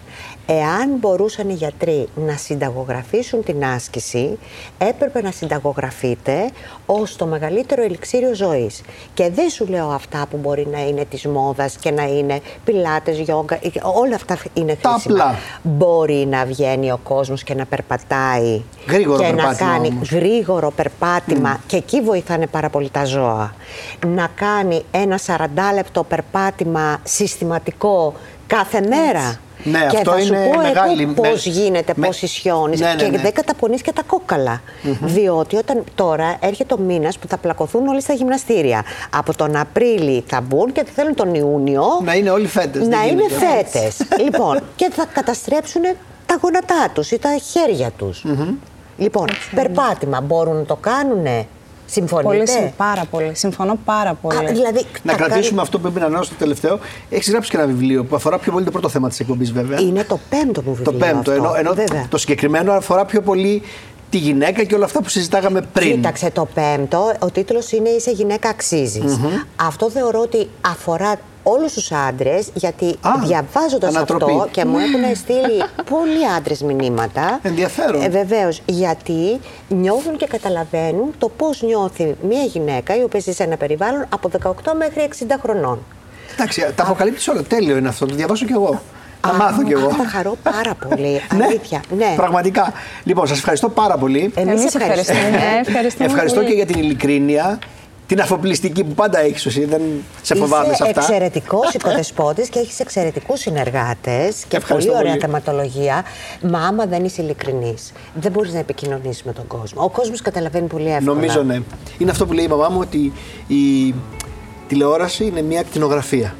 Εάν 0.46 0.96
μπορούσαν 1.00 1.48
οι 1.48 1.52
γιατροί 1.52 2.08
να 2.14 2.36
συνταγογραφήσουν 2.36 3.44
την 3.44 3.64
άσκηση, 3.64 4.38
έπρεπε 4.78 5.22
να 5.22 5.30
συνταγογραφείτε 5.30 6.50
ως 6.86 7.16
το 7.16 7.26
μεγαλύτερο 7.26 7.82
ελιξίριο 7.82 8.34
ζωής. 8.34 8.82
Και 9.14 9.30
δεν 9.30 9.50
σου 9.50 9.66
λέω 9.66 9.88
αυτά 9.88 10.26
που 10.30 10.36
μπορεί 10.36 10.66
να 10.72 10.86
είναι 10.86 11.04
της 11.04 11.26
μόδας 11.26 11.76
και 11.76 11.90
να 11.90 12.02
είναι 12.02 12.40
πιλάτες, 12.64 13.18
γιόγκα, 13.18 13.58
όλα 13.82 14.14
αυτά 14.14 14.38
είναι 14.54 14.76
χρήσιμα. 14.84 15.34
Μπορεί 15.62 16.26
να 16.30 16.44
βγαίνει 16.44 16.92
ο 16.92 17.00
κόσμος 17.02 17.42
και 17.42 17.54
να 17.54 17.66
περπατάει 17.66 18.62
γρήγορο 18.88 19.22
και 19.22 19.32
να 19.32 19.54
κάνει 19.54 19.88
όμως. 19.88 20.10
γρήγορο 20.10 20.70
περπάτημα 20.70 21.60
και 21.66 21.76
εκεί 21.76 22.00
βοηθάνε 22.00 22.46
πάρα 22.46 22.68
πολύ 22.68 22.90
τα 22.90 23.04
ζώα. 23.04 23.54
Να 24.06 24.28
κάνει 24.34 24.82
ένα 24.90 25.18
40 25.26 25.38
λεπτό 25.74 26.04
περπάτημα 26.04 27.00
συστηματικό 27.02 28.14
κάθε 28.46 28.80
μέρα. 28.80 29.40
Ναι, 29.64 29.86
και 29.90 29.96
αυτό 29.96 30.10
θα 30.10 30.20
σου 30.20 30.26
είναι 30.26 30.50
πω 30.52 30.60
μεγάλη... 30.60 31.02
εγώ 31.02 31.12
πώς 31.12 31.46
γίνεται, 31.46 31.92
με... 31.96 32.06
πώς 32.06 32.22
ισιώνεις 32.22 32.80
ναι, 32.80 32.88
ναι, 32.88 32.94
και 32.94 33.08
ναι. 33.08 33.18
δεν 33.18 33.32
καταπονείς 33.32 33.82
και 33.82 33.92
τα 33.92 34.02
κόκαλα. 34.02 34.62
Διότι 35.00 35.56
όταν 35.56 35.84
τώρα 35.94 36.36
έρχεται 36.40 36.74
ο 36.74 36.78
μήνας 36.78 37.18
που 37.18 37.28
θα 37.28 37.36
πλακωθούν 37.36 37.86
όλοι 37.86 38.00
στα 38.00 38.12
γυμναστήρια. 38.12 38.84
Από 39.10 39.36
τον 39.36 39.56
Απρίλη 39.56 40.24
θα 40.26 40.40
μπουν 40.40 40.72
και 40.72 40.84
θέλουν 40.94 41.14
τον 41.14 41.34
Ιούνιο 41.34 41.84
να 42.04 42.14
είναι 42.14 42.30
όλοι 42.30 42.46
φέτες. 42.46 42.88
Να 42.88 43.04
είναι 43.06 43.22
φέτες. 43.28 43.96
λοιπόν, 44.24 44.60
και 44.76 44.90
θα 44.92 45.06
καταστρέψουν 45.12 45.82
τα 46.26 46.38
γόνατά 46.42 46.90
τους 46.92 47.10
ή 47.10 47.18
τα 47.18 47.36
χέρια 47.50 47.90
τους. 47.90 48.24
Λοιπόν, 48.96 49.26
περπάτημα 49.54 50.20
μπορούν 50.20 50.56
να 50.56 50.64
το 50.64 50.76
κάνουνε; 50.76 51.46
Συμφωνείτε; 51.92 52.52
Πολύ, 52.52 52.72
πάρα 52.76 53.04
πολύ. 53.10 53.30
Συμφωνώ 53.34 53.78
πάρα 53.84 54.14
πολύ. 54.14 54.36
Α, 54.36 54.52
δηλαδή, 54.52 54.84
να 55.02 55.12
κρατήσουμε 55.12 55.48
κάνει... 55.48 55.60
αυτό 55.60 55.78
που 55.78 55.86
είπε 55.86 56.08
να 56.08 56.22
στο 56.22 56.34
τελευταίο. 56.34 56.78
Έχεις 57.10 57.30
γράψει 57.30 57.50
και 57.50 57.56
ένα 57.56 57.66
βιβλίο 57.66 58.04
που 58.04 58.16
αφορά 58.16 58.38
πιο 58.38 58.52
πολύ 58.52 58.64
το 58.64 58.70
πρώτο 58.70 58.88
θέμα 58.88 59.08
της 59.08 59.20
εκπομπής, 59.20 59.52
βέβαια. 59.52 59.80
Είναι 59.80 60.04
το 60.04 60.18
πέμπτο 60.28 60.62
μου 60.62 60.74
βιβλίο. 60.74 60.92
Το 60.92 60.98
πέμπτο. 60.98 61.30
Αυτό. 61.32 61.32
Ενώ, 61.32 61.54
ενώ 61.56 61.74
το 62.08 62.18
συγκεκριμένο 62.18 62.72
αφορά 62.72 63.04
πιο 63.04 63.20
πολύ 63.20 63.62
τη 64.10 64.18
γυναίκα 64.18 64.64
και 64.64 64.74
όλα 64.74 64.84
αυτά 64.84 65.02
που 65.02 65.08
συζητάγαμε 65.08 65.60
πριν. 65.72 65.92
Κοίταξε 65.92 66.30
το 66.30 66.48
πέμπτο, 66.54 67.12
ο 67.18 67.30
τίτλος 67.30 67.72
είναι 67.72 67.88
«Είσαι 67.88 68.10
γυναίκα 68.10 68.48
αξίζεις». 68.48 69.18
Αυτό 69.56 69.90
θεωρώ 69.90 70.20
ότι 70.20 70.48
αφορά 70.60 71.14
όλους 71.42 71.72
τους 71.72 71.92
άντρες, 71.92 72.48
γιατί 72.54 72.84
Α, 72.86 73.10
διαβάζοντας 73.24 73.94
ανατροπή. 73.96 74.24
αυτό 74.32 74.48
και 74.50 74.64
μου 74.64 74.78
έχουν 74.78 75.14
στείλει 75.22 75.62
πολλοί 75.90 76.26
άντρες 76.36 76.62
μηνύματα. 76.62 77.38
Ενδιαφέρον. 77.42 78.02
Ε, 78.02 78.08
βεβαίως, 78.08 78.62
γιατί 78.66 79.40
νιώθουν 79.68 80.16
και 80.16 80.26
καταλαβαίνουν 80.26 81.14
το 81.18 81.28
πώς 81.28 81.62
νιώθει 81.62 82.14
μια 82.28 82.42
γυναίκα 82.42 82.96
η 82.96 83.02
οποία 83.02 83.20
ζει 83.20 83.32
σε 83.32 83.42
ένα 83.42 83.56
περιβάλλον 83.56 84.06
από 84.08 84.30
18 84.42 84.52
μέχρι 84.78 85.08
60 85.28 85.38
χρονών. 85.42 85.78
Εντάξει, 86.34 86.66
τα 86.74 86.82
αποκαλύπτεις 86.84 87.28
όλα. 87.28 87.42
Τέλειο 87.42 87.76
είναι 87.76 87.88
αυτό. 87.88 88.06
Το 88.06 88.14
διαβάσω 88.14 88.44
κι 88.46 88.52
εγώ. 88.52 88.80
Θα 89.26 89.32
μάθω 89.32 89.62
κι 89.62 89.72
εγώ. 89.72 89.90
Θα 89.90 90.08
χαρώ 90.08 90.36
πάρα 90.42 90.74
πολύ. 90.88 91.20
Ναι, 91.36 91.44
Αλήθεια. 91.44 91.82
Ναι. 91.96 92.12
Πραγματικά. 92.16 92.72
Λοιπόν, 93.04 93.26
σας 93.26 93.38
ευχαριστώ 93.38 93.68
πάρα 93.68 93.96
πολύ. 93.96 94.32
Εμείς 94.34 94.60
Εμείς 94.60 94.74
ευχαριστούμε. 94.74 95.18
ευχαριστούμε. 95.18 95.60
ευχαριστούμε 95.66 96.08
Ευχαριστώ 96.08 96.38
πολύ. 96.40 96.48
και 96.50 96.54
για 96.56 96.66
την 96.66 96.78
ειλικρίνεια, 96.78 97.58
την 98.12 98.20
αφοπλιστική 98.20 98.84
που 98.84 98.94
πάντα 98.94 99.18
έχεις 99.20 99.46
εσύ. 99.46 99.64
Δεν 99.64 99.80
σε 100.22 100.34
φοβάμαι 100.34 100.66
Είσαι 100.66 100.74
σε 100.76 100.82
αυτά. 100.82 101.00
εξαιρετικός 101.00 101.72
οικοδεσπότη 101.74 102.48
και 102.48 102.58
έχεις 102.58 102.80
εξαιρετικούς 102.80 103.40
συνεργάτες 103.40 104.44
και 104.48 104.56
Ευχαριστώ 104.56 104.90
πολύ 104.92 105.00
ωραία 105.02 105.12
πολύ. 105.16 105.24
θεματολογία. 105.24 106.04
Μα 106.42 106.58
άμα 106.66 106.86
δεν 106.86 107.04
είσαι 107.04 107.22
ειλικρινής, 107.22 107.92
δεν 108.14 108.32
μπορείς 108.32 108.52
να 108.52 108.58
επικοινωνήσεις 108.58 109.22
με 109.22 109.32
τον 109.32 109.46
κόσμο. 109.46 109.82
Ο 109.84 109.88
κόσμος 109.90 110.22
καταλαβαίνει 110.22 110.66
πολύ 110.66 110.88
εύκολα. 110.88 111.14
Νομίζω 111.14 111.42
ναι. 111.42 111.58
Είναι 111.98 112.10
αυτό 112.10 112.26
που 112.26 112.32
λέει 112.32 112.44
η 112.44 112.48
μαμά 112.48 112.68
μου 112.68 112.78
ότι 112.80 113.12
η 113.46 113.94
τηλεόραση 114.68 115.24
είναι 115.24 115.42
μια 115.42 115.62
κτηνογραφία. 115.62 116.34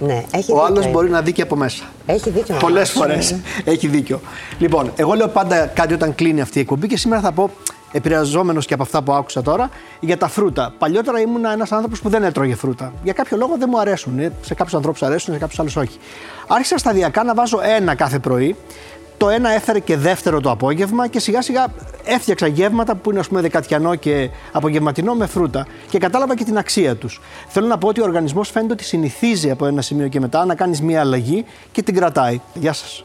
Ναι, 0.00 0.12
έχει 0.14 0.52
Ο 0.52 0.54
δίκιο. 0.54 0.62
άλλος 0.62 0.90
μπορεί 0.90 1.10
να 1.10 1.22
δει 1.22 1.32
και 1.32 1.42
από 1.42 1.56
μέσα. 1.56 1.84
Έχει 2.06 2.30
δίκιο. 2.30 2.56
Πολλές 2.60 2.94
Ναι. 2.94 3.00
φορές. 3.00 3.34
Έχει 3.64 3.86
δίκιο. 3.86 4.20
Λοιπόν, 4.58 4.92
εγώ 4.96 5.14
λέω 5.14 5.28
πάντα 5.28 5.66
κάτι 5.66 5.94
όταν 5.94 6.14
κλείνει 6.14 6.40
αυτή 6.40 6.58
η 6.58 6.60
εκπομπή 6.60 6.86
και 6.86 6.96
σήμερα 6.96 7.20
θα 7.22 7.32
πω, 7.32 7.50
επηρεαζόμενος 7.92 8.66
και 8.66 8.74
από 8.74 8.82
αυτά 8.82 9.02
που 9.02 9.12
άκουσα 9.12 9.42
τώρα, 9.42 9.70
για 10.00 10.16
τα 10.16 10.28
φρούτα. 10.28 10.72
Παλιότερα 10.78 11.20
ήμουν 11.20 11.44
ένας 11.44 11.72
άνθρωπος 11.72 12.00
που 12.00 12.08
δεν 12.08 12.22
έτρωγε 12.22 12.54
φρούτα. 12.54 12.92
Για 13.02 13.12
κάποιο 13.12 13.36
λόγο 13.36 13.56
δεν 13.58 13.68
μου 13.72 13.80
αρέσουν. 13.80 14.18
Ε, 14.18 14.32
Σε 14.42 14.54
κάποιους 14.54 14.74
ανθρώπους 14.74 15.02
αρέσουν, 15.02 15.32
σε 15.32 15.40
κάποιους 15.40 15.58
άλλους 15.60 15.76
όχι. 15.76 15.98
Άρχισα 16.48 16.78
σταδιακά 16.78 17.24
να 17.24 17.34
βάζω 17.34 17.60
ένα 17.62 17.94
κάθε 17.94 18.18
πρωί. 18.18 18.56
Το 19.16 19.28
ένα 19.28 19.50
έφερε 19.50 19.78
και 19.78 19.96
δεύτερο 19.96 20.40
το 20.40 20.50
απόγευμα 20.50 21.08
και 21.08 21.20
σιγά 21.20 21.42
σιγά 21.42 21.66
έφτιαξα 22.04 22.46
γεύματα 22.46 22.94
που 22.94 23.10
είναι 23.10 23.18
ας 23.18 23.28
πούμε 23.28 23.40
δεκατιανό 23.40 23.94
και 23.94 24.30
απογευματινό 24.52 25.14
με 25.14 25.26
φρούτα 25.26 25.66
και 25.90 25.98
κατάλαβα 25.98 26.36
και 26.36 26.44
την 26.44 26.58
αξία 26.58 26.96
τους. 26.96 27.20
Θέλω 27.48 27.66
να 27.66 27.78
πω 27.78 27.88
ότι 27.88 28.00
ο 28.00 28.04
οργανισμός 28.04 28.50
φαίνεται 28.50 28.72
ότι 28.72 28.84
συνηθίζει 28.84 29.50
από 29.50 29.66
ένα 29.66 29.82
σημείο 29.82 30.08
και 30.08 30.20
μετά 30.20 30.44
να 30.44 30.54
κάνεις 30.54 30.82
μια 30.82 31.00
αλλαγή 31.00 31.44
και 31.72 31.82
την 31.82 31.94
κρατάει. 31.94 32.40
Γεια 32.54 32.72
σας. 32.72 33.04